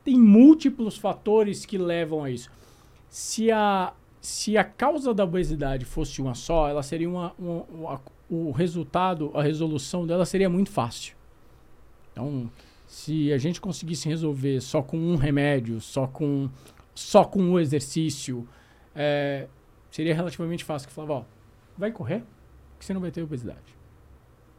tem 0.04 0.20
múltiplos 0.20 0.98
fatores 0.98 1.64
que 1.64 1.78
levam 1.78 2.22
a 2.22 2.30
isso. 2.30 2.50
Se 3.08 3.50
a, 3.50 3.94
se 4.20 4.58
a 4.58 4.64
causa 4.64 5.14
da 5.14 5.24
obesidade 5.24 5.86
fosse 5.86 6.20
uma 6.20 6.34
só, 6.34 6.68
ela 6.68 6.82
seria 6.82 7.08
uma, 7.08 7.32
uma, 7.38 7.62
uma 7.72 8.02
o 8.28 8.50
resultado, 8.50 9.30
a 9.32 9.42
resolução 9.42 10.06
dela 10.06 10.26
seria 10.26 10.50
muito 10.50 10.70
fácil. 10.70 11.16
Então, 12.12 12.50
se 12.86 13.32
a 13.32 13.38
gente 13.38 13.58
conseguisse 13.58 14.06
resolver 14.06 14.60
só 14.60 14.82
com 14.82 14.98
um 14.98 15.16
remédio, 15.16 15.80
só 15.80 16.06
com 16.06 16.50
só 16.94 17.24
com 17.24 17.40
o 17.40 17.52
um 17.52 17.60
exercício, 17.60 18.46
é, 18.94 19.46
seria 19.90 20.14
relativamente 20.14 20.64
fácil. 20.64 20.88
Que 20.88 20.94
falava, 20.94 21.12
ó, 21.14 21.35
vai 21.78 21.92
correr, 21.92 22.24
que 22.78 22.84
você 22.84 22.94
não 22.94 23.00
vai 23.00 23.10
ter 23.10 23.22
obesidade. 23.22 23.76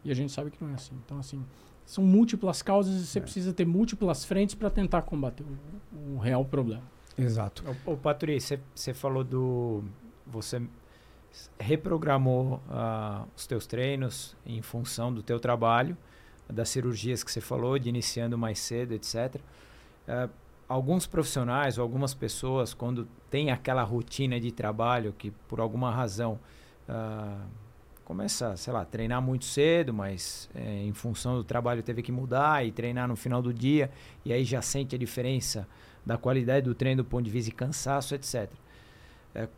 E 0.03 0.11
a 0.11 0.13
gente 0.13 0.31
sabe 0.31 0.51
que 0.51 0.63
não 0.63 0.71
é 0.71 0.75
assim. 0.75 0.95
Então, 1.05 1.19
assim, 1.19 1.43
são 1.85 2.03
múltiplas 2.03 2.61
causas 2.61 3.01
e 3.01 3.05
você 3.05 3.19
é. 3.19 3.21
precisa 3.21 3.53
ter 3.53 3.65
múltiplas 3.65 4.25
frentes 4.25 4.55
para 4.55 4.69
tentar 4.69 5.01
combater 5.03 5.43
o, 5.43 6.15
o, 6.15 6.17
real 6.17 6.45
problema. 6.45 6.83
Exato. 7.17 7.63
Ô, 7.85 7.93
ô 7.93 7.97
Patrícia, 7.97 8.57
você, 8.57 8.63
você 8.73 8.93
falou 8.93 9.23
do... 9.23 9.83
Você 10.25 10.61
reprogramou 11.59 12.61
uh, 12.67 13.27
os 13.35 13.45
teus 13.45 13.67
treinos 13.67 14.35
em 14.45 14.61
função 14.61 15.13
do 15.13 15.21
teu 15.21 15.39
trabalho, 15.39 15.97
das 16.49 16.69
cirurgias 16.69 17.23
que 17.23 17.31
você 17.31 17.41
falou, 17.41 17.77
de 17.77 17.89
iniciando 17.89 18.37
mais 18.37 18.59
cedo, 18.59 18.93
etc. 18.93 19.35
Uh, 19.35 19.39
ah, 20.07 20.29
alguns 20.67 21.05
profissionais 21.05 21.77
ou 21.77 21.83
algumas 21.83 22.13
pessoas, 22.13 22.73
quando 22.73 23.07
tem 23.29 23.51
aquela 23.51 23.83
rotina 23.83 24.39
de 24.39 24.51
trabalho 24.51 25.13
que 25.17 25.31
por 25.31 25.59
alguma 25.59 25.91
razão 25.91 26.39
uh, 26.89 27.47
começa, 28.07 28.55
sei 28.55 28.71
lá, 28.71 28.85
treinar 28.85 29.21
muito 29.21 29.43
cedo, 29.43 29.93
mas 29.93 30.49
é, 30.55 30.83
em 30.83 30.93
função 30.93 31.35
do 31.35 31.43
trabalho 31.43 31.83
teve 31.83 32.01
que 32.01 32.09
mudar 32.09 32.65
e 32.65 32.71
treinar 32.71 33.05
no 33.05 33.17
final 33.17 33.41
do 33.41 33.53
dia, 33.53 33.91
e 34.23 34.31
aí 34.31 34.45
já 34.45 34.61
sente 34.61 34.95
a 34.95 34.97
diferença 34.97 35.67
da 36.05 36.17
qualidade 36.17 36.63
do 36.63 36.73
treino 36.73 37.03
do 37.03 37.05
ponto 37.05 37.25
de 37.25 37.29
vista 37.29 37.51
de 37.51 37.55
cansaço, 37.55 38.15
etc. 38.15 38.49
É, 39.35 39.49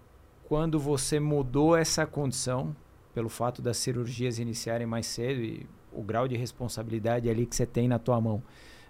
quando 0.46 0.80
você 0.80 1.20
mudou 1.20 1.78
essa 1.78 2.08
condição, 2.08 2.76
pelo 3.13 3.30
fato 3.30 3.62
das 3.62 3.78
cirurgias 3.78 4.39
iniciarem 4.39 4.88
mais 4.88 5.06
cedo 5.06 5.42
e 5.44 5.68
o 5.92 6.02
grau 6.02 6.28
de 6.28 6.36
responsabilidade 6.36 7.30
ali 7.30 7.46
que 7.46 7.56
você 7.56 7.68
tem 7.68 7.88
na 7.88 8.00
tua 8.00 8.20
mão, 8.20 8.42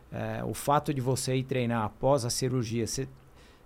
é, 0.10 0.41
o 0.45 0.54
fato 0.54 0.93
de 0.93 1.02
você 1.02 1.36
ir 1.36 1.43
treinar 1.43 1.84
após 1.84 2.23
a 2.23 2.30
cirurgia, 2.30 2.88
você, 2.88 3.10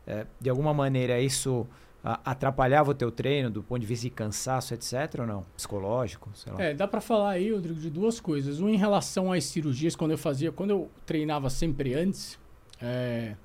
é, 0.07 0.25
de 0.41 0.49
alguma 0.49 0.73
maneira 0.73 1.19
isso 1.19 1.67
atrapalhava 2.03 2.91
o 2.91 2.93
teu 2.93 3.09
treino 3.09 3.49
do 3.49 3.63
ponto 3.63 3.79
de 3.79 3.87
vista 3.87 4.03
de 4.03 4.09
cansaço, 4.09 4.73
etc. 4.73 5.19
ou 5.19 5.25
não? 5.25 5.45
Psicológico, 5.55 6.29
sei 6.35 6.51
lá. 6.51 6.61
É, 6.61 6.73
dá 6.73 6.85
para 6.85 6.99
falar 6.99 7.31
aí, 7.31 7.51
Rodrigo, 7.51 7.79
de 7.79 7.89
duas 7.89 8.19
coisas. 8.19 8.59
Um 8.59 8.67
em 8.67 8.75
relação 8.75 9.31
às 9.31 9.45
cirurgias, 9.45 9.95
quando 9.95 10.11
eu 10.11 10.17
fazia, 10.17 10.51
quando 10.51 10.71
eu 10.71 10.91
treinava 11.05 11.49
sempre 11.49 11.93
antes, 11.93 12.37
é, 12.81 13.35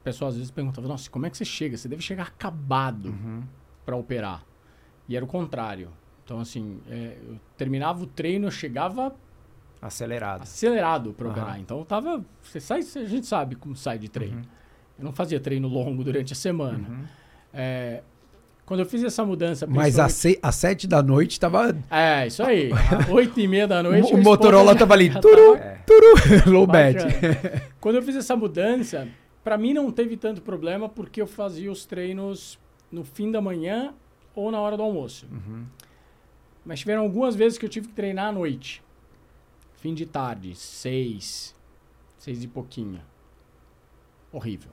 o 0.00 0.04
pessoal 0.04 0.30
às 0.30 0.36
vezes 0.36 0.50
perguntava, 0.50 0.88
nossa, 0.88 1.10
como 1.10 1.26
é 1.26 1.30
que 1.30 1.36
você 1.36 1.44
chega? 1.44 1.76
Você 1.76 1.86
deve 1.86 2.00
chegar 2.00 2.28
acabado 2.28 3.10
uhum. 3.10 3.42
para 3.84 3.94
operar. 3.94 4.42
E 5.06 5.14
era 5.14 5.24
o 5.24 5.28
contrário. 5.28 5.90
Então, 6.24 6.40
assim, 6.40 6.80
é, 6.88 7.18
eu 7.28 7.38
terminava 7.58 8.02
o 8.02 8.06
treino, 8.06 8.46
eu 8.46 8.50
chegava 8.50 9.14
acelerado. 9.82 10.42
Acelerado 10.42 11.12
para 11.12 11.28
operar. 11.28 11.56
Uhum. 11.56 11.60
Então, 11.60 11.78
eu 11.80 11.84
tava. 11.84 12.24
Você 12.42 12.58
sai, 12.58 12.80
a 12.80 13.04
gente 13.04 13.26
sabe 13.26 13.54
como 13.54 13.76
sai 13.76 13.98
de 13.98 14.08
treino. 14.08 14.38
Uhum. 14.38 14.44
Eu 14.98 15.04
não 15.04 15.12
fazia 15.12 15.38
treino 15.38 15.68
longo 15.68 16.02
durante 16.02 16.32
a 16.32 16.36
semana. 16.36 17.10
É, 17.52 18.02
quando 18.64 18.80
eu 18.80 18.86
fiz 18.86 19.02
essa 19.02 19.24
mudança. 19.24 19.66
Mas 19.66 19.98
às 19.98 20.12
se, 20.12 20.40
sete 20.52 20.86
da 20.86 21.02
noite 21.02 21.38
tava. 21.38 21.76
É, 21.90 22.26
isso 22.26 22.42
aí. 22.42 22.70
Oito 23.10 23.38
e 23.38 23.48
meia 23.48 23.66
da 23.66 23.82
noite. 23.82 24.14
O, 24.14 24.16
o 24.16 24.22
Motorola 24.22 24.74
tava 24.74 24.94
ali. 24.94 25.10
Turu, 25.20 25.56
é. 25.56 25.78
turu, 25.86 26.14
low 26.50 26.66
bad. 26.66 26.98
Quando 27.80 27.96
eu 27.96 28.02
fiz 28.02 28.16
essa 28.16 28.34
mudança, 28.34 29.08
para 29.42 29.58
mim 29.58 29.74
não 29.74 29.90
teve 29.90 30.16
tanto 30.16 30.40
problema 30.40 30.88
porque 30.88 31.20
eu 31.20 31.26
fazia 31.26 31.70
os 31.70 31.84
treinos 31.84 32.58
no 32.90 33.04
fim 33.04 33.30
da 33.30 33.40
manhã 33.40 33.92
ou 34.34 34.50
na 34.50 34.60
hora 34.60 34.76
do 34.76 34.82
almoço. 34.82 35.26
Uhum. 35.30 35.64
Mas 36.64 36.80
tiveram 36.80 37.02
algumas 37.02 37.34
vezes 37.34 37.58
que 37.58 37.66
eu 37.66 37.70
tive 37.70 37.88
que 37.88 37.94
treinar 37.94 38.28
à 38.28 38.32
noite. 38.32 38.82
Fim 39.74 39.92
de 39.92 40.06
tarde, 40.06 40.54
seis, 40.54 41.54
seis 42.16 42.44
e 42.44 42.48
pouquinho. 42.48 43.00
Horrível. 44.30 44.70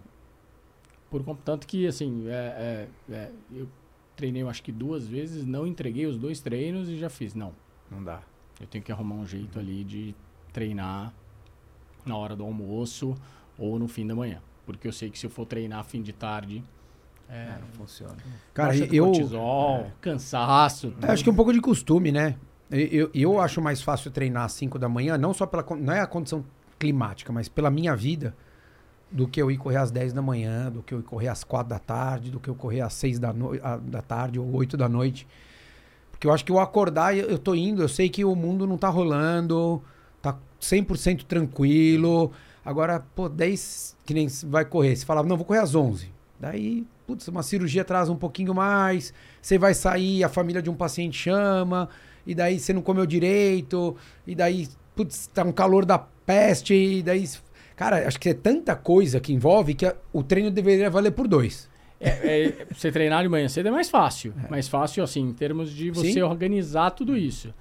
Por 1.09 1.23
tanto 1.43 1.65
que, 1.65 1.87
assim, 1.87 2.27
é, 2.27 2.87
é, 3.09 3.13
é, 3.13 3.31
eu 3.51 3.67
treinei, 4.15 4.43
eu 4.43 4.49
acho 4.49 4.61
que 4.61 4.71
duas 4.71 5.07
vezes, 5.07 5.45
não 5.45 5.65
entreguei 5.65 6.05
os 6.05 6.17
dois 6.17 6.39
treinos 6.39 6.89
e 6.89 6.97
já 6.97 7.09
fiz. 7.09 7.33
Não. 7.33 7.53
Não 7.89 8.03
dá. 8.03 8.21
Eu 8.59 8.67
tenho 8.67 8.83
que 8.83 8.91
arrumar 8.91 9.15
um 9.15 9.25
jeito 9.25 9.55
uhum. 9.55 9.61
ali 9.61 9.83
de 9.83 10.15
treinar 10.53 11.13
na 12.05 12.15
hora 12.15 12.35
do 12.35 12.43
almoço 12.43 13.15
ou 13.57 13.79
no 13.79 13.87
fim 13.87 14.05
da 14.05 14.13
manhã. 14.13 14.41
Porque 14.65 14.87
eu 14.87 14.91
sei 14.91 15.09
que 15.09 15.17
se 15.17 15.25
eu 15.25 15.29
for 15.29 15.45
treinar 15.45 15.83
fim 15.83 16.01
de 16.01 16.13
tarde. 16.13 16.63
É, 17.27 17.43
é 17.43 17.57
não 17.59 17.67
funciona. 17.69 18.17
Cara, 18.53 18.75
eu. 18.75 19.05
Cortisol, 19.05 19.79
é. 19.79 19.91
cansaço. 20.01 20.93
É, 21.01 21.11
acho 21.11 21.23
que 21.23 21.29
é 21.29 21.33
um 21.33 21.35
pouco 21.35 21.53
de 21.53 21.61
costume, 21.61 22.11
né? 22.11 22.35
Eu, 22.69 22.79
eu, 22.79 23.11
eu 23.13 23.41
acho 23.41 23.61
mais 23.61 23.81
fácil 23.81 24.11
treinar 24.11 24.43
às 24.43 24.51
5 24.53 24.77
da 24.77 24.87
manhã, 24.87 25.17
não 25.17 25.33
só 25.33 25.47
pela. 25.47 25.65
Não 25.75 25.93
é 25.93 26.01
a 26.01 26.07
condição 26.07 26.45
climática, 26.77 27.33
mas 27.33 27.49
pela 27.49 27.71
minha 27.71 27.95
vida 27.95 28.35
do 29.11 29.27
que 29.27 29.41
eu 29.41 29.49
ir 29.49 29.57
correr 29.57 29.77
às 29.77 29.91
10 29.91 30.13
da 30.13 30.21
manhã, 30.21 30.71
do 30.71 30.83
que 30.83 30.93
eu 30.93 30.99
ir 30.99 31.03
correr 31.03 31.27
às 31.27 31.43
4 31.43 31.69
da 31.69 31.79
tarde, 31.79 32.31
do 32.31 32.39
que 32.39 32.49
eu 32.49 32.55
correr 32.55 32.81
às 32.81 32.93
6 32.93 33.19
da, 33.19 33.33
no... 33.33 33.51
da 33.81 34.01
tarde 34.01 34.39
ou 34.39 34.53
8 34.53 34.77
da 34.77 34.87
noite. 34.87 35.27
Porque 36.11 36.27
eu 36.27 36.31
acho 36.31 36.43
que 36.43 36.51
eu 36.51 36.59
acordar, 36.59 37.15
eu, 37.15 37.39
tô 37.39 37.55
indo, 37.55 37.81
eu 37.81 37.87
sei 37.87 38.09
que 38.09 38.25
o 38.25 38.35
mundo 38.35 38.67
não 38.67 38.77
tá 38.77 38.89
rolando, 38.89 39.81
tá 40.21 40.37
100% 40.61 41.23
tranquilo. 41.23 42.31
Agora, 42.63 42.99
pô, 43.15 43.29
10 43.29 43.97
que 44.05 44.13
nem 44.13 44.27
vai 44.45 44.65
correr, 44.65 44.95
você 44.95 45.05
falava, 45.05 45.27
não, 45.27 45.37
vou 45.37 45.45
correr 45.45 45.59
às 45.59 45.73
11. 45.73 46.11
Daí, 46.39 46.85
putz, 47.07 47.27
uma 47.27 47.41
cirurgia 47.41 47.81
atrasa 47.81 48.11
um 48.11 48.17
pouquinho 48.17 48.53
mais, 48.53 49.13
você 49.41 49.57
vai 49.57 49.73
sair, 49.73 50.23
a 50.23 50.29
família 50.29 50.61
de 50.61 50.69
um 50.69 50.75
paciente 50.75 51.17
chama, 51.17 51.89
e 52.25 52.35
daí 52.35 52.59
você 52.59 52.73
não 52.73 52.81
comeu 52.81 53.05
direito, 53.05 53.95
e 54.25 54.35
daí, 54.35 54.67
putz, 54.95 55.27
tá 55.27 55.43
um 55.43 55.51
calor 55.51 55.85
da 55.85 55.97
peste, 55.97 56.73
e 56.73 57.03
daí 57.03 57.27
Cara, 57.79 58.05
acho 58.05 58.19
que 58.19 58.27
é 58.27 58.33
tanta 58.33 58.75
coisa 58.75 59.21
que 59.21 59.31
envolve 59.31 59.73
que 59.73 59.85
a, 59.85 59.95
o 60.11 60.21
treino 60.21 60.51
deveria 60.51 60.89
valer 60.89 61.11
por 61.11 61.29
dois. 61.29 61.69
É, 61.97 62.09
é, 62.09 62.65
você 62.73 62.91
treinar 62.91 63.23
de 63.23 63.29
manhã 63.29 63.47
cedo 63.47 63.69
é 63.69 63.71
mais 63.71 63.89
fácil. 63.89 64.33
É. 64.43 64.49
Mais 64.49 64.67
fácil, 64.67 65.01
assim, 65.01 65.21
em 65.21 65.31
termos 65.31 65.71
de 65.71 65.89
você 65.89 66.11
Sim. 66.11 66.21
organizar 66.23 66.91
tudo 66.91 67.15
isso. 67.15 67.53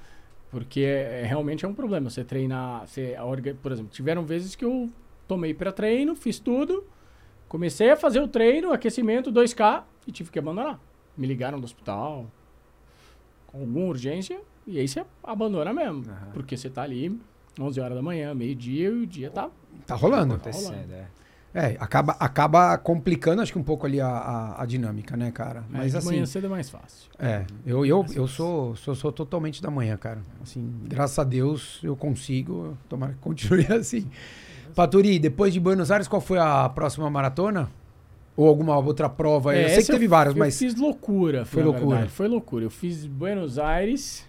Porque 0.51 0.81
é, 0.81 1.21
é, 1.21 1.25
realmente 1.25 1.65
é 1.65 1.69
um 1.69 1.73
problema. 1.73 2.11
Você 2.11 2.25
treinar. 2.25 2.85
Você, 2.85 3.15
por 3.63 3.71
exemplo, 3.71 3.93
tiveram 3.93 4.25
vezes 4.27 4.57
que 4.57 4.65
eu 4.65 4.91
tomei 5.29 5.55
para 5.55 5.71
treino, 5.71 6.17
fiz 6.17 6.41
tudo, 6.41 6.85
comecei 7.49 7.93
a 7.93 7.97
fazer 7.97 8.19
o 8.19 8.27
treino, 8.27 8.73
aquecimento 8.73 9.33
2K 9.33 9.85
e 10.05 10.11
tive 10.11 10.33
que 10.33 10.39
abandonar. 10.41 10.81
Me 11.17 11.29
ligaram 11.29 11.61
do 11.61 11.65
hospital 11.65 12.27
com 13.47 13.61
alguma 13.61 13.87
urgência 13.87 14.41
e 14.67 14.81
aí 14.81 14.89
você 14.89 15.07
abandona 15.23 15.73
mesmo. 15.73 15.99
Uhum. 15.99 16.33
Porque 16.33 16.57
você 16.57 16.69
tá 16.69 16.83
ali 16.83 17.17
11 17.61 17.81
horas 17.81 17.97
da 17.97 18.03
manhã, 18.03 18.35
meio-dia, 18.35 18.89
e 18.89 19.03
o 19.03 19.07
dia 19.07 19.31
tá. 19.31 19.49
Tá 19.87 19.95
rolando. 19.95 20.35
Acontecendo, 20.35 20.93
é. 20.93 21.07
É, 21.55 21.77
acaba, 21.81 22.13
acaba 22.21 22.77
complicando, 22.77 23.41
acho 23.41 23.53
que 23.53 23.59
um 23.59 23.63
pouco 23.65 23.87
ali 23.87 24.01
a, 24.01 24.07
a, 24.07 24.63
a 24.63 24.67
dinâmica, 24.67 25.17
né, 25.17 25.31
cara? 25.31 25.61
É, 25.73 25.79
Mas 25.79 25.95
é, 25.95 25.99
assim. 25.99 26.09
manhã 26.09 26.27
cedo 26.27 26.47
é 26.47 26.51
mais 26.51 26.69
fácil. 26.69 27.11
É, 27.19 27.45
eu, 27.67 27.87
eu, 27.87 28.05
eu 28.15 28.29
sou, 28.29 28.77
sou, 28.77 28.95
sou 28.95 29.11
totalmente 29.11 29.63
da 29.63 29.71
manhã, 29.71 29.97
cara. 29.97 30.21
Assim, 30.43 30.71
graças 30.85 31.19
a 31.19 31.25
Deus 31.25 31.81
eu 31.83 31.97
consigo. 31.97 32.77
Tomara 32.89 33.15
que 33.15 33.19
continue 33.19 33.67
assim. 33.73 34.09
Paturi, 34.75 35.19
depois 35.19 35.53
de 35.53 35.59
Buenos 35.59 35.91
Aires, 35.91 36.07
qual 36.07 36.21
foi 36.21 36.39
a 36.39 36.69
próxima 36.69 37.09
maratona? 37.09 37.71
Ou 38.37 38.47
alguma 38.47 38.79
outra 38.79 39.09
prova? 39.09 39.57
É, 39.57 39.65
eu 39.65 39.69
sei 39.71 39.83
que 39.83 39.91
teve 39.91 40.07
várias, 40.07 40.37
eu 40.37 40.39
mas. 40.39 40.61
Eu 40.61 40.69
fiz 40.69 40.79
loucura. 40.79 41.45
Foi 41.45 41.63
loucura. 41.63 41.87
Verdade. 41.87 42.11
Foi 42.13 42.29
loucura. 42.29 42.65
Eu 42.67 42.71
fiz 42.71 43.07
Buenos 43.07 43.59
Aires. 43.59 44.29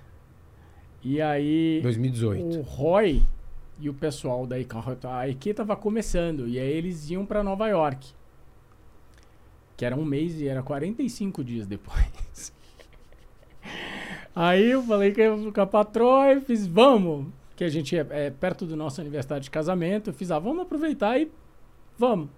E 1.04 1.22
aí. 1.22 1.80
2018. 1.84 2.60
O 2.60 2.62
Roy 2.62 3.22
e 3.80 3.90
o 3.90 3.94
pessoal 3.94 4.46
da 4.46 4.56
a 4.56 5.30
equipe 5.30 5.54
tava 5.54 5.76
começando. 5.76 6.48
E 6.48 6.60
aí 6.60 6.72
eles 6.72 7.10
iam 7.10 7.26
para 7.26 7.44
Nova 7.44 7.68
York. 7.68 8.14
Que 9.78 9.86
era 9.86 9.96
um 9.96 10.04
mês 10.04 10.40
e 10.42 10.48
era 10.48 10.62
45 10.62 11.44
dias 11.44 11.66
depois. 11.66 12.54
Aí 14.36 14.72
eu 14.72 14.84
falei 14.84 15.14
com 15.14 15.62
a 15.62 15.66
patroa 15.66 16.34
e 16.34 16.42
fiz, 16.42 16.68
vamos. 16.68 17.28
Que 17.56 17.64
a 17.64 17.70
gente 17.70 17.98
é, 17.98 18.06
é 18.10 18.30
perto 18.30 18.66
do 18.66 18.76
nosso 18.76 19.02
aniversário 19.02 19.44
de 19.44 19.50
casamento. 19.50 20.10
Eu 20.10 20.14
fiz, 20.14 20.32
ah, 20.32 20.40
vamos 20.40 20.64
aproveitar 20.64 21.20
e 21.20 21.32
vamos. 21.98 22.30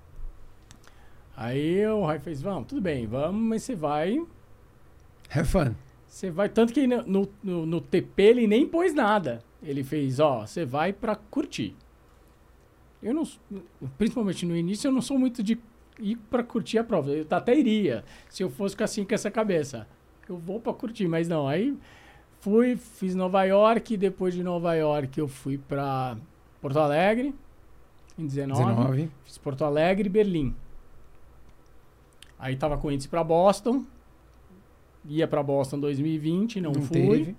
Aí 1.35 1.85
o 1.87 2.05
Rai 2.05 2.19
fez, 2.19 2.41
vamos, 2.41 2.67
tudo 2.67 2.81
bem, 2.81 3.07
vamos, 3.07 3.41
mas 3.41 3.63
você 3.63 3.75
vai. 3.75 4.23
Have 5.29 5.47
fun. 5.47 5.75
Você 6.07 6.29
vai, 6.29 6.49
tanto 6.49 6.73
que 6.73 6.85
no, 6.85 7.27
no, 7.41 7.65
no 7.65 7.81
TP 7.81 8.21
ele 8.21 8.47
nem 8.47 8.67
pôs 8.67 8.93
nada. 8.93 9.43
Ele 9.63 9.83
fez, 9.83 10.19
ó, 10.19 10.45
você 10.45 10.65
vai 10.65 10.91
pra 10.91 11.15
curtir. 11.15 11.75
Eu 13.01 13.13
não, 13.13 13.23
principalmente 13.97 14.45
no 14.45 14.55
início, 14.55 14.87
eu 14.87 14.91
não 14.91 15.01
sou 15.01 15.17
muito 15.17 15.41
de 15.41 15.59
ir 15.99 16.15
pra 16.29 16.43
curtir 16.43 16.77
a 16.77 16.83
prova. 16.83 17.11
Eu 17.11 17.25
até 17.29 17.57
iria, 17.57 18.03
se 18.29 18.43
eu 18.43 18.49
fosse 18.49 18.81
assim 18.83 19.03
com 19.03 19.13
essa 19.13 19.29
cabeça. 19.29 19.87
Eu 20.27 20.37
vou 20.37 20.59
pra 20.59 20.73
curtir, 20.73 21.07
mas 21.07 21.27
não. 21.27 21.47
Aí 21.47 21.77
fui, 22.39 22.75
fiz 22.75 23.15
Nova 23.15 23.43
York, 23.43 23.97
depois 23.97 24.33
de 24.33 24.43
Nova 24.43 24.73
York 24.73 25.19
eu 25.19 25.27
fui 25.27 25.57
pra 25.57 26.17
Porto 26.59 26.79
Alegre, 26.79 27.35
em 28.17 28.25
19. 28.25 28.63
19. 28.63 29.09
Fiz 29.25 29.37
Porto 29.37 29.63
Alegre 29.63 30.07
e 30.07 30.09
Berlim. 30.09 30.55
Aí 32.37 32.55
tava 32.55 32.77
com 32.77 32.91
índice 32.91 33.07
para 33.07 33.23
Boston. 33.23 33.83
Ia 35.05 35.27
para 35.27 35.41
Boston 35.41 35.79
2020, 35.79 36.61
não, 36.61 36.71
não 36.71 36.81
fui. 36.81 36.95
Teve. 36.95 37.35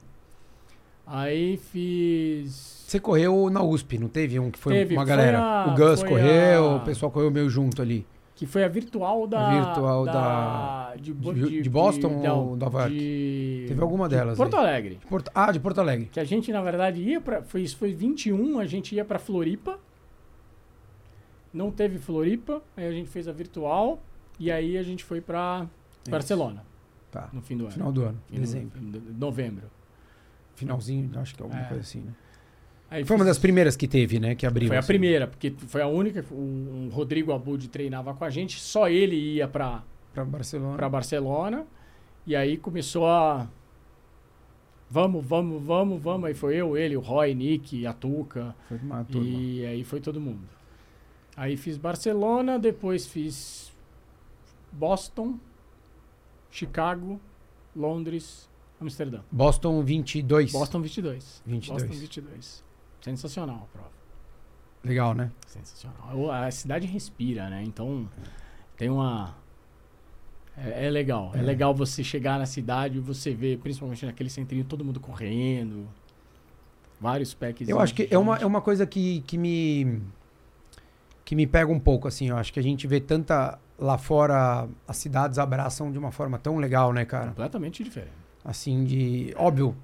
Aí 1.07 1.57
fiz. 1.57 2.85
Você 2.87 3.01
correu 3.01 3.51
na 3.51 3.63
USP, 3.63 3.99
não 3.99 4.09
teve 4.09 4.39
um 4.39 4.51
que 4.51 4.59
foi 4.59 4.75
teve, 4.75 4.95
uma 4.95 5.05
galera? 5.05 5.41
A, 5.41 5.73
o 5.73 5.77
Gus 5.77 6.03
correu, 6.03 6.65
a... 6.65 6.77
o 6.77 6.81
pessoal 6.81 7.11
correu 7.11 7.31
meio 7.31 7.49
junto 7.49 7.83
ali. 7.83 8.07
Que 8.35 8.47
foi 8.47 8.65
a 8.65 8.69
virtual 8.69 9.27
da. 9.27 9.49
A 9.49 9.65
virtual 9.65 10.05
da. 10.05 10.13
da 10.13 10.97
de, 10.97 11.13
de, 11.13 11.63
de, 11.63 11.71
Boston 11.71 12.21
de, 12.21 12.29
ou 12.29 12.57
Nova 12.57 12.83
York? 12.83 13.65
Teve 13.69 13.81
alguma 13.81 14.09
delas. 14.09 14.37
Porto 14.37 14.57
aí. 14.57 14.63
Alegre. 14.63 14.99
Porto, 15.09 15.31
ah, 15.35 15.53
de 15.53 15.61
Porto 15.61 15.79
Alegre. 15.81 16.09
Que 16.11 16.21
a 16.21 16.25
gente, 16.25 16.51
na 16.51 16.61
verdade, 16.61 17.03
ia 17.03 17.21
para. 17.21 17.43
Foi, 17.43 17.63
isso 17.63 17.77
foi 17.77 17.93
21, 17.93 18.59
a 18.59 18.67
gente 18.67 18.95
ia 18.95 19.05
para 19.05 19.19
Floripa. 19.19 19.79
Não 21.53 21.71
teve 21.71 21.99
Floripa, 21.99 22.63
aí 22.77 22.87
a 22.87 22.93
gente 22.93 23.11
fez 23.11 23.29
a 23.29 23.33
virtual. 23.33 24.01
E 24.39 24.51
aí 24.51 24.77
a 24.79 24.83
gente 24.83 25.05
foi 25.05 25.21
para 25.21 25.67
Barcelona. 26.09 26.65
Tá. 27.11 27.29
No 27.33 27.43
fim 27.43 27.57
do 27.57 27.65
ano. 27.65 27.73
Final 27.73 27.93
do 27.93 28.03
ano, 28.05 28.19
dezembro. 28.31 28.81
Novembro. 29.19 29.71
Finalzinho, 30.55 31.11
acho 31.19 31.35
que 31.35 31.43
é 31.43 31.45
alguma 31.45 31.63
é. 31.63 31.65
coisa 31.65 31.83
assim, 31.83 32.01
né? 32.01 32.13
Aí 32.91 33.05
foi 33.07 33.17
uma 33.17 33.25
das 33.25 33.39
primeiras 33.39 33.75
que 33.75 33.89
teve, 33.89 34.21
né? 34.21 34.35
Que 34.35 34.45
abriu. 34.45 34.69
Foi 34.69 34.77
assim. 34.77 34.85
a 34.85 34.87
primeira, 34.87 35.27
porque 35.27 35.55
foi 35.67 35.81
a 35.81 35.87
única. 35.87 36.23
O, 36.31 36.91
Rodrigo 36.93 37.33
Abud 37.33 37.67
treinava 37.69 38.13
com 38.13 38.23
a 38.23 38.29
gente, 38.29 38.61
só 38.61 38.87
ele 38.87 39.17
ia 39.17 39.49
para 39.49 39.83
para 40.13 40.25
Barcelona. 40.27 40.77
Para 40.77 40.89
Barcelona. 40.91 41.67
E 42.27 42.37
aí 42.37 42.59
começou 42.59 43.07
a 43.07 43.49
vamos, 44.91 45.25
vamos, 45.25 45.63
vamos, 45.63 46.03
vamos. 46.03 46.27
Aí 46.27 46.35
foi 46.35 46.55
eu, 46.57 46.77
ele, 46.77 46.95
o 46.95 47.01
Roy, 47.01 47.35
Nick, 47.35 47.87
a 47.87 47.95
Tuca. 47.95 48.55
Foi 48.69 48.77
uma 48.77 49.03
turma. 49.05 49.27
E 49.27 49.65
aí 49.65 49.85
foi 49.85 50.01
todo 50.01 50.21
mundo. 50.21 50.47
Aí 51.35 51.57
fiz 51.57 51.79
Barcelona, 51.79 52.59
depois 52.59 53.07
fiz 53.07 53.73
Boston, 54.71 55.39
Chicago, 56.51 57.19
Londres, 57.75 58.51
Amsterdã. 58.83 59.21
Boston 59.31 59.83
22. 59.83 60.53
Boston 60.53 60.83
22. 60.83 61.43
22. 61.47 61.83
Boston 61.83 61.99
22. 61.99 62.65
Sensacional 63.01 63.57
a 63.57 63.77
prova. 63.77 63.91
Legal, 64.85 65.15
né? 65.15 65.31
Sensacional. 65.47 66.31
A 66.31 66.51
cidade 66.51 66.87
respira, 66.87 67.49
né? 67.49 67.63
Então 67.65 68.09
tem 68.77 68.91
uma. 68.91 69.35
É, 70.57 70.87
é 70.87 70.91
legal. 70.91 71.31
É. 71.35 71.39
é. 71.39 71.43
legal 71.43 71.75
você 71.75 72.03
chegar 72.03 72.39
na 72.39 72.47
cidade 72.47 72.99
e 72.99 73.01
você 73.01 73.33
ver, 73.33 73.59
principalmente 73.59 74.05
naquele 74.05 74.29
centrinho, 74.29 74.65
todo 74.65 74.85
mundo 74.85 75.01
correndo. 75.01 75.89
Vários 77.01 77.35
packs. 77.35 77.69
Eu 77.69 77.81
acho 77.81 77.95
que 77.95 78.07
é 78.11 78.19
uma, 78.19 78.37
é 78.37 78.47
uma 78.47 78.61
coisa 78.61 78.87
que, 78.87 79.23
que 79.23 79.39
me. 79.39 80.01
que 81.25 81.35
me 81.35 81.47
pega 81.47 81.71
um 81.71 81.81
pouco, 81.81 82.09
assim. 82.09 82.29
Eu 82.29 82.37
acho 82.37 82.53
que 82.53 82.61
a 82.61 82.63
gente 82.63 82.87
vê 82.87 83.01
tanta 83.01 83.59
lá 83.79 83.99
fora 83.99 84.69
as 84.87 84.97
cidades 84.97 85.39
abraçam 85.39 85.91
de 85.91 85.99
uma 85.99 86.13
forma 86.13 86.39
tão 86.39 86.59
legal, 86.59 86.93
né, 86.93 87.05
cara? 87.05 87.29
Completamente 87.29 87.83
diferente. 87.83 88.22
Assim, 88.45 88.85
de. 88.85 89.35
Óbvio, 89.37 89.77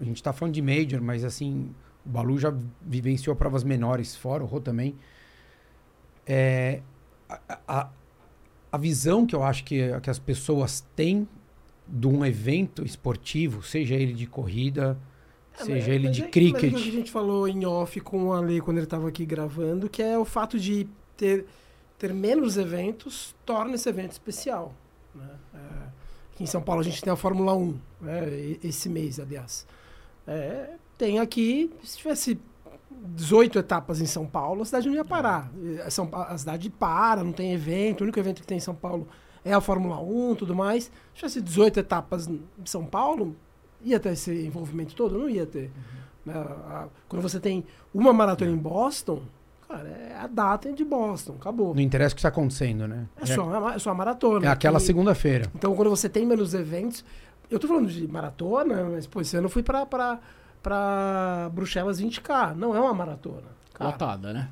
a 0.00 0.04
gente 0.04 0.22
tá 0.22 0.32
falando 0.32 0.54
de 0.54 0.62
Major, 0.62 1.00
mas 1.00 1.24
assim, 1.24 1.70
o 2.04 2.08
Balu 2.08 2.38
já 2.38 2.54
vivenciou 2.80 3.36
provas 3.36 3.62
menores 3.62 4.16
fora, 4.16 4.42
o 4.42 4.46
Rô 4.46 4.60
também. 4.60 4.94
É, 6.26 6.80
a, 7.28 7.58
a, 7.66 7.88
a, 8.72 8.78
visão 8.78 9.26
que 9.26 9.34
eu 9.34 9.42
acho 9.42 9.64
que, 9.64 9.98
que 10.00 10.10
as 10.10 10.18
pessoas 10.18 10.86
têm 10.94 11.28
de 11.86 12.06
um 12.06 12.24
evento 12.24 12.84
esportivo, 12.84 13.62
seja 13.62 13.94
ele 13.94 14.12
de 14.12 14.26
corrida, 14.26 14.96
é, 15.58 15.64
seja 15.64 15.74
mas, 15.74 15.88
ele 15.88 16.06
mas 16.08 16.16
de 16.16 16.22
é, 16.22 16.28
cricket. 16.28 16.72
Mas 16.72 16.82
a 16.82 16.84
gente 16.84 17.10
falou 17.10 17.48
em 17.48 17.66
off 17.66 18.00
com 18.00 18.28
o 18.28 18.32
Ale 18.32 18.60
quando 18.60 18.78
ele 18.78 18.86
estava 18.86 19.08
aqui 19.08 19.26
gravando, 19.26 19.88
que 19.88 20.02
é 20.02 20.16
o 20.16 20.24
fato 20.24 20.58
de 20.58 20.86
ter 21.16 21.46
ter 22.00 22.14
menos 22.14 22.56
eventos 22.56 23.36
torna 23.44 23.74
esse 23.74 23.86
evento 23.86 24.12
especial. 24.12 24.74
Né? 25.14 25.28
É, 25.54 25.89
aqui 26.40 26.44
em 26.44 26.46
São 26.46 26.62
Paulo 26.62 26.80
a 26.80 26.84
gente 26.84 27.02
tem 27.02 27.12
a 27.12 27.16
Fórmula 27.16 27.54
1, 27.54 27.78
né? 28.00 28.56
esse 28.64 28.88
mês, 28.88 29.20
aliás. 29.20 29.66
É, 30.26 30.70
tem 30.96 31.18
aqui, 31.18 31.70
se 31.82 31.98
tivesse 31.98 32.40
18 32.90 33.58
etapas 33.58 34.00
em 34.00 34.06
São 34.06 34.26
Paulo, 34.26 34.62
a 34.62 34.64
cidade 34.64 34.88
não 34.88 34.94
ia 34.94 35.04
parar. 35.04 35.50
São, 35.90 36.08
a 36.12 36.36
cidade 36.36 36.70
para, 36.70 37.22
não 37.22 37.32
tem 37.32 37.52
evento, 37.52 38.00
o 38.00 38.04
único 38.04 38.18
evento 38.18 38.40
que 38.40 38.46
tem 38.46 38.56
em 38.56 38.60
São 38.60 38.74
Paulo 38.74 39.06
é 39.44 39.52
a 39.52 39.60
Fórmula 39.60 40.00
1 40.00 40.36
tudo 40.36 40.54
mais. 40.54 40.84
Se 40.84 40.90
tivesse 41.14 41.40
18 41.40 41.80
etapas 41.80 42.26
em 42.26 42.40
São 42.64 42.84
Paulo, 42.84 43.36
ia 43.82 44.00
ter 44.00 44.12
esse 44.12 44.32
envolvimento 44.44 44.94
todo? 44.94 45.18
Não 45.18 45.28
ia 45.28 45.46
ter. 45.46 45.70
Uhum. 46.26 46.32
Né? 46.32 46.88
Quando 47.08 47.22
você 47.22 47.40
tem 47.40 47.64
uma 47.92 48.12
maratona 48.12 48.50
em 48.50 48.56
Boston, 48.56 49.22
Cara, 49.70 49.88
é 49.88 50.16
a 50.18 50.26
data 50.26 50.72
de 50.72 50.84
Boston, 50.84 51.36
acabou. 51.38 51.72
Não 51.72 51.80
interessa 51.80 52.12
o 52.12 52.16
que 52.16 52.18
está 52.18 52.28
acontecendo, 52.28 52.88
né? 52.88 53.06
É, 53.20 53.26
só, 53.26 53.70
é 53.70 53.78
só 53.78 53.90
a 53.90 53.94
maratona. 53.94 54.44
É 54.44 54.48
aquela 54.48 54.80
segunda-feira. 54.80 55.46
Então, 55.54 55.74
quando 55.76 55.88
você 55.88 56.08
tem 56.08 56.26
menos 56.26 56.54
eventos. 56.54 57.04
Eu 57.48 57.58
tô 57.58 57.68
falando 57.68 57.88
de 57.88 58.06
maratona, 58.06 58.84
mas, 58.90 59.06
pô, 59.06 59.20
esse 59.20 59.36
ano 59.36 59.46
eu 59.46 59.50
fui 59.50 59.62
pra, 59.62 59.86
pra, 59.86 60.18
pra 60.60 61.50
Bruxelas 61.52 62.00
20K. 62.00 62.54
Não 62.54 62.74
é 62.74 62.80
uma 62.80 62.92
maratona. 62.92 63.46
Cara. 63.72 63.90
Lotada, 63.90 64.32
né? 64.32 64.48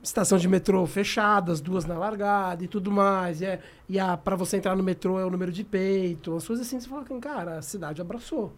Estação 0.00 0.38
de 0.38 0.46
metrô 0.46 0.86
fechada, 0.86 1.50
as 1.50 1.60
duas 1.60 1.84
na 1.84 1.98
largada 1.98 2.62
e 2.62 2.68
tudo 2.68 2.92
mais. 2.92 3.40
E, 3.40 3.46
é, 3.46 3.60
e 3.88 3.98
a, 3.98 4.16
pra 4.16 4.36
você 4.36 4.56
entrar 4.56 4.76
no 4.76 4.82
metrô 4.82 5.18
é 5.18 5.24
o 5.24 5.30
número 5.30 5.50
de 5.50 5.64
peito. 5.64 6.36
As 6.36 6.46
coisas 6.46 6.64
assim, 6.64 6.78
você 6.78 6.88
fala, 6.88 7.04
cara, 7.20 7.58
a 7.58 7.62
cidade 7.62 8.00
abraçou. 8.00 8.52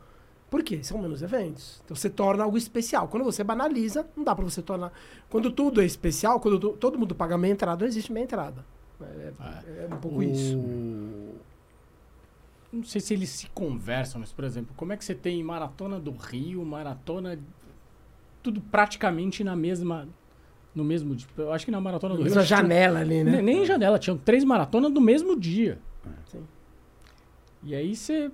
Por 0.51 0.63
quê? 0.63 0.83
São 0.83 0.99
menos 0.99 1.23
eventos. 1.23 1.81
Então 1.85 1.95
você 1.95 2.09
torna 2.09 2.43
algo 2.43 2.57
especial. 2.57 3.09
Quando 3.09 3.25
você 3.25 3.45
banaliza, 3.45 4.09
não 4.17 4.25
dá 4.25 4.35
para 4.35 4.45
você 4.45 4.63
tornar. 4.63 4.93
Quando 5.29 5.51
tudo 5.51 5.83
é 5.83 5.85
especial, 5.85 6.41
quando 6.41 6.59
tu, 6.59 6.71
todo 6.71 6.99
mundo 6.99 7.15
paga 7.15 7.37
meia 7.37 7.53
entrada, 7.53 7.81
não 7.81 7.89
existe 7.89 8.13
meia 8.13 8.25
entrada. 8.25 8.65
É, 9.01 9.33
é, 9.39 9.89
é 9.91 9.95
um 9.95 9.99
pouco 9.99 10.19
o... 10.19 10.23
isso. 10.23 10.59
Não 12.73 12.85
sei 12.85 13.01
se 13.01 13.15
eles 13.15 13.31
se 13.31 13.49
conversam, 13.49 14.21
mas, 14.21 14.33
por 14.33 14.45
exemplo, 14.45 14.75
como 14.77 14.93
é 14.93 14.97
que 14.97 15.05
você 15.05 15.15
tem 15.15 15.43
maratona 15.43 16.01
do 16.01 16.13
Rio, 16.13 16.65
maratona. 16.65 17.39
Tudo 18.43 18.61
praticamente 18.61 19.45
na 19.45 19.55
mesma. 19.55 20.09
No 20.75 20.85
mesmo 20.85 21.15
dia. 21.15 21.27
Eu 21.37 21.53
acho 21.53 21.65
que 21.65 21.71
na 21.71 21.81
maratona 21.81 22.15
do 22.15 22.23
Rio. 22.23 22.35
Na 22.35 22.43
janela 22.43 23.01
ali, 23.01 23.23
né? 23.23 23.43
Nem 23.43 23.67
janela, 23.67 23.99
tinham 23.99 24.17
três 24.17 24.45
maratonas 24.45 24.91
no 24.93 25.01
mesmo 25.01 25.39
dia. 25.39 25.79
Sim. 26.27 26.43
E 27.63 27.75
aí 27.75 27.95
você 27.97 28.31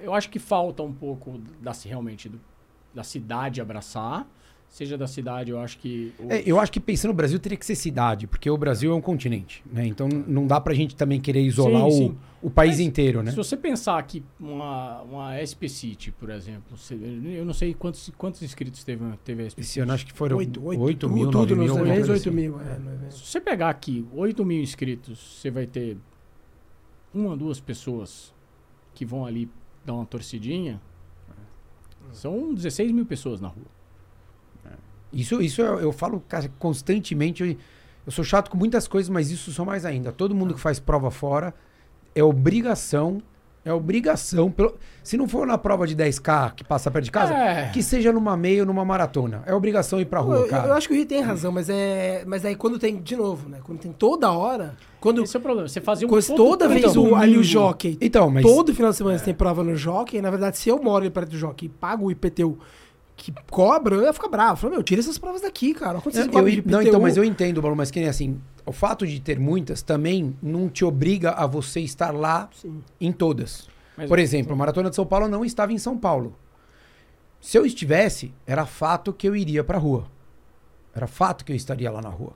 eu 0.00 0.14
acho 0.14 0.30
que 0.30 0.38
falta 0.38 0.82
um 0.82 0.92
pouco 0.92 1.40
da, 1.60 1.72
realmente 1.84 2.28
do, 2.28 2.40
da 2.94 3.02
cidade 3.02 3.60
abraçar. 3.60 4.26
Seja 4.68 4.98
da 4.98 5.06
cidade, 5.06 5.52
eu 5.52 5.60
acho 5.60 5.78
que. 5.78 6.12
O... 6.18 6.32
É, 6.32 6.42
eu 6.44 6.58
acho 6.58 6.72
que 6.72 6.80
pensando 6.80 7.10
no 7.10 7.16
Brasil 7.16 7.38
teria 7.38 7.56
que 7.56 7.64
ser 7.64 7.76
cidade, 7.76 8.26
porque 8.26 8.50
o 8.50 8.56
Brasil 8.56 8.90
é 8.90 8.94
um 8.94 9.00
continente, 9.00 9.62
né? 9.70 9.86
Então 9.86 10.08
não 10.08 10.48
dá 10.48 10.60
pra 10.60 10.74
gente 10.74 10.96
também 10.96 11.20
querer 11.20 11.42
isolar 11.42 11.88
sim, 11.92 12.08
sim. 12.08 12.18
O, 12.42 12.48
o 12.48 12.50
país 12.50 12.78
Mas, 12.78 12.80
inteiro, 12.80 13.22
né? 13.22 13.30
Se 13.30 13.36
você 13.36 13.56
pensar 13.56 14.02
que 14.02 14.24
uma, 14.40 15.02
uma 15.02 15.36
SP 15.38 15.68
City, 15.68 16.10
por 16.10 16.28
exemplo, 16.28 16.76
eu 16.90 17.44
não 17.44 17.54
sei 17.54 17.72
quantos, 17.72 18.10
quantos 18.18 18.42
inscritos 18.42 18.82
teve, 18.82 19.04
teve 19.24 19.44
a 19.44 19.46
SP 19.46 19.60
Esse 19.60 19.78
ano 19.78 19.92
acho 19.92 20.06
que 20.06 20.12
foram 20.12 20.38
8, 20.38 20.60
8, 20.60 20.82
8 20.82 21.08
mil, 21.08 21.30
tudo 21.30 21.54
9 21.54 21.54
mil. 21.54 21.98
Nos 22.00 22.08
8 22.08 22.32
mil, 22.32 22.60
é, 22.60 23.10
Se 23.10 23.26
você 23.26 23.40
pegar 23.40 23.68
aqui 23.68 24.04
8 24.12 24.44
mil 24.44 24.60
inscritos, 24.60 25.38
você 25.40 25.52
vai 25.52 25.66
ter 25.68 25.96
uma, 27.14 27.36
duas 27.36 27.60
pessoas 27.60 28.34
que 28.92 29.04
vão 29.04 29.24
ali 29.24 29.48
dá 29.84 29.92
uma 29.92 30.06
torcidinha, 30.06 30.80
são 32.12 32.54
16 32.54 32.92
mil 32.92 33.06
pessoas 33.06 33.40
na 33.40 33.48
rua. 33.48 33.66
É. 34.64 34.70
Isso, 35.12 35.40
isso 35.42 35.60
eu, 35.60 35.80
eu 35.80 35.92
falo 35.92 36.22
constantemente. 36.58 37.42
Eu, 37.42 37.56
eu, 38.06 38.12
sou 38.12 38.24
chato 38.24 38.50
com 38.50 38.56
muitas 38.56 38.86
coisas, 38.86 39.08
mas 39.08 39.30
isso 39.30 39.52
só 39.52 39.64
mais 39.64 39.84
ainda. 39.84 40.12
Todo 40.12 40.34
mundo 40.34 40.54
que 40.54 40.60
faz 40.60 40.78
prova 40.78 41.10
fora 41.10 41.54
é 42.14 42.22
obrigação 42.22 43.22
É 43.64 43.72
obrigação. 43.72 44.50
Pelo, 44.50 44.74
se 45.02 45.16
não 45.16 45.26
for 45.26 45.46
na 45.46 45.56
prova 45.56 45.86
de 45.86 45.96
10K 45.96 46.54
que 46.54 46.62
passa 46.62 46.90
perto 46.90 47.06
de 47.06 47.10
casa, 47.10 47.32
é. 47.32 47.70
que 47.70 47.82
seja 47.82 48.12
numa 48.12 48.36
meia 48.36 48.60
ou 48.60 48.66
numa 48.66 48.84
maratona. 48.84 49.42
É 49.46 49.54
obrigação 49.54 50.00
ir 50.00 50.04
pra 50.04 50.20
rua, 50.20 50.36
eu, 50.36 50.48
cara. 50.48 50.68
Eu 50.68 50.74
acho 50.74 50.86
que 50.86 50.92
o 50.92 50.96
Rio 50.96 51.06
tem 51.06 51.20
razão, 51.22 51.50
mas 51.50 51.70
é. 51.70 52.24
Mas 52.26 52.44
aí 52.44 52.54
quando 52.54 52.78
tem, 52.78 53.00
de 53.00 53.16
novo, 53.16 53.48
né? 53.48 53.58
Quando 53.62 53.78
tem 53.78 53.92
toda 53.92 54.30
hora. 54.30 54.76
Quando, 55.00 55.22
Esse 55.22 55.36
é 55.36 55.38
o 55.38 55.42
problema. 55.42 55.68
Você 55.68 55.80
fazia 55.80 56.06
um 56.06 56.10
quando 56.10 56.26
toda 56.36 56.68
vez 56.68 56.84
então, 56.84 57.10
o, 57.10 57.14
ali 57.16 57.38
o 57.38 57.42
jockey. 57.42 57.96
Então, 58.00 58.30
mas. 58.30 58.42
Todo 58.42 58.74
final 58.74 58.90
de 58.90 58.96
semana 58.96 59.16
é. 59.16 59.18
você 59.18 59.24
tem 59.24 59.34
prova 59.34 59.64
no 59.64 59.74
jockey. 59.74 60.20
Na 60.20 60.30
verdade, 60.30 60.58
se 60.58 60.68
eu 60.68 60.82
moro 60.82 61.10
perto 61.10 61.30
do 61.30 61.38
jockey 61.38 61.66
e 61.66 61.68
pago 61.68 62.06
o 62.06 62.10
IPTU 62.10 62.58
que 63.16 63.32
cobra, 63.50 63.94
eu 63.94 64.02
ia 64.02 64.12
ficar 64.12 64.28
bravo. 64.28 64.52
Eu 64.52 64.56
falei, 64.56 64.76
meu, 64.76 64.82
tira 64.82 65.00
essas 65.00 65.18
provas 65.18 65.40
daqui, 65.40 65.72
cara. 65.72 66.00
Quanto 66.00 66.18
eu, 66.18 66.24
eu, 66.24 66.62
não, 66.66 66.82
então, 66.82 67.00
mas 67.00 67.16
eu 67.16 67.24
entendo, 67.24 67.62
Balu, 67.62 67.76
mas 67.76 67.90
que 67.90 68.00
nem 68.00 68.08
assim, 68.08 68.38
o 68.66 68.72
fato 68.72 69.06
de 69.06 69.20
ter 69.20 69.38
muitas 69.38 69.82
também 69.82 70.36
não 70.42 70.68
te 70.68 70.84
obriga 70.84 71.32
a 71.32 71.46
você 71.46 71.80
estar 71.80 72.12
lá 72.12 72.48
Sim. 72.54 72.82
em 73.00 73.12
todas. 73.12 73.68
Mas 73.96 74.08
Por 74.08 74.18
exemplo, 74.18 74.52
a 74.52 74.56
Maratona 74.56 74.90
de 74.90 74.96
São 74.96 75.06
Paulo 75.06 75.28
não 75.28 75.44
estava 75.44 75.72
em 75.72 75.78
São 75.78 75.96
Paulo. 75.98 76.36
Se 77.40 77.58
eu 77.58 77.66
estivesse, 77.66 78.32
era 78.46 78.64
fato 78.64 79.12
que 79.12 79.28
eu 79.28 79.36
iria 79.36 79.62
pra 79.62 79.78
rua. 79.78 80.06
Era 80.94 81.06
fato 81.06 81.44
que 81.44 81.52
eu 81.52 81.56
estaria 81.56 81.90
lá 81.90 82.00
na 82.00 82.08
rua. 82.08 82.32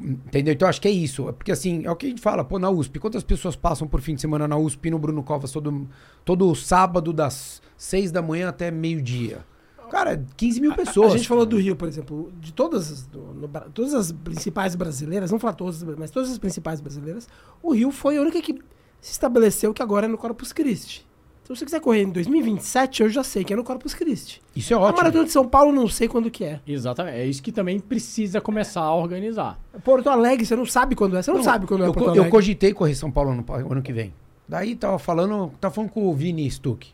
Entendeu? 0.00 0.54
Então 0.54 0.68
acho 0.68 0.80
que 0.80 0.88
é 0.88 0.90
isso. 0.90 1.24
Porque 1.34 1.52
assim, 1.52 1.84
é 1.84 1.90
o 1.90 1.96
que 1.96 2.06
a 2.06 2.08
gente 2.08 2.22
fala, 2.22 2.44
pô, 2.44 2.58
na 2.58 2.70
USP. 2.70 2.98
Quantas 2.98 3.24
pessoas 3.24 3.56
passam 3.56 3.86
por 3.86 4.00
fim 4.00 4.14
de 4.14 4.20
semana 4.20 4.46
na 4.46 4.56
USP 4.56 4.90
no 4.90 4.98
Bruno 4.98 5.22
Covas 5.22 5.50
todo, 5.50 5.88
todo 6.24 6.54
sábado 6.54 7.12
das 7.12 7.60
seis 7.76 8.10
da 8.10 8.22
manhã 8.22 8.48
até 8.48 8.70
meio-dia? 8.70 9.44
Cara, 9.88 10.24
15 10.36 10.60
mil 10.60 10.74
pessoas. 10.74 11.12
A, 11.12 11.14
a 11.14 11.16
gente 11.16 11.28
falou 11.28 11.44
do 11.44 11.58
Rio, 11.58 11.74
por 11.76 11.88
exemplo, 11.88 12.32
de 12.40 12.52
todas, 12.52 13.06
do, 13.06 13.18
no, 13.18 13.48
todas 13.72 13.94
as 13.94 14.12
principais 14.12 14.74
brasileiras, 14.74 15.30
não 15.30 15.38
falar 15.38 15.54
todas, 15.54 15.82
mas 15.82 16.10
todas 16.10 16.30
as 16.30 16.38
principais 16.38 16.80
brasileiras, 16.80 17.28
o 17.62 17.72
Rio 17.72 17.90
foi 17.90 18.18
a 18.18 18.20
única 18.20 18.40
que 18.40 18.54
se 19.00 19.12
estabeleceu 19.12 19.72
que 19.72 19.82
agora 19.82 20.06
é 20.06 20.08
no 20.08 20.18
Corpus 20.18 20.52
Christi. 20.52 21.06
Então, 21.42 21.56
se 21.56 21.60
você 21.60 21.64
quiser 21.64 21.80
correr 21.80 22.02
em 22.02 22.10
2027, 22.10 23.02
eu 23.04 23.08
já 23.08 23.24
sei 23.24 23.42
que 23.42 23.54
é 23.54 23.56
no 23.56 23.64
Corpus 23.64 23.94
Christi. 23.94 24.42
Isso 24.54 24.74
é 24.74 24.76
ótimo. 24.76 24.88
A 24.88 24.96
Maratona 24.98 25.24
de 25.24 25.30
São 25.30 25.48
Paulo, 25.48 25.72
não 25.72 25.88
sei 25.88 26.06
quando 26.06 26.30
que 26.30 26.44
é. 26.44 26.60
Exatamente. 26.66 27.16
É 27.16 27.24
isso 27.24 27.42
que 27.42 27.50
também 27.50 27.80
precisa 27.80 28.38
começar 28.38 28.82
a 28.82 28.94
organizar. 28.94 29.58
Porto 29.82 30.10
Alegre, 30.10 30.44
você 30.44 30.54
não 30.54 30.66
sabe 30.66 30.94
quando 30.94 31.16
é. 31.16 31.22
Você 31.22 31.30
não, 31.30 31.38
não 31.38 31.44
sabe 31.44 31.66
quando 31.66 31.84
é 31.84 31.86
eu, 31.86 31.94
Porto 31.94 32.10
Alegre. 32.10 32.26
Eu 32.26 32.30
cogitei 32.30 32.74
correr 32.74 32.94
São 32.94 33.10
Paulo 33.10 33.34
no 33.34 33.72
ano 33.72 33.80
que 33.80 33.94
vem. 33.94 34.12
Daí 34.46 34.76
tava 34.76 34.98
falando, 34.98 35.50
tava 35.58 35.74
falando 35.74 35.90
com 35.90 36.06
o 36.06 36.14
Vini 36.14 36.50
Stuck. 36.50 36.88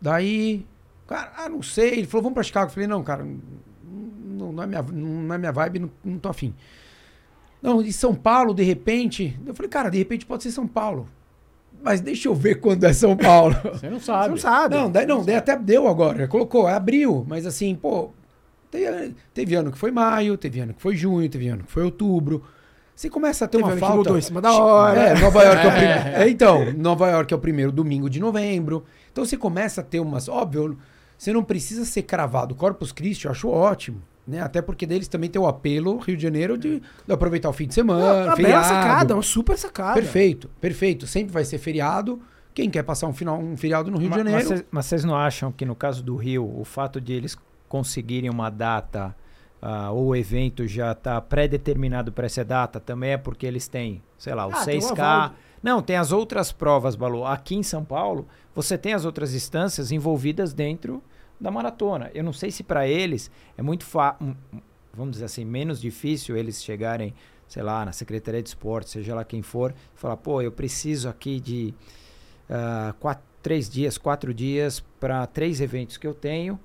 Daí, 0.00 0.64
cara, 1.06 1.32
ah, 1.36 1.48
não 1.48 1.62
sei. 1.62 1.98
Ele 1.98 2.06
falou, 2.06 2.22
vamos 2.22 2.34
pra 2.34 2.42
Chicago. 2.42 2.66
Eu 2.66 2.74
falei, 2.74 2.88
não, 2.88 3.02
cara, 3.02 3.24
não, 3.24 4.52
não, 4.52 4.62
é, 4.62 4.66
minha, 4.66 4.82
não 4.82 5.34
é 5.34 5.38
minha 5.38 5.52
vibe, 5.52 5.78
não, 5.78 5.90
não 6.04 6.18
tô 6.18 6.28
afim. 6.28 6.54
Não, 7.62 7.82
de 7.82 7.92
São 7.92 8.14
Paulo, 8.14 8.54
de 8.54 8.62
repente. 8.62 9.38
Eu 9.46 9.54
falei, 9.54 9.70
cara, 9.70 9.90
de 9.90 9.98
repente 9.98 10.26
pode 10.26 10.42
ser 10.42 10.50
São 10.50 10.66
Paulo 10.66 11.08
mas 11.84 12.00
deixa 12.00 12.28
eu 12.28 12.34
ver 12.34 12.54
quando 12.56 12.82
é 12.84 12.92
São 12.94 13.14
Paulo. 13.14 13.54
Você 13.74 13.90
não 13.90 14.00
sabe. 14.00 14.24
Você 14.24 14.30
não 14.30 14.36
sabe. 14.38 14.74
Não, 14.74 14.90
daí, 14.90 15.06
não, 15.06 15.22
daí 15.22 15.36
até 15.36 15.54
deu 15.54 15.86
agora. 15.86 16.26
Colocou, 16.26 16.66
é 16.66 16.72
abril. 16.72 17.26
Mas 17.28 17.44
assim, 17.44 17.74
pô, 17.74 18.10
teve, 18.70 19.14
teve, 19.34 19.54
ano 19.54 19.70
que 19.70 19.76
foi 19.76 19.90
maio, 19.90 20.38
teve 20.38 20.60
ano 20.60 20.72
que 20.72 20.80
foi 20.80 20.96
junho, 20.96 21.28
teve 21.28 21.46
ano 21.46 21.62
que 21.62 21.70
foi 21.70 21.84
outubro. 21.84 22.42
Você 22.96 23.10
começa 23.10 23.44
a 23.44 23.48
ter 23.48 23.58
teve 23.58 23.68
uma 23.68 23.76
falta. 23.76 23.96
mudou 23.96 24.16
em 24.16 24.22
cima 24.22 24.40
da 24.40 24.54
hora. 24.54 24.98
É, 24.98 25.20
Nova 25.20 25.42
York 25.42 25.60
é, 25.62 25.68
o 25.68 25.70
primeiro. 25.76 26.00
É, 26.00 26.28
então, 26.30 26.72
Nova 26.72 27.10
York 27.10 27.34
é 27.34 27.36
o 27.36 27.40
primeiro 27.40 27.70
domingo 27.70 28.08
de 28.08 28.18
novembro. 28.18 28.84
Então 29.12 29.22
você 29.22 29.36
começa 29.36 29.82
a 29.82 29.84
ter 29.84 30.00
umas. 30.00 30.26
Óbvio, 30.26 30.78
você 31.24 31.32
não 31.32 31.42
precisa 31.42 31.86
ser 31.86 32.02
cravado. 32.02 32.54
Corpus 32.54 32.92
Christi, 32.92 33.24
eu 33.24 33.30
acho 33.30 33.48
ótimo. 33.48 34.02
Né? 34.26 34.40
Até 34.40 34.60
porque 34.60 34.86
deles 34.86 35.08
também 35.08 35.30
tem 35.30 35.40
o 35.40 35.46
apelo, 35.46 35.96
Rio 35.98 36.16
de 36.16 36.22
Janeiro, 36.22 36.58
de, 36.58 36.80
de 36.80 37.12
aproveitar 37.12 37.48
o 37.48 37.52
fim 37.52 37.66
de 37.66 37.72
semana. 37.72 38.32
É, 38.32 38.36
feriado. 38.36 38.66
sacada, 38.66 39.14
uma 39.14 39.22
super 39.22 39.56
sacada. 39.56 39.94
Perfeito, 39.94 40.50
perfeito. 40.60 41.06
Sempre 41.06 41.32
vai 41.32 41.44
ser 41.44 41.56
feriado. 41.56 42.20
Quem 42.52 42.68
quer 42.68 42.82
passar 42.82 43.06
um, 43.06 43.14
final, 43.14 43.38
um 43.38 43.56
feriado 43.56 43.90
no 43.90 43.96
Rio 43.96 44.10
mas, 44.10 44.22
de 44.22 44.30
Janeiro. 44.30 44.66
Mas 44.70 44.84
vocês 44.84 45.02
não 45.02 45.16
acham 45.16 45.50
que 45.50 45.64
no 45.64 45.74
caso 45.74 46.02
do 46.02 46.14
Rio, 46.14 46.44
o 46.44 46.62
fato 46.62 47.00
de 47.00 47.14
eles 47.14 47.38
conseguirem 47.70 48.28
uma 48.28 48.50
data 48.50 49.16
uh, 49.62 49.94
ou 49.94 50.08
o 50.08 50.16
evento 50.16 50.66
já 50.68 50.92
está 50.92 51.18
pré-determinado 51.22 52.12
para 52.12 52.26
essa 52.26 52.44
data, 52.44 52.78
também 52.78 53.12
é 53.12 53.16
porque 53.16 53.46
eles 53.46 53.66
têm, 53.66 54.02
sei 54.18 54.34
lá, 54.34 54.46
o 54.46 54.50
ah, 54.50 54.64
6K. 54.64 55.32
Não, 55.62 55.80
tem 55.80 55.96
as 55.96 56.12
outras 56.12 56.52
provas, 56.52 56.94
Balu. 56.94 57.24
Aqui 57.24 57.54
em 57.54 57.62
São 57.62 57.82
Paulo, 57.82 58.28
você 58.54 58.76
tem 58.76 58.92
as 58.92 59.06
outras 59.06 59.34
instâncias 59.34 59.90
envolvidas 59.90 60.52
dentro 60.52 61.02
da 61.40 61.50
maratona. 61.50 62.10
Eu 62.14 62.24
não 62.24 62.32
sei 62.32 62.50
se 62.50 62.62
para 62.62 62.86
eles 62.86 63.30
é 63.56 63.62
muito 63.62 63.84
fácil, 63.84 64.36
vamos 64.92 65.12
dizer 65.12 65.26
assim, 65.26 65.44
menos 65.44 65.80
difícil 65.80 66.36
eles 66.36 66.62
chegarem, 66.62 67.14
sei 67.46 67.62
lá, 67.62 67.84
na 67.84 67.92
Secretaria 67.92 68.42
de 68.42 68.48
Esporte, 68.48 68.90
seja 68.90 69.14
lá 69.14 69.24
quem 69.24 69.42
for, 69.42 69.74
falar, 69.94 70.16
pô, 70.16 70.40
eu 70.40 70.52
preciso 70.52 71.08
aqui 71.08 71.40
de 71.40 71.74
uh, 72.48 72.94
quatro, 72.94 73.24
três 73.42 73.68
dias, 73.68 73.98
quatro 73.98 74.32
dias 74.32 74.80
para 74.98 75.26
três 75.26 75.60
eventos 75.60 75.96
que 75.96 76.06
eu 76.06 76.14
tenho 76.14 76.58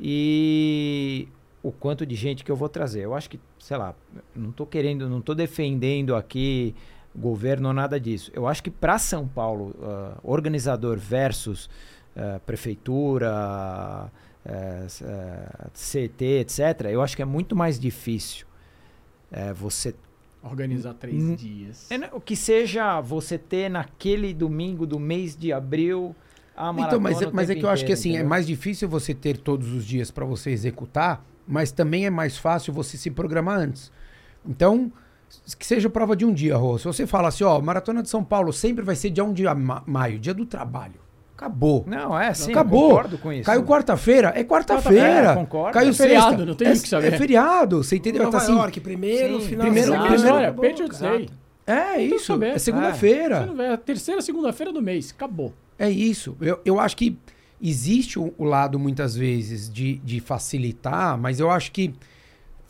e 0.00 1.28
o 1.62 1.70
quanto 1.70 2.04
de 2.04 2.14
gente 2.14 2.44
que 2.44 2.50
eu 2.50 2.56
vou 2.56 2.68
trazer. 2.68 3.02
Eu 3.02 3.14
acho 3.14 3.30
que, 3.30 3.38
sei 3.58 3.76
lá, 3.76 3.94
não 4.34 4.50
estou 4.50 4.66
querendo, 4.66 5.08
não 5.08 5.20
estou 5.20 5.34
defendendo 5.34 6.14
aqui 6.16 6.74
governo 7.14 7.68
ou 7.68 7.74
nada 7.74 8.00
disso. 8.00 8.30
Eu 8.34 8.46
acho 8.46 8.62
que 8.62 8.70
para 8.70 8.98
São 8.98 9.28
Paulo, 9.28 9.74
uh, 9.78 10.18
organizador 10.22 10.98
versus 10.98 11.70
uh, 12.16 12.40
prefeitura, 12.40 14.10
uh, 14.44 14.50
uh, 14.86 15.70
CT, 15.72 16.24
etc., 16.40 16.86
eu 16.90 17.02
acho 17.02 17.16
que 17.16 17.22
é 17.22 17.26
muito 17.26 17.54
mais 17.54 17.78
difícil 17.78 18.46
você. 19.56 19.94
Organizar 20.42 20.94
três 20.94 21.36
dias. 21.36 21.90
É, 21.90 21.96
o 22.12 22.20
que 22.20 22.36
seja 22.36 23.00
você 23.00 23.36
ter 23.36 23.68
naquele 23.68 24.32
domingo 24.32 24.86
do 24.86 25.00
mês 25.00 25.34
de 25.34 25.52
abril. 25.52 26.14
A 26.56 26.72
então, 26.78 27.00
mas, 27.00 27.20
é, 27.20 27.30
mas 27.32 27.50
é 27.50 27.54
que 27.54 27.58
eu 27.58 27.60
inteiro, 27.60 27.68
acho 27.70 27.84
que 27.84 27.92
assim, 27.92 28.10
é 28.10 28.12
entendeu? 28.12 28.26
é 28.26 28.28
mais 28.28 28.46
difícil 28.46 28.88
você 28.88 29.12
ter 29.12 29.38
todos 29.38 29.72
os 29.72 29.84
dias 29.84 30.12
para 30.12 30.24
você 30.24 30.50
executar, 30.50 31.24
mas 31.48 31.72
também 31.72 32.06
é 32.06 32.10
mais 32.10 32.36
fácil 32.36 32.72
você 32.72 32.96
se 32.96 33.10
programar 33.10 33.58
antes. 33.58 33.90
Então, 34.46 34.92
que 35.58 35.66
seja 35.66 35.90
prova 35.90 36.14
de 36.14 36.24
um 36.24 36.32
dia, 36.32 36.56
Rô. 36.56 36.78
Se 36.78 36.84
você 36.84 37.06
fala 37.06 37.28
assim, 37.28 37.44
ó, 37.44 37.60
Maratona 37.60 38.02
de 38.02 38.08
São 38.08 38.22
Paulo 38.22 38.52
sempre 38.52 38.84
vai 38.84 38.94
ser 38.94 39.10
dia 39.10 39.24
1 39.24 39.32
de 39.32 39.44
maio, 39.86 40.18
dia 40.18 40.34
do 40.34 40.46
trabalho. 40.46 41.03
Acabou. 41.44 41.84
Não, 41.86 42.18
é 42.18 42.32
sim, 42.32 42.52
Acabou. 42.52 42.88
concordo 42.88 43.18
com 43.18 43.32
isso. 43.32 43.44
Caiu 43.44 43.62
quarta-feira, 43.64 44.32
é 44.34 44.42
quarta-feira. 44.42 45.34
Quarta 45.34 45.40
concordo. 45.40 45.72
Caiu 45.74 45.90
é 45.90 45.92
feriado, 45.92 46.28
sexta. 46.28 46.46
não 46.46 46.54
tem 46.54 46.68
o 46.68 46.72
que 46.72 46.88
saber. 46.88 47.12
É 47.12 47.18
feriado, 47.18 47.84
você 47.84 47.96
entendeu? 47.96 48.24
Nova 48.24 48.38
tá 48.38 48.44
assim, 48.44 48.52
York, 48.54 48.80
primeiro, 48.80 49.40
sim. 49.40 49.48
final 49.48 49.66
primeiro, 49.66 49.92
de 49.92 50.08
primeiro, 50.08 50.34
Olha, 50.34 50.52
Patriots 50.52 50.98
Day. 50.98 51.28
É 51.66 52.00
isso, 52.02 52.42
é 52.42 52.58
segunda-feira. 52.58 53.54
É. 53.58 53.72
a 53.72 53.76
terceira 53.76 54.22
segunda-feira 54.22 54.72
do 54.72 54.80
mês, 54.80 55.12
acabou. 55.14 55.52
É 55.78 55.90
isso. 55.90 56.36
Eu, 56.40 56.60
eu 56.64 56.80
acho 56.80 56.96
que 56.96 57.18
existe 57.60 58.18
o, 58.18 58.32
o 58.38 58.44
lado, 58.44 58.78
muitas 58.78 59.14
vezes, 59.14 59.70
de, 59.70 59.96
de 59.98 60.20
facilitar, 60.20 61.18
mas 61.18 61.40
eu 61.40 61.50
acho 61.50 61.72
que 61.72 61.94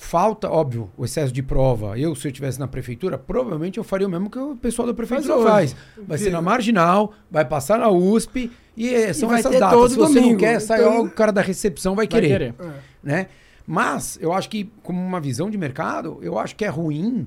falta, 0.05 0.51
óbvio, 0.51 0.91
o 0.97 1.05
excesso 1.05 1.33
de 1.33 1.43
prova. 1.43 1.99
Eu, 1.99 2.15
se 2.15 2.27
eu 2.27 2.31
estivesse 2.31 2.61
na 2.61 2.69
prefeitura, 2.69 3.19
provavelmente 3.19 3.79
eu 3.79 3.85
faria 3.85 4.07
o 4.07 4.11
mesmo 4.11 4.31
que 4.31 4.39
o 4.39 4.55
pessoal 4.55 4.87
da 4.87 4.95
prefeitura 4.95 5.43
faz. 5.43 5.73
faz. 5.73 5.77
Vai 6.07 6.19
ser 6.19 6.31
na 6.31 6.43
marginal, 6.43 7.13
vai 7.31 7.45
passar 7.45 7.79
na 7.79 7.89
USP 7.89 8.53
e 8.77 8.89
eh, 8.89 9.13
são 9.13 9.35
e 9.35 9.39
essas 9.39 9.59
datas. 9.59 9.93
Se 9.93 9.99
você 9.99 10.15
domingo. 10.15 10.33
não 10.33 10.39
quer, 10.39 10.61
sai 10.61 10.81
então... 10.81 11.05
o 11.05 11.11
cara 11.11 11.33
da 11.33 11.41
recepção 11.41 11.95
vai, 11.95 12.07
vai 12.07 12.21
querer. 12.21 12.29
querer. 12.29 12.55
É. 12.61 12.73
Né? 13.03 13.27
Mas 13.67 14.19
eu 14.21 14.33
acho 14.33 14.51
que, 14.51 14.71
como 14.83 15.01
uma 15.01 15.21
visão 15.21 15.49
de 15.49 15.57
mercado, 15.57 16.19
eu 16.23 16.39
acho 16.39 16.55
que 16.55 16.65
é 16.65 16.69
ruim 16.69 17.27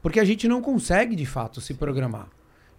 porque 0.00 0.20
a 0.20 0.24
gente 0.24 0.46
não 0.46 0.60
consegue, 0.60 1.16
de 1.16 1.26
fato, 1.26 1.60
se 1.60 1.74
programar. 1.74 2.28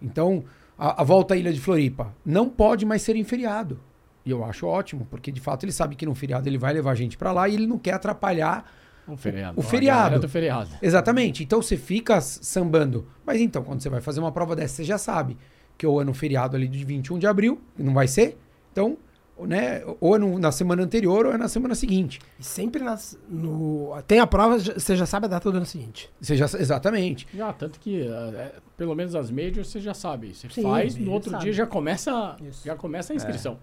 Então, 0.00 0.44
a, 0.78 1.02
a 1.02 1.04
volta 1.04 1.34
à 1.34 1.36
Ilha 1.36 1.52
de 1.52 1.60
Floripa 1.60 2.14
não 2.24 2.48
pode 2.48 2.86
mais 2.86 3.02
ser 3.02 3.16
em 3.16 3.24
feriado. 3.24 3.80
E 4.24 4.30
eu 4.30 4.44
acho 4.44 4.66
ótimo, 4.66 5.06
porque 5.10 5.30
de 5.30 5.40
fato 5.40 5.64
ele 5.64 5.72
sabe 5.72 5.94
que 5.94 6.06
no 6.06 6.14
feriado 6.14 6.48
ele 6.48 6.58
vai 6.58 6.72
levar 6.72 6.92
a 6.92 6.94
gente 6.94 7.18
para 7.18 7.32
lá 7.32 7.48
e 7.48 7.54
ele 7.54 7.66
não 7.66 7.78
quer 7.78 7.94
atrapalhar 7.94 8.64
o 9.08 9.16
feriado. 9.16 9.60
O 9.60 9.62
feriado. 9.62 10.20
Do 10.20 10.28
feriado. 10.28 10.70
Exatamente. 10.82 11.42
Então 11.42 11.62
você 11.62 11.76
fica 11.76 12.20
sambando. 12.20 13.06
Mas 13.24 13.40
então, 13.40 13.62
quando 13.62 13.80
você 13.80 13.88
vai 13.88 14.00
fazer 14.00 14.20
uma 14.20 14.32
prova 14.32 14.56
dessa, 14.56 14.76
você 14.76 14.84
já 14.84 14.98
sabe 14.98 15.36
que 15.78 15.86
ou 15.86 16.00
é 16.00 16.04
no 16.04 16.14
feriado 16.14 16.56
ali 16.56 16.66
de 16.66 16.84
21 16.84 17.18
de 17.18 17.26
abril, 17.26 17.60
não 17.78 17.92
vai 17.92 18.08
ser. 18.08 18.38
Então, 18.72 18.96
né, 19.38 19.82
ou 20.00 20.16
é 20.16 20.18
no, 20.18 20.38
na 20.38 20.50
semana 20.50 20.82
anterior 20.82 21.26
ou 21.26 21.32
é 21.32 21.36
na 21.36 21.48
semana 21.48 21.74
seguinte. 21.74 22.18
E 22.38 22.44
sempre 22.44 22.82
nas, 22.82 23.18
no, 23.28 23.90
tem 24.06 24.18
a 24.18 24.26
prova, 24.26 24.58
você 24.58 24.96
já 24.96 25.04
sabe 25.04 25.26
a 25.26 25.28
data 25.28 25.50
do 25.50 25.56
ano 25.56 25.66
seguinte. 25.66 26.10
Você 26.20 26.36
já, 26.36 26.46
exatamente. 26.46 27.28
Já, 27.34 27.52
tanto 27.52 27.78
que 27.78 28.08
é, 28.08 28.54
pelo 28.76 28.94
menos 28.94 29.14
as 29.14 29.30
majors 29.30 29.68
você 29.68 29.80
já 29.80 29.92
sabe. 29.92 30.34
Você 30.34 30.48
Sim, 30.48 30.62
faz, 30.62 30.96
no 30.96 31.12
outro 31.12 31.30
sabe. 31.30 31.44
dia 31.44 31.52
já 31.52 31.66
começa, 31.66 32.36
já 32.64 32.74
começa 32.74 33.12
a 33.12 33.16
inscrição. 33.16 33.58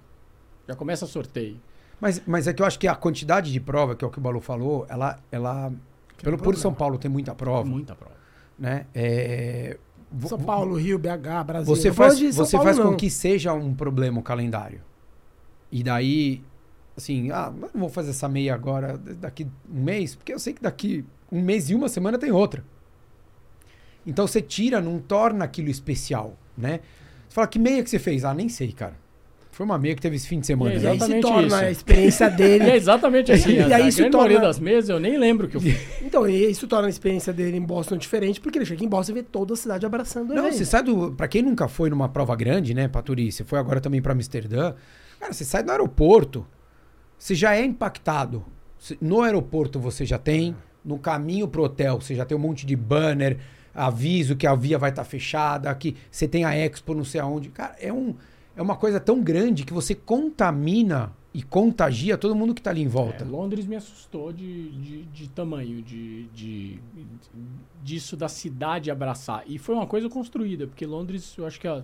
É. 0.69 0.71
Já 0.71 0.75
começa 0.75 1.05
sorteio. 1.05 1.59
Mas, 2.03 2.21
mas 2.27 2.47
é 2.49 2.53
que 2.53 2.61
eu 2.61 2.65
acho 2.65 2.77
que 2.77 2.85
a 2.85 2.95
quantidade 2.95 3.49
de 3.49 3.61
prova, 3.61 3.95
que 3.95 4.03
é 4.03 4.07
o 4.07 4.11
que 4.11 4.17
o 4.17 4.21
Balu 4.21 4.41
falou, 4.41 4.85
ela. 4.89 5.17
ela 5.31 5.71
pelo 6.21 6.37
por 6.37 6.53
São 6.57 6.73
Paulo 6.73 6.97
tem 6.97 7.09
muita 7.09 7.33
prova. 7.33 7.63
Muita 7.63 7.95
prova. 7.95 8.15
Né? 8.59 8.87
É, 8.93 9.77
São 10.27 10.37
Paulo, 10.37 10.75
Rio, 10.75 10.99
BH, 10.99 11.45
Brasil. 11.47 11.73
Você 11.73 11.93
faz, 11.93 12.19
você 12.19 12.57
Paulo, 12.57 12.73
faz 12.73 12.77
com 12.77 12.97
que 12.97 13.09
seja 13.09 13.53
um 13.53 13.73
problema 13.73 14.19
o 14.19 14.21
calendário. 14.21 14.81
E 15.71 15.81
daí, 15.81 16.43
assim, 16.97 17.31
ah, 17.31 17.53
não 17.57 17.69
vou 17.73 17.89
fazer 17.89 18.09
essa 18.09 18.27
meia 18.27 18.53
agora, 18.53 18.97
daqui 18.97 19.47
um 19.73 19.81
mês, 19.81 20.13
porque 20.13 20.33
eu 20.33 20.39
sei 20.39 20.51
que 20.51 20.61
daqui 20.61 21.05
um 21.31 21.41
mês 21.41 21.69
e 21.69 21.75
uma 21.75 21.87
semana 21.87 22.17
tem 22.17 22.33
outra. 22.33 22.65
Então 24.05 24.27
você 24.27 24.41
tira, 24.41 24.81
não 24.81 24.99
torna 24.99 25.45
aquilo 25.45 25.69
especial, 25.69 26.37
né? 26.57 26.81
Você 27.29 27.35
fala, 27.35 27.47
que 27.47 27.57
meia 27.57 27.81
que 27.81 27.89
você 27.89 27.97
fez? 27.97 28.25
Ah, 28.25 28.33
nem 28.33 28.49
sei, 28.49 28.73
cara. 28.73 29.01
Foi 29.53 29.65
uma 29.67 29.77
meia 29.77 29.93
que 29.93 30.01
teve 30.01 30.15
esse 30.15 30.27
fim 30.27 30.39
de 30.39 30.47
semana. 30.47 30.73
E 30.73 30.79
né? 30.79 30.89
aí 30.89 30.97
se 30.99 31.03
exatamente 31.05 31.21
torna 31.21 31.45
isso. 31.45 31.55
a 31.55 31.71
experiência 31.71 32.29
dele. 32.29 32.63
É 32.73 32.75
exatamente 32.75 33.31
assim. 33.31 33.51
E 33.53 33.71
aí 33.73 33.87
isso 33.87 34.01
torna- 34.01 34.17
maioria 34.17 34.39
das 34.39 34.57
mesas 34.59 34.89
eu 34.89 34.99
nem 34.99 35.15
lembro 35.15 35.47
que 35.47 35.55
eu 35.55 35.61
fiz. 35.61 35.77
Então, 36.01 36.27
e 36.27 36.49
isso 36.49 36.67
torna 36.67 36.87
a 36.87 36.89
experiência 36.89 37.31
dele 37.31 37.55
em 37.55 37.61
Boston 37.61 37.95
diferente, 37.97 38.41
porque 38.41 38.57
ele 38.57 38.65
chega 38.65 38.83
em 38.83 38.87
Boston 38.87 39.11
e 39.11 39.15
vê 39.15 39.23
toda 39.23 39.53
a 39.53 39.55
cidade 39.55 39.85
abraçando 39.85 40.33
Não, 40.33 40.47
ele. 40.47 40.55
você 40.55 40.65
sai 40.65 40.81
do. 40.81 41.11
Pra 41.11 41.27
quem 41.27 41.43
nunca 41.43 41.67
foi 41.67 41.89
numa 41.89 42.09
prova 42.09 42.35
grande, 42.35 42.73
né, 42.73 42.87
Paturi? 42.87 43.31
Você 43.31 43.43
foi 43.43 43.59
agora 43.59 43.79
também 43.79 44.01
pra 44.01 44.13
Amsterdã. 44.13 44.73
Cara, 45.19 45.31
você 45.31 45.45
sai 45.45 45.61
do 45.61 45.71
aeroporto, 45.71 46.45
você 47.17 47.35
já 47.35 47.55
é 47.55 47.63
impactado. 47.63 48.43
No 48.99 49.21
aeroporto 49.21 49.79
você 49.79 50.03
já 50.03 50.17
tem, 50.17 50.55
no 50.83 50.97
caminho 50.97 51.47
pro 51.47 51.63
hotel 51.63 52.01
você 52.01 52.15
já 52.15 52.25
tem 52.25 52.35
um 52.35 52.41
monte 52.41 52.65
de 52.65 52.75
banner, 52.75 53.37
aviso 53.73 54.35
que 54.35 54.45
a 54.45 54.55
via 54.55 54.77
vai 54.77 54.89
estar 54.89 55.03
fechada, 55.03 55.73
que 55.75 55.95
você 56.11 56.27
tem 56.27 56.43
a 56.43 56.55
Expo 56.55 56.93
não 56.93 57.03
sei 57.05 57.21
aonde. 57.21 57.49
Cara, 57.49 57.75
é, 57.79 57.93
um, 57.93 58.15
é 58.55 58.61
uma 58.61 58.75
coisa 58.75 58.99
tão 58.99 59.21
grande 59.21 59.63
que 59.63 59.73
você 59.73 59.95
contamina 59.95 61.13
e 61.33 61.41
contagia 61.41 62.17
todo 62.17 62.35
mundo 62.35 62.53
que 62.53 62.61
tá 62.61 62.69
ali 62.69 62.81
em 62.81 62.85
É, 62.85 62.89
volta. 62.89 63.25
Londres 63.25 63.65
me 63.65 63.75
assustou 63.75 64.31
de, 64.31 64.69
de, 64.71 65.03
de 65.05 65.29
tamanho, 65.29 65.81
de, 65.81 66.25
de, 66.27 66.79
disso 67.81 68.15
da 68.15 68.27
cidade 68.27 68.91
abraçar. 68.91 69.43
E 69.47 69.57
foi 69.57 69.73
uma 69.73 69.87
coisa 69.87 70.07
construída, 70.07 70.67
porque 70.67 70.85
Londres, 70.85 71.35
eu 71.37 71.47
acho 71.47 71.59
que 71.59 71.67
há 71.67 71.83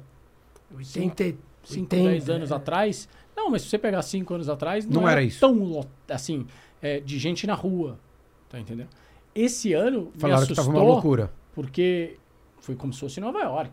80, 0.75 1.35
5, 1.63 1.81
80, 1.81 1.95
10 1.95 2.29
anos 2.29 2.51
é. 2.51 2.55
atrás. 2.55 3.09
Não, 3.35 3.49
mas 3.49 3.63
se 3.63 3.69
você 3.69 3.79
pegar 3.79 4.01
5 4.03 4.31
anos 4.33 4.49
atrás, 4.49 4.85
não, 4.85 5.01
Não 5.01 5.09
era 5.09 5.23
isso. 5.23 5.39
tão 5.39 5.83
assim, 6.07 6.45
é, 6.81 6.99
de 6.99 7.17
gente 7.17 7.47
na 7.47 7.55
rua. 7.55 7.99
Tá 8.49 8.59
entendendo? 8.59 8.89
Esse 9.33 9.73
ano 9.73 10.11
Falaram 10.15 10.41
me 10.41 10.47
que 10.47 10.53
assustou 10.53 10.73
tava 10.73 10.77
uma 10.77 10.93
loucura. 10.93 11.31
porque 11.53 12.17
foi 12.59 12.75
como 12.75 12.93
se 12.93 12.99
fosse 12.99 13.19
Nova 13.19 13.39
York. 13.39 13.71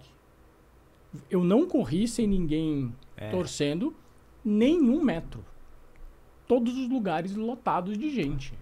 Eu 1.31 1.43
não 1.45 1.67
corri 1.67 2.07
sem 2.09 2.27
ninguém 2.27 2.93
É. 3.17 3.31
torcendo 3.31 3.95
nenhum 4.45 5.03
metro. 5.03 5.45
Todos 6.47 6.77
os 6.77 6.89
lugares 6.89 7.35
lotados 7.35 7.99
de 7.99 8.09
gente. 8.11 8.53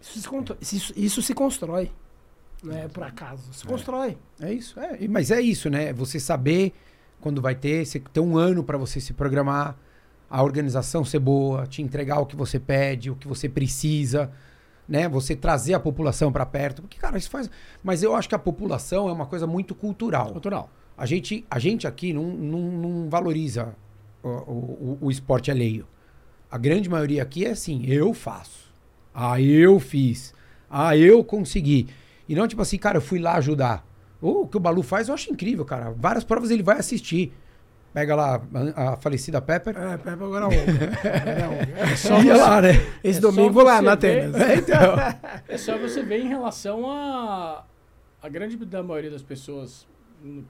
Isso 0.00 0.20
se, 0.20 0.28
contro- 0.28 0.56
isso- 0.60 0.92
isso 0.96 1.20
se 1.22 1.34
constrói. 1.34 1.90
Não 2.62 2.74
é 2.74 2.88
por 2.88 3.02
acaso. 3.02 3.52
Se 3.52 3.66
constrói. 3.66 4.16
É 4.40 4.52
isso, 4.52 4.78
é. 4.80 5.06
Mas 5.06 5.30
é 5.30 5.40
isso, 5.40 5.68
né? 5.68 5.92
Você 5.92 6.18
saber 6.18 6.72
quando 7.20 7.40
vai 7.42 7.54
ter, 7.54 7.84
você 7.84 8.00
ter 8.00 8.20
um 8.20 8.36
ano 8.36 8.64
para 8.64 8.78
você 8.78 9.00
se 9.00 9.12
programar, 9.12 9.76
a 10.28 10.42
organização 10.42 11.04
ser 11.04 11.18
boa, 11.18 11.66
te 11.66 11.82
entregar 11.82 12.18
o 12.20 12.26
que 12.26 12.34
você 12.34 12.58
pede, 12.58 13.10
o 13.10 13.16
que 13.16 13.28
você 13.28 13.48
precisa, 13.48 14.30
né? 14.88 15.08
Você 15.08 15.36
trazer 15.36 15.74
a 15.74 15.80
população 15.80 16.32
para 16.32 16.46
perto, 16.46 16.82
porque 16.82 16.98
cara, 16.98 17.18
isso 17.18 17.30
faz. 17.30 17.50
Mas 17.82 18.02
eu 18.02 18.14
acho 18.14 18.28
que 18.28 18.34
a 18.34 18.38
população 18.38 19.08
é 19.08 19.12
uma 19.12 19.26
coisa 19.26 19.46
muito 19.46 19.74
cultural. 19.74 20.32
Cultural. 20.32 20.70
A 20.96 21.04
gente, 21.06 21.44
a 21.50 21.58
gente 21.58 21.86
aqui 21.86 22.12
não, 22.12 22.24
não, 22.24 22.58
não 22.60 23.10
valoriza 23.10 23.74
o, 24.22 24.28
o, 24.28 24.98
o 25.02 25.10
esporte 25.10 25.50
alheio. 25.50 25.86
A 26.50 26.56
grande 26.58 26.88
maioria 26.88 27.22
aqui 27.22 27.44
é 27.44 27.50
assim, 27.50 27.84
eu 27.86 28.14
faço. 28.14 28.72
Ah, 29.14 29.40
eu 29.40 29.78
fiz. 29.78 30.32
Ah, 30.70 30.96
eu 30.96 31.22
consegui. 31.24 31.88
E 32.28 32.34
não 32.34 32.48
tipo 32.48 32.62
assim, 32.62 32.78
cara, 32.78 32.98
eu 32.98 33.02
fui 33.02 33.18
lá 33.18 33.34
ajudar. 33.36 33.86
O 34.20 34.46
que 34.46 34.56
o 34.56 34.60
Balu 34.60 34.82
faz 34.82 35.08
eu 35.08 35.14
acho 35.14 35.30
incrível, 35.32 35.64
cara. 35.64 35.90
Várias 35.96 36.24
provas 36.24 36.50
ele 36.50 36.62
vai 36.62 36.78
assistir. 36.78 37.32
Pega 37.92 38.14
lá 38.14 38.42
a, 38.74 38.92
a 38.92 38.96
falecida 38.96 39.40
Pepper. 39.40 39.76
É, 39.76 39.96
Pepe 39.96 40.22
agora 40.22 40.46
é 40.54 41.96
Só 41.96 42.18
você- 42.20 42.32
lá, 42.32 42.60
né? 42.60 42.72
Esse 43.02 43.18
É 43.18 43.22
domingo 43.22 43.52
vou 43.52 43.62
lá 43.64 43.76
você 43.78 43.82
na 43.84 43.94
ver- 43.94 44.24
Atenas. 44.28 44.40
É, 44.40 44.54
então. 44.56 44.94
É 45.48 45.58
só 45.58 45.78
você 45.78 46.02
ver 46.02 46.20
em 46.20 46.28
relação 46.28 46.90
a. 46.90 47.64
A 48.22 48.28
grande 48.28 48.56
da 48.56 48.82
maioria 48.82 49.10
das 49.10 49.22
pessoas, 49.22 49.86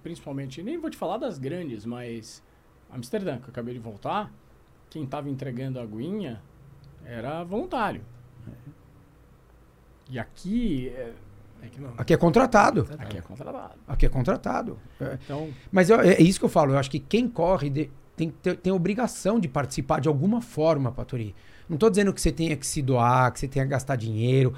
principalmente, 0.03 0.63
nem 0.63 0.79
vou 0.79 0.91
te 0.91 0.97
falar 0.97 1.19
das 1.19 1.39
grandes, 1.39 1.85
mas. 1.85 2.43
Amsterdã, 2.91 3.39
que 3.39 3.45
eu 3.45 3.51
acabei 3.51 3.75
de 3.75 3.81
voltar, 3.81 4.33
quem 4.89 5.05
tava 5.07 5.29
entregando 5.29 5.79
a 5.79 5.83
aguinha 5.83 6.41
era 7.05 7.43
voluntário. 7.45 8.03
E 10.09 10.19
aqui. 10.19 10.89
É, 10.91 11.13
É. 11.63 11.67
Aqui 11.99 12.13
é 12.15 12.17
contratado. 12.17 12.87
aqui 12.99 13.17
é 13.17 13.21
contratado. 13.21 13.75
Aqui 13.89 14.07
é 14.07 14.09
contratado. 14.09 14.79
É. 15.01 15.19
Então, 15.25 15.49
Mas 15.73 15.91
eu- 15.91 16.01
é 16.01 16.21
isso 16.21 16.39
que 16.39 16.45
eu 16.45 16.49
falo. 16.51 16.73
Eu 16.75 16.79
acho 16.79 16.91
que 16.91 17.01
quem 17.01 17.27
corre 17.29 17.69
de- 17.71 17.91
tem, 18.15 18.31
ter- 18.31 18.57
tem 18.57 18.73
obrigação 18.73 19.41
de 19.41 19.49
participar 19.49 20.01
de 20.01 20.07
alguma 20.07 20.41
forma, 20.41 20.93
Paturi. 20.93 21.35
Não 21.69 21.77
tô 21.77 21.91
dizendo 21.91 22.13
que 22.13 22.21
você 22.21 22.31
tenha 22.31 22.57
que 22.57 22.67
se 22.67 22.81
doar, 22.83 23.33
que 23.33 23.41
você 23.41 23.49
tenha 23.49 23.65
que 23.65 23.71
gastar 23.71 23.97
dinheiro. 23.97 24.55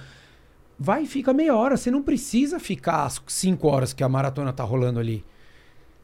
Vai 0.78 1.02
e 1.02 1.06
fica 1.06 1.32
meia 1.32 1.56
hora. 1.56 1.76
Você 1.76 1.90
não 1.90 2.02
precisa 2.02 2.60
ficar 2.60 3.04
as 3.04 3.20
cinco 3.26 3.66
horas 3.68 3.92
que 3.92 4.04
a 4.04 4.08
maratona 4.08 4.52
tá 4.52 4.62
rolando 4.62 5.00
ali. 5.00 5.24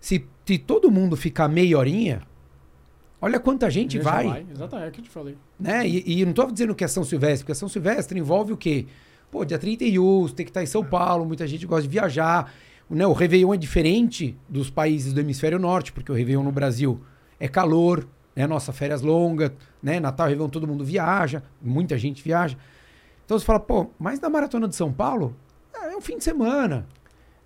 Se, 0.00 0.26
se 0.44 0.58
todo 0.58 0.90
mundo 0.90 1.16
ficar 1.16 1.48
meia 1.48 1.78
horinha, 1.78 2.22
olha 3.20 3.38
quanta 3.38 3.70
gente 3.70 3.96
já 3.98 4.02
vai. 4.02 4.44
Exatamente, 4.50 4.86
é 4.86 4.88
o 4.88 4.92
que 4.92 5.00
eu 5.00 5.04
te 5.04 5.10
falei. 5.10 5.36
né? 5.58 5.86
E, 5.86 6.20
e 6.20 6.26
não 6.26 6.32
tô 6.32 6.50
dizendo 6.50 6.74
que 6.74 6.84
é 6.84 6.88
São 6.88 7.04
Silvestre, 7.04 7.44
porque 7.44 7.54
São 7.54 7.68
Silvestre 7.68 8.18
envolve 8.18 8.52
o 8.52 8.56
quê? 8.56 8.86
Pô, 9.30 9.44
dia 9.44 9.58
31, 9.58 10.22
você 10.22 10.34
tem 10.34 10.44
que 10.44 10.50
estar 10.50 10.62
em 10.62 10.66
São 10.66 10.84
Paulo, 10.84 11.24
muita 11.24 11.46
gente 11.46 11.66
gosta 11.66 11.82
de 11.82 11.88
viajar. 11.88 12.52
Né? 12.90 13.06
O 13.06 13.12
Réveillon 13.12 13.54
é 13.54 13.56
diferente 13.56 14.36
dos 14.48 14.70
países 14.70 15.12
do 15.12 15.20
hemisfério 15.20 15.58
norte, 15.58 15.92
porque 15.92 16.12
o 16.12 16.14
Réveillon 16.14 16.42
no 16.42 16.52
Brasil 16.52 17.00
é 17.40 17.48
calor, 17.48 18.06
né? 18.36 18.46
Nossa, 18.46 18.72
férias 18.72 19.00
longas, 19.00 19.50
né? 19.82 19.98
Natal, 20.00 20.28
Réveillon, 20.28 20.48
todo 20.48 20.66
mundo 20.66 20.84
viaja, 20.84 21.42
muita 21.62 21.96
gente 21.96 22.22
viaja. 22.22 22.56
Então 23.24 23.38
você 23.38 23.44
fala, 23.44 23.60
pô, 23.60 23.88
mas 23.98 24.20
na 24.20 24.28
Maratona 24.28 24.68
de 24.68 24.76
São 24.76 24.92
Paulo, 24.92 25.34
é 25.74 25.92
é 25.92 25.96
um 25.96 26.00
fim 26.00 26.18
de 26.18 26.24
semana. 26.24 26.86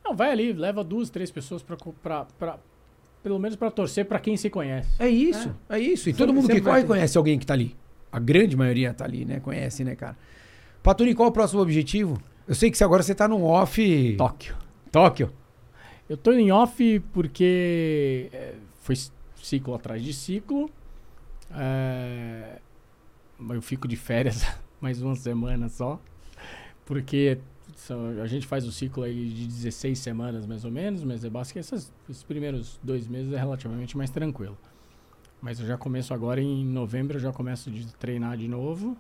Não, 0.05 0.15
vai 0.17 0.31
ali, 0.33 0.53
leva 0.53 0.83
duas, 0.83 1.11
três 1.11 1.31
pessoas 1.31 1.63
pra. 1.63 1.77
co- 1.77 1.93
pra, 2.03 2.25
pra 2.39 2.59
pelo 3.23 3.39
menos 3.39 3.57
pra 3.57 3.71
torcer 3.71 4.05
pra 4.07 4.19
quem 4.21 4.37
se 4.37 4.49
conhece. 4.49 4.89
É 4.99 5.09
isso, 5.09 5.55
é, 5.69 5.79
isso. 5.79 6.09
E 6.09 6.15
todo 6.15 6.33
mundo 6.33 6.49
que 6.49 6.61
corre 6.61 6.83
ter. 6.83 6.87
conhece 6.87 7.19
alguém 7.19 7.39
que 7.39 7.45
tá 7.45 7.53
ali. 7.55 7.77
A 8.11 8.19
grande 8.19 8.57
maioria 8.57 8.95
tá 8.95 9.05
ali, 9.05 9.25
né? 9.25 9.39
Conhece, 9.41 9.85
né, 9.85 9.95
cara? 9.97 10.17
Patuni, 10.83 11.15
qual 11.15 11.27
é 11.27 11.31
o 11.31 11.33
próximo 11.33 11.61
objetivo? 11.61 12.17
Eu 12.47 12.55
sei 12.55 12.71
que 12.71 12.83
agora 12.83 13.03
você 13.03 13.15
tá 13.15 13.29
num 13.29 13.45
off. 13.45 14.15
Tóquio. 14.17 14.57
Tóquio. 14.91 15.33
Eu 16.09 16.17
tô 16.17 16.33
em 16.33 16.51
off 16.51 17.01
porque 17.13 18.31
é, 18.33 18.55
foi 18.81 18.95
ciclo 19.43 19.75
atrás 19.75 20.03
de 20.03 20.15
ciclo. 20.15 20.71
É, 21.55 22.59
eu 23.51 23.61
fico 23.63 23.87
de 23.89 23.97
férias 23.97 24.47
mais 24.81 25.03
uma 25.03 25.15
semana 25.15 25.69
só. 25.69 26.01
Porque 26.85 27.39
a 28.23 28.27
gente 28.27 28.47
faz 28.47 28.67
o 28.67 28.73
ciclo 28.73 29.03
aí 29.03 29.29
de 29.29 29.47
16 29.47 29.99
semanas 29.99 30.47
mais 30.47 30.65
ou 30.65 30.71
menos, 30.71 31.05
mas 31.05 31.25
é 31.25 31.31
básico 31.31 31.55
que 31.55 31.59
essas, 31.59 31.93
esses 32.09 32.23
primeiros 32.23 32.79
dois 32.83 33.07
meses 33.07 33.33
é 33.33 33.39
relativamente 33.39 33.97
mais 33.97 34.11
tranquilo. 34.11 34.57
Mas 35.41 35.61
eu 35.61 35.67
já 35.67 35.77
começo 35.77 36.13
agora 36.13 36.41
em 36.41 36.65
novembro, 36.65 37.17
eu 37.17 37.21
já 37.21 37.33
começo 37.33 37.71
de 37.71 37.87
treinar 37.95 38.37
de 38.37 38.49
novo. 38.49 38.97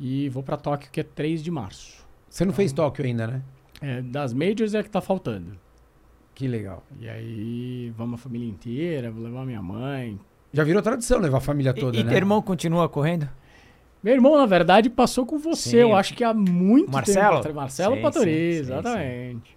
E 0.00 0.28
vou 0.28 0.42
pra 0.42 0.56
Tóquio, 0.56 0.90
que 0.90 1.00
é 1.00 1.02
3 1.02 1.42
de 1.42 1.50
março. 1.50 2.06
Você 2.28 2.44
não 2.44 2.52
fez 2.52 2.72
Tóquio 2.72 3.04
ainda, 3.04 3.26
né? 3.26 3.42
É, 3.80 4.02
das 4.02 4.32
majors 4.32 4.74
é 4.74 4.82
que 4.82 4.90
tá 4.90 5.00
faltando. 5.00 5.58
Que 6.34 6.46
legal. 6.46 6.84
E 7.00 7.08
aí, 7.08 7.92
vamos 7.96 8.20
a 8.20 8.22
família 8.22 8.48
inteira, 8.48 9.10
vou 9.10 9.24
levar 9.24 9.44
minha 9.44 9.62
mãe. 9.62 10.18
Já 10.52 10.62
virou 10.64 10.80
tradição 10.82 11.18
levar 11.18 11.38
a 11.38 11.40
família 11.40 11.74
toda, 11.74 11.96
e, 11.96 12.00
e 12.00 12.04
né? 12.04 12.10
teu 12.10 12.16
irmão 12.16 12.40
continua 12.40 12.88
correndo? 12.88 13.28
Meu 14.02 14.14
irmão, 14.14 14.36
na 14.36 14.46
verdade, 14.46 14.88
passou 14.88 15.26
com 15.26 15.38
você, 15.38 15.70
Sim. 15.70 15.76
eu 15.78 15.96
acho 15.96 16.14
que 16.14 16.22
há 16.22 16.32
muito 16.32 16.92
Marcelo? 16.92 17.42
tempo. 17.42 17.54
Marcelo 17.54 17.96
Sim, 17.96 18.02
Patori, 18.02 18.30
sim, 18.30 18.60
exatamente. 18.60 19.56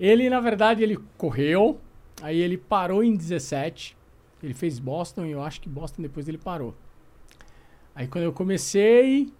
Ele, 0.00 0.30
na 0.30 0.40
verdade, 0.40 0.82
ele 0.82 0.98
correu, 1.18 1.78
aí 2.22 2.38
ele 2.38 2.56
parou 2.56 3.04
em 3.04 3.14
17, 3.14 3.96
ele 4.42 4.54
fez 4.54 4.78
Boston 4.78 5.26
e 5.26 5.32
eu 5.32 5.42
acho 5.42 5.60
que 5.60 5.68
Boston 5.68 6.02
depois 6.02 6.26
ele 6.26 6.38
parou. 6.38 6.74
Aí 7.94 8.06
quando 8.06 8.24
eu 8.24 8.32
comecei, 8.32 9.32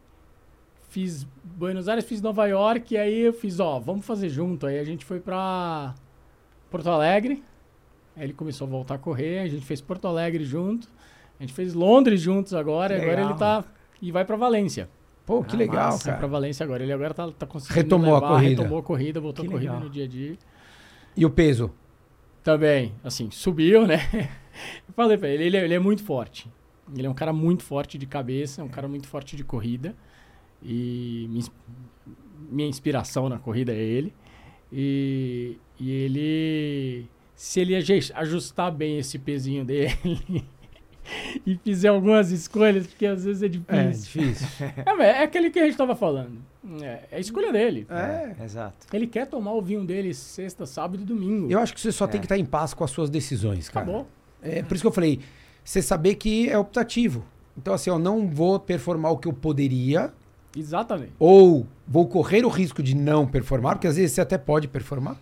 fiz 0.89 1.27
Buenos 1.43 1.89
Aires, 1.89 2.05
fiz 2.05 2.21
Nova 2.21 2.47
York, 2.47 2.95
e 2.95 2.99
aí 2.99 3.21
eu 3.21 3.33
fiz, 3.33 3.59
ó, 3.61 3.79
vamos 3.79 4.05
fazer 4.05 4.29
junto. 4.29 4.67
Aí 4.67 4.79
a 4.79 4.85
gente 4.85 5.05
foi 5.05 5.21
pra 5.21 5.95
Porto 6.71 6.89
Alegre, 6.89 7.43
aí 8.15 8.25
ele 8.25 8.33
começou 8.33 8.67
a 8.67 8.71
voltar 8.71 8.95
a 8.95 8.99
correr, 8.99 9.41
a 9.41 9.49
gente 9.49 9.65
fez 9.65 9.81
Porto 9.81 10.07
Alegre 10.09 10.45
junto, 10.45 10.89
a 11.39 11.43
gente 11.43 11.53
fez 11.55 11.75
Londres 11.75 12.21
juntos 12.21 12.53
agora, 12.55 12.95
e 12.95 12.97
agora 12.97 13.17
Legal. 13.17 13.31
ele 13.31 13.39
tá... 13.39 13.65
E 14.01 14.13
vai 14.13 14.25
pra 14.25 14.37
Valência. 14.37 14.89
Pô, 15.25 15.43
que 15.43 15.57
Ah, 15.57 15.59
legal, 15.59 15.77
massa. 15.87 16.05
Vai 16.05 16.13
pra 16.13 16.15
cara. 16.21 16.29
Valência 16.29 16.65
agora. 16.65 16.83
Ele 16.83 16.93
agora 16.93 17.13
tá, 17.15 17.31
tá 17.33 17.47
conseguindo 17.47 17.81
Retomou 17.83 18.13
a 18.13 18.19
levar, 18.21 18.29
corrida. 18.29 18.63
Retomou 18.63 18.79
a 18.79 18.83
corrida, 18.83 19.21
voltou 19.21 19.45
a 19.45 19.49
corrida 19.49 19.73
no 19.81 19.91
dia 19.91 20.05
a 20.05 20.09
dia. 20.09 20.37
E 21.17 21.25
o 21.27 21.31
peso? 21.31 21.73
Também, 22.43 22.93
assim, 23.03 23.31
subiu, 23.31 23.87
né? 23.87 23.99
Eu 24.89 24.95
falei 24.95 25.19
pra 25.19 25.29
ele, 25.29 25.45
ele 25.45 25.57
é, 25.57 25.65
ele 25.65 25.75
é 25.75 25.79
muito 25.79 26.05
forte. 26.05 26.49
Ele 26.97 27.07
é 27.07 27.11
um 27.11 27.15
cara 27.15 27.33
muito 27.33 27.65
forte 27.65 27.99
de 27.99 28.07
cabeça, 28.07 28.61
é 28.61 28.65
um 28.65 28.69
cara 28.69 28.87
muito 28.87 29.09
forte 29.09 29.35
de 29.37 29.43
corrida. 29.43 29.95
E 30.63 31.27
minha, 31.29 31.41
ins- 31.41 31.53
minha 32.51 32.69
inspiração 32.69 33.29
na 33.29 33.39
corrida 33.39 33.73
é 33.73 33.79
ele. 33.79 34.15
E, 34.73 35.59
e 35.79 35.91
ele, 35.91 37.07
se 37.35 37.61
ele 37.61 37.75
ajustar 37.75 38.71
bem 38.71 38.99
esse 38.99 39.19
pezinho 39.19 39.65
dele 39.65 39.93
e 41.47 41.57
fizer 41.63 41.89
algumas 41.89 42.31
escolhas, 42.31 42.87
porque 42.87 43.07
às 43.07 43.25
vezes 43.25 43.43
é 43.43 43.47
É, 43.47 43.49
difícil. 43.49 44.23
difícil. 44.23 44.47
É, 45.01 45.05
é 45.21 45.23
aquele 45.23 45.51
que 45.51 45.59
a 45.59 45.65
gente 45.67 45.77
tava 45.77 45.95
falando. 45.97 46.39
É, 46.83 47.01
é 47.13 47.17
a 47.17 47.21
escolha 47.21 47.53
dele. 47.53 47.87
É. 47.89 48.45
Exato. 48.45 48.87
Ele 48.93 49.07
quer 49.07 49.27
tomar 49.27 49.53
o 49.53 49.63
vinho 49.63 49.85
dele 49.85 50.13
sexta, 50.13 50.67
sábado 50.67 51.03
e 51.03 51.05
domingo. 51.07 51.51
Eu 51.51 51.59
acho 51.61 51.73
que 51.75 51.81
você 51.81 51.93
só 51.93 52.07
tem 52.07 52.19
É. 52.19 52.21
que 52.21 52.27
estar 52.27 52.37
em 52.39 52.45
paz 52.45 52.75
com 52.75 52.83
as 52.85 52.91
suas 52.91 53.09
decisões, 53.09 53.69
cara. 53.69 53.85
Acabou. 53.87 54.07
É 54.43 54.63
por 54.63 54.75
isso 54.75 54.83
que 54.83 54.89
eu 54.89 54.93
falei, 54.93 55.21
você 55.65 55.81
saber 55.81 56.17
que 56.17 56.49
é 56.49 56.59
optativo. 56.59 57.25
Então, 57.57 57.73
assim, 57.73 57.89
eu 57.91 57.99
não 57.99 58.29
vou 58.29 58.59
performar 58.61 59.13
o 59.13 59.17
que 59.19 59.27
eu 59.29 59.33
poderia. 59.33 60.13
Exatamente. 60.57 61.13
Ou 61.19 61.67
vou 61.87 62.07
correr 62.07 62.45
o 62.45 62.49
risco 62.49 62.83
de 62.83 62.95
não 62.97 63.27
performar, 63.27 63.77
porque 63.77 63.87
às 63.87 63.97
vezes 63.97 64.13
você 64.13 64.21
até 64.21 64.37
pode 64.39 64.69
performar, 64.69 65.17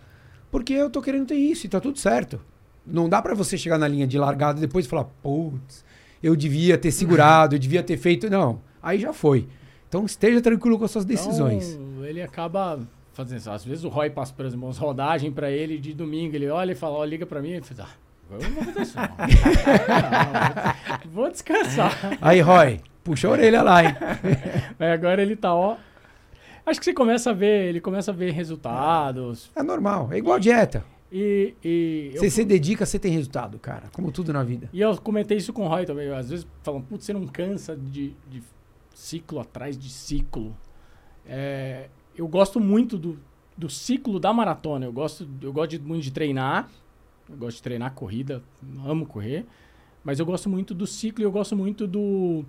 porque 0.51 0.73
eu 0.73 0.89
tô 0.89 1.01
querendo 1.01 1.27
ter 1.27 1.35
isso 1.35 1.65
e 1.65 1.69
tá 1.69 1.79
tudo 1.79 1.99
certo. 1.99 2.39
Não 2.85 3.09
dá 3.09 3.21
para 3.21 3.33
você 3.33 3.57
chegar 3.57 3.77
na 3.77 3.87
linha 3.87 4.05
de 4.05 4.17
largada 4.17 4.59
e 4.59 4.61
depois 4.61 4.85
falar, 4.85 5.05
putz, 5.23 5.83
eu 6.21 6.35
devia 6.35 6.77
ter 6.77 6.91
segurado, 6.91 7.55
eu 7.55 7.59
devia 7.59 7.81
ter 7.83 7.97
feito. 7.97 8.29
Não, 8.29 8.61
aí 8.81 8.99
já 8.99 9.13
foi. 9.13 9.47
Então 9.87 10.05
esteja 10.05 10.41
tranquilo 10.41 10.77
com 10.77 10.85
as 10.85 10.91
suas 10.91 11.05
decisões. 11.05 11.73
Então, 11.73 12.05
ele 12.05 12.21
acaba 12.21 12.79
fazendo 13.13 13.39
isso. 13.39 13.49
Às 13.49 13.63
vezes 13.63 13.83
o 13.83 13.89
Roy 13.89 14.09
passa, 14.09 14.33
por 14.33 14.45
exemplo, 14.45 14.65
umas 14.65 14.77
rodagens 14.77 15.33
para 15.33 15.49
ele 15.49 15.77
de 15.77 15.93
domingo. 15.93 16.35
Ele 16.35 16.49
olha 16.49 16.73
e 16.73 16.75
fala, 16.75 16.95
ó, 16.95 17.05
liga 17.05 17.25
para 17.25 17.41
mim. 17.41 17.51
Ele 17.51 17.61
fala, 17.61 17.89
ah, 17.89 17.93
eu 18.31 18.41
não 18.41 18.49
vou 18.51 18.63
fazer 18.63 18.81
isso 18.81 18.97
não. 18.97 19.07
vou 21.11 21.31
descansar. 21.31 22.17
Aí, 22.21 22.41
Roy, 22.41 22.81
puxa 23.03 23.27
a 23.27 23.31
orelha 23.31 23.61
lá, 23.61 23.83
hein? 23.83 23.95
Mas 24.77 24.91
agora 24.91 25.21
ele 25.21 25.35
tá, 25.35 25.53
ó. 25.53 25.77
Acho 26.65 26.79
que 26.79 26.85
você 26.85 26.93
começa 26.93 27.29
a 27.29 27.33
ver, 27.33 27.69
ele 27.69 27.79
começa 27.79 28.11
a 28.11 28.13
ver 28.13 28.31
resultados. 28.31 29.51
É 29.55 29.61
normal, 29.61 30.09
é 30.11 30.17
igual 30.17 30.39
dieta. 30.39 30.83
E, 31.17 31.55
e 31.63 32.11
você 32.17 32.25
eu... 32.25 32.29
se 32.29 32.43
dedica, 32.43 32.85
você 32.85 32.99
tem 32.99 33.09
resultado, 33.09 33.57
cara. 33.57 33.87
Como 33.93 34.11
tudo 34.11 34.33
na 34.33 34.43
vida. 34.43 34.69
E 34.73 34.81
eu 34.81 34.97
comentei 34.97 35.37
isso 35.37 35.53
com 35.53 35.63
o 35.63 35.67
Roy 35.69 35.85
também. 35.85 36.09
Às 36.09 36.29
vezes 36.29 36.45
falam, 36.61 36.81
putz, 36.81 37.05
você 37.05 37.13
não 37.13 37.25
cansa 37.25 37.73
de, 37.73 38.13
de 38.29 38.43
ciclo 38.93 39.39
atrás 39.39 39.77
de 39.77 39.89
ciclo. 39.89 40.53
É, 41.25 41.87
eu 42.17 42.27
gosto 42.27 42.59
muito 42.59 42.97
do, 42.97 43.17
do 43.57 43.69
ciclo 43.69 44.19
da 44.19 44.33
maratona. 44.33 44.87
Eu 44.87 44.91
gosto, 44.91 45.25
eu 45.41 45.53
gosto 45.53 45.69
de, 45.69 45.79
muito 45.79 46.03
de 46.03 46.11
treinar. 46.11 46.69
Eu 47.29 47.37
gosto 47.37 47.57
de 47.57 47.63
treinar 47.63 47.93
corrida, 47.93 48.43
amo 48.85 49.05
correr. 49.05 49.45
Mas 50.03 50.19
eu 50.19 50.25
gosto 50.25 50.49
muito 50.49 50.73
do 50.73 50.85
ciclo 50.85 51.23
e 51.23 51.25
eu 51.25 51.31
gosto 51.31 51.55
muito 51.55 51.87
do, 51.87 52.43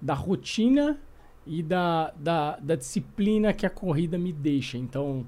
da 0.00 0.14
rotina 0.14 0.98
e 1.46 1.62
da, 1.62 2.14
da, 2.16 2.56
da 2.56 2.76
disciplina 2.76 3.52
que 3.52 3.66
a 3.66 3.70
corrida 3.70 4.16
me 4.16 4.32
deixa. 4.32 4.78
Então, 4.78 5.26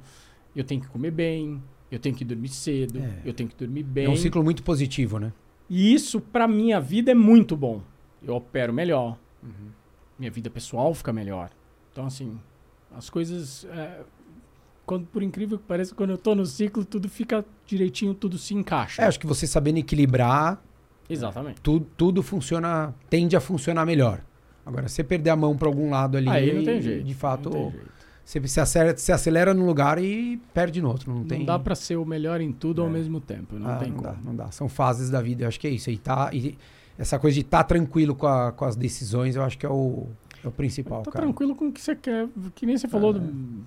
eu 0.56 0.64
tenho 0.64 0.80
que 0.80 0.88
comer 0.88 1.10
bem, 1.10 1.62
eu 1.90 1.98
tenho 1.98 2.14
que 2.14 2.24
dormir 2.24 2.48
cedo, 2.48 2.98
é. 2.98 3.22
eu 3.24 3.32
tenho 3.32 3.48
que 3.48 3.56
dormir 3.56 3.82
bem. 3.82 4.04
É 4.06 4.08
um 4.08 4.16
ciclo 4.16 4.42
muito 4.42 4.62
positivo, 4.62 5.18
né? 5.18 5.32
E 5.68 5.94
isso, 5.94 6.20
para 6.20 6.48
minha 6.48 6.80
vida, 6.80 7.10
é 7.10 7.14
muito 7.14 7.56
bom. 7.56 7.82
Eu 8.22 8.34
opero 8.34 8.72
melhor. 8.72 9.18
Uhum. 9.42 9.70
Minha 10.18 10.30
vida 10.30 10.50
pessoal 10.50 10.92
fica 10.94 11.12
melhor. 11.12 11.50
Então, 11.92 12.06
assim, 12.06 12.38
as 12.94 13.08
coisas. 13.10 13.64
É, 13.66 14.00
quando, 14.84 15.06
por 15.06 15.22
incrível 15.22 15.58
que 15.58 15.64
pareça, 15.64 15.94
quando 15.94 16.10
eu 16.10 16.18
tô 16.18 16.34
no 16.34 16.46
ciclo, 16.46 16.84
tudo 16.84 17.08
fica 17.08 17.44
direitinho, 17.66 18.14
tudo 18.14 18.38
se 18.38 18.54
encaixa. 18.54 19.02
É, 19.02 19.06
acho 19.06 19.20
que 19.20 19.26
você 19.26 19.46
sabendo 19.46 19.78
equilibrar. 19.78 20.62
Exatamente. 21.08 21.60
Tudo, 21.60 21.86
tudo 21.96 22.22
funciona, 22.22 22.94
tende 23.08 23.36
a 23.36 23.40
funcionar 23.40 23.84
melhor. 23.86 24.22
Agora, 24.64 24.88
você 24.88 25.02
perder 25.02 25.30
a 25.30 25.36
mão 25.36 25.56
para 25.56 25.68
algum 25.68 25.90
lado 25.90 26.18
ali. 26.18 26.28
Aí 26.28 26.54
não 26.54 26.64
tem 26.64 26.82
jeito. 26.82 27.04
De 27.04 27.14
fato, 27.14 27.72
você 28.28 28.46
se 28.46 28.60
acelera, 28.60 28.96
se 28.98 29.10
acelera 29.10 29.54
num 29.54 29.64
lugar 29.64 29.98
e 29.98 30.36
perde 30.52 30.82
no 30.82 30.88
outro. 30.90 31.10
Não, 31.10 31.24
tem... 31.24 31.38
não 31.38 31.46
dá 31.46 31.58
para 31.58 31.74
ser 31.74 31.96
o 31.96 32.04
melhor 32.04 32.42
em 32.42 32.52
tudo 32.52 32.82
é. 32.82 32.84
ao 32.84 32.90
mesmo 32.90 33.22
tempo. 33.22 33.58
Não 33.58 33.70
ah, 33.70 33.76
tem 33.76 33.88
não 33.88 33.96
como. 33.96 34.08
Dá, 34.08 34.18
não 34.22 34.36
dá. 34.36 34.50
São 34.50 34.68
fases 34.68 35.08
da 35.08 35.22
vida. 35.22 35.44
Eu 35.44 35.48
acho 35.48 35.58
que 35.58 35.66
é 35.66 35.70
isso. 35.70 35.90
E, 35.90 35.96
tá, 35.96 36.28
e 36.34 36.58
essa 36.98 37.18
coisa 37.18 37.34
de 37.36 37.40
estar 37.40 37.58
tá 37.58 37.64
tranquilo 37.64 38.14
com, 38.14 38.26
a, 38.26 38.52
com 38.52 38.66
as 38.66 38.76
decisões, 38.76 39.34
eu 39.34 39.42
acho 39.42 39.56
que 39.56 39.64
é 39.64 39.70
o, 39.70 40.08
é 40.44 40.48
o 40.48 40.50
principal. 40.50 41.04
Tá 41.04 41.10
cara. 41.10 41.24
tranquilo 41.24 41.54
com 41.54 41.68
o 41.68 41.72
que 41.72 41.80
você 41.80 41.96
quer. 41.96 42.28
Que 42.54 42.66
nem 42.66 42.76
você 42.76 42.86
falou. 42.86 43.16
É. 43.16 43.18
Do, 43.18 43.64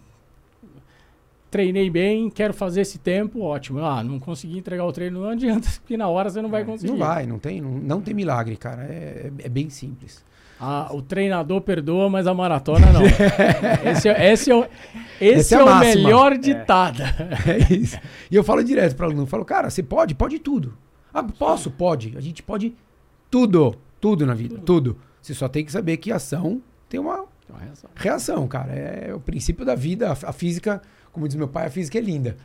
treinei 1.49 1.89
bem, 1.89 2.29
quero 2.29 2.53
fazer 2.53 2.81
esse 2.81 2.99
tempo, 2.99 3.41
ótimo. 3.41 3.79
Ah, 3.79 4.03
não 4.03 4.19
consegui 4.19 4.59
entregar 4.59 4.85
o 4.85 4.93
treino, 4.93 5.21
não 5.21 5.29
adianta, 5.29 5.67
porque 5.81 5.97
na 5.97 6.07
hora 6.07 6.29
você 6.29 6.39
não 6.39 6.51
vai 6.51 6.61
é, 6.61 6.65
conseguir. 6.65 6.91
Não 6.91 6.99
vai, 6.99 7.25
não 7.25 7.39
tem, 7.39 7.59
não, 7.59 7.71
não 7.71 7.99
tem 7.99 8.13
milagre, 8.13 8.55
cara. 8.57 8.83
É, 8.83 9.31
é 9.39 9.49
bem 9.49 9.71
simples. 9.71 10.23
Ah, 10.63 10.89
o 10.91 11.01
treinador 11.01 11.59
perdoa, 11.61 12.07
mas 12.07 12.27
a 12.27 12.35
maratona 12.35 12.93
não. 12.93 13.01
esse, 13.91 14.07
é, 14.07 14.31
esse, 14.31 14.51
é, 14.51 14.55
o, 14.55 14.63
esse, 15.19 15.39
esse 15.39 15.55
é, 15.55 15.57
é 15.57 15.63
o 15.63 15.79
melhor 15.79 16.37
ditado. 16.37 17.01
É. 17.01 17.51
é. 17.73 17.73
isso. 17.73 17.97
E 18.29 18.35
eu 18.35 18.43
falo 18.43 18.63
direto 18.63 18.95
para 18.95 19.07
o 19.07 19.09
aluno, 19.09 19.25
falo, 19.25 19.43
cara, 19.43 19.71
você 19.71 19.81
pode? 19.81 20.13
Pode 20.13 20.37
tudo. 20.37 20.77
Ah, 21.11 21.23
posso? 21.23 21.71
Pode. 21.71 22.15
A 22.15 22.21
gente 22.21 22.43
pode 22.43 22.75
tudo. 23.31 23.75
Tudo 23.99 24.23
na 24.23 24.35
vida, 24.35 24.53
tudo. 24.53 24.65
tudo. 24.65 24.97
Você 25.19 25.33
só 25.33 25.47
tem 25.47 25.65
que 25.65 25.71
saber 25.71 25.97
que 25.97 26.11
ação 26.11 26.61
tem 26.87 26.99
uma, 26.99 27.25
uma 27.49 27.59
reação. 27.59 27.89
reação. 27.95 28.47
cara. 28.47 28.71
É 28.71 29.15
o 29.15 29.19
princípio 29.19 29.65
da 29.65 29.73
vida. 29.73 30.09
A, 30.09 30.29
a 30.29 30.31
física, 30.31 30.79
como 31.11 31.27
diz 31.27 31.35
meu 31.35 31.47
pai, 31.47 31.65
a 31.65 31.69
física 31.71 31.97
é 31.97 32.01
linda. 32.01 32.37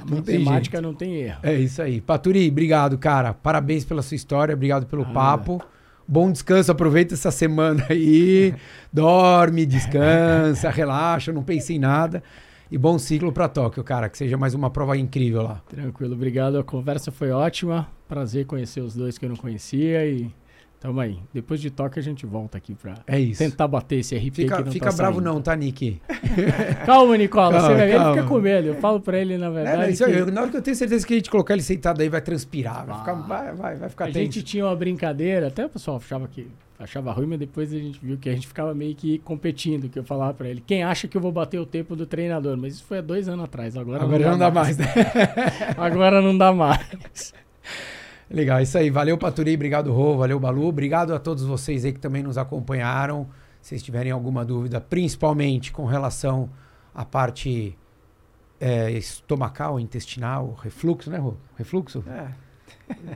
a 0.00 0.04
não 0.04 0.16
matemática 0.16 0.80
não 0.80 0.92
tem 0.92 1.14
erro. 1.18 1.38
É 1.44 1.54
isso 1.54 1.80
aí. 1.80 2.00
Paturi, 2.00 2.48
obrigado, 2.48 2.98
cara. 2.98 3.32
Parabéns 3.32 3.84
pela 3.84 4.02
sua 4.02 4.16
história, 4.16 4.52
obrigado 4.52 4.86
pelo 4.86 5.02
ah, 5.02 5.12
papo. 5.12 5.62
Bom 6.10 6.32
descanso, 6.32 6.72
aproveita 6.72 7.12
essa 7.12 7.30
semana 7.30 7.84
aí. 7.90 8.54
dorme, 8.90 9.66
descansa, 9.66 10.70
relaxa, 10.70 11.34
não 11.34 11.42
pense 11.42 11.74
em 11.74 11.78
nada. 11.78 12.22
E 12.70 12.78
bom 12.78 12.98
ciclo 12.98 13.30
para 13.30 13.46
Tóquio, 13.46 13.84
cara. 13.84 14.08
Que 14.08 14.16
seja 14.16 14.38
mais 14.38 14.54
uma 14.54 14.70
prova 14.70 14.96
incrível 14.96 15.42
lá. 15.42 15.60
Tranquilo, 15.68 16.14
obrigado. 16.14 16.58
A 16.58 16.64
conversa 16.64 17.10
foi 17.10 17.30
ótima. 17.30 17.86
Prazer 18.08 18.46
conhecer 18.46 18.80
os 18.80 18.94
dois 18.94 19.18
que 19.18 19.26
eu 19.26 19.28
não 19.28 19.36
conhecia 19.36 20.06
e 20.06 20.30
Tamo 20.80 21.00
aí. 21.00 21.18
Depois 21.34 21.60
de 21.60 21.70
toque 21.70 21.98
a 21.98 22.02
gente 22.02 22.24
volta 22.24 22.56
aqui 22.56 22.74
pra 22.74 22.94
é 23.06 23.18
isso. 23.18 23.42
tentar 23.42 23.66
bater 23.66 23.98
esse 23.98 24.16
RP 24.16 24.34
fica, 24.34 24.56
que 24.58 24.64
não 24.64 24.72
Fica 24.72 24.90
tá 24.90 24.96
bravo 24.96 25.16
saindo. 25.16 25.32
não, 25.32 25.42
tá, 25.42 25.56
Nick? 25.56 26.00
calma, 26.86 27.16
Nicola. 27.16 27.52
Calma, 27.52 27.68
você 27.68 27.74
vai 27.74 27.86
ver, 27.88 27.94
ele 27.96 28.04
fica 28.10 28.22
com 28.24 28.38
medo. 28.38 28.68
Eu 28.68 28.74
falo 28.76 29.00
pra 29.00 29.18
ele, 29.18 29.36
na 29.36 29.50
verdade. 29.50 30.02
É, 30.02 30.06
que... 30.06 30.12
eu, 30.12 30.30
na 30.30 30.42
hora 30.42 30.50
que 30.50 30.56
eu 30.56 30.62
tenho 30.62 30.76
certeza 30.76 31.04
que 31.04 31.14
a 31.14 31.16
gente 31.16 31.30
colocar 31.30 31.54
ele 31.54 31.62
sentado 31.62 32.00
aí, 32.00 32.08
vai 32.08 32.20
transpirar. 32.20 32.86
Vai, 32.86 32.94
ah, 32.94 32.98
ficar, 33.00 33.14
vai, 33.14 33.54
vai, 33.54 33.76
vai 33.76 33.88
ficar 33.88 34.04
A 34.04 34.06
tenso. 34.08 34.18
gente 34.20 34.42
tinha 34.42 34.64
uma 34.64 34.76
brincadeira, 34.76 35.48
até 35.48 35.66
o 35.66 35.68
pessoal 35.68 35.96
achava 35.96 36.28
que 36.28 36.46
achava 36.78 37.10
ruim, 37.10 37.26
mas 37.26 37.40
depois 37.40 37.72
a 37.72 37.78
gente 37.78 37.98
viu 38.00 38.16
que 38.16 38.28
a 38.28 38.34
gente 38.34 38.46
ficava 38.46 38.72
meio 38.72 38.94
que 38.94 39.18
competindo, 39.18 39.88
que 39.88 39.98
eu 39.98 40.04
falava 40.04 40.32
para 40.32 40.48
ele, 40.48 40.62
quem 40.64 40.84
acha 40.84 41.08
que 41.08 41.16
eu 41.16 41.20
vou 41.20 41.32
bater 41.32 41.58
o 41.58 41.66
tempo 41.66 41.96
do 41.96 42.06
treinador? 42.06 42.56
Mas 42.56 42.74
isso 42.74 42.84
foi 42.84 42.98
há 42.98 43.00
dois 43.00 43.28
anos 43.28 43.44
atrás, 43.46 43.76
agora, 43.76 44.04
agora 44.04 44.30
não, 44.30 44.38
dá 44.38 44.50
mais. 44.50 44.78
mais 44.78 44.94
né? 44.94 45.04
agora 45.76 46.22
não 46.22 46.38
dá 46.38 46.52
mais. 46.52 47.34
Legal, 48.30 48.60
isso 48.60 48.76
aí. 48.76 48.90
Valeu, 48.90 49.16
Paturi. 49.16 49.54
Obrigado, 49.54 49.92
Rô. 49.92 50.16
Valeu, 50.16 50.38
Balu. 50.38 50.66
Obrigado 50.66 51.14
a 51.14 51.18
todos 51.18 51.44
vocês 51.44 51.84
aí 51.84 51.92
que 51.92 52.00
também 52.00 52.22
nos 52.22 52.36
acompanharam. 52.36 53.28
Se 53.60 53.70
vocês 53.70 53.82
tiverem 53.82 54.12
alguma 54.12 54.44
dúvida, 54.44 54.80
principalmente 54.80 55.72
com 55.72 55.84
relação 55.84 56.50
à 56.94 57.04
parte 57.04 57.76
é, 58.60 58.90
estomacal, 58.92 59.80
intestinal, 59.80 60.56
refluxo, 60.62 61.10
né, 61.10 61.18
Rô? 61.18 61.34
Refluxo? 61.56 62.04
É. 62.06 62.48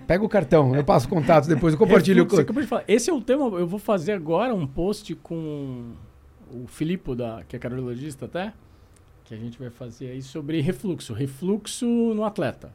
Pega 0.06 0.24
o 0.24 0.28
cartão, 0.28 0.74
eu 0.74 0.84
passo 0.84 1.08
contatos 1.08 1.48
depois, 1.48 1.74
eu 1.74 1.78
compartilho. 1.78 2.24
Refluxo, 2.24 2.52
de 2.52 2.66
falar. 2.66 2.84
Esse 2.88 3.10
é 3.10 3.12
o 3.12 3.20
tema, 3.20 3.44
eu 3.58 3.66
vou 3.66 3.78
fazer 3.78 4.12
agora 4.12 4.54
um 4.54 4.66
post 4.66 5.14
com 5.16 5.92
o 6.50 6.66
Filipe, 6.66 7.14
da, 7.14 7.42
que 7.46 7.56
é 7.56 7.58
cardiologista 7.58 8.26
até, 8.26 8.52
que 9.24 9.34
a 9.34 9.36
gente 9.36 9.58
vai 9.58 9.70
fazer 9.70 10.08
aí 10.08 10.22
sobre 10.22 10.60
refluxo. 10.60 11.12
Refluxo 11.12 11.86
no 11.86 12.24
atleta. 12.24 12.72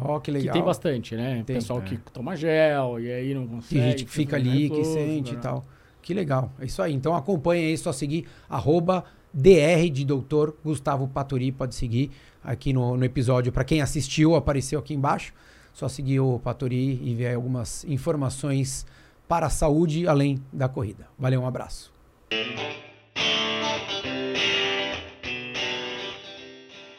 Ó, 0.00 0.16
oh, 0.16 0.20
que 0.20 0.30
legal. 0.30 0.48
Que 0.48 0.52
tem 0.52 0.64
bastante, 0.64 1.16
né? 1.16 1.42
Tem, 1.46 1.56
Pessoal 1.56 1.80
é. 1.80 1.82
que 1.82 1.96
toma 2.12 2.36
gel 2.36 3.00
e 3.00 3.10
aí 3.10 3.34
não 3.34 3.46
consegue. 3.46 3.80
Tem 3.80 3.90
gente 3.90 4.04
que 4.04 4.10
fica 4.10 4.36
ali, 4.36 4.70
que 4.70 4.84
sente 4.84 5.34
e 5.34 5.36
tal. 5.36 5.64
Que 6.02 6.14
legal. 6.14 6.52
É 6.60 6.66
isso 6.66 6.82
aí. 6.82 6.92
Então 6.92 7.14
acompanha 7.14 7.66
aí, 7.66 7.76
só 7.76 7.92
seguir 7.92 8.26
arroba 8.48 9.04
DR 9.32 9.90
de 9.90 10.04
Doutor 10.04 10.56
Gustavo 10.64 11.08
Paturi, 11.08 11.52
pode 11.52 11.74
seguir 11.74 12.10
aqui 12.42 12.72
no, 12.72 12.96
no 12.96 13.04
episódio. 13.04 13.52
Para 13.52 13.64
quem 13.64 13.82
assistiu, 13.82 14.34
apareceu 14.34 14.78
aqui 14.78 14.94
embaixo. 14.94 15.34
Só 15.72 15.88
seguir 15.88 16.20
o 16.20 16.38
Paturi 16.38 17.00
e 17.02 17.14
ver 17.14 17.34
algumas 17.34 17.84
informações 17.84 18.86
para 19.28 19.46
a 19.46 19.50
saúde 19.50 20.08
além 20.08 20.40
da 20.52 20.68
corrida. 20.68 21.06
Valeu, 21.18 21.42
um 21.42 21.46
abraço. 21.46 21.92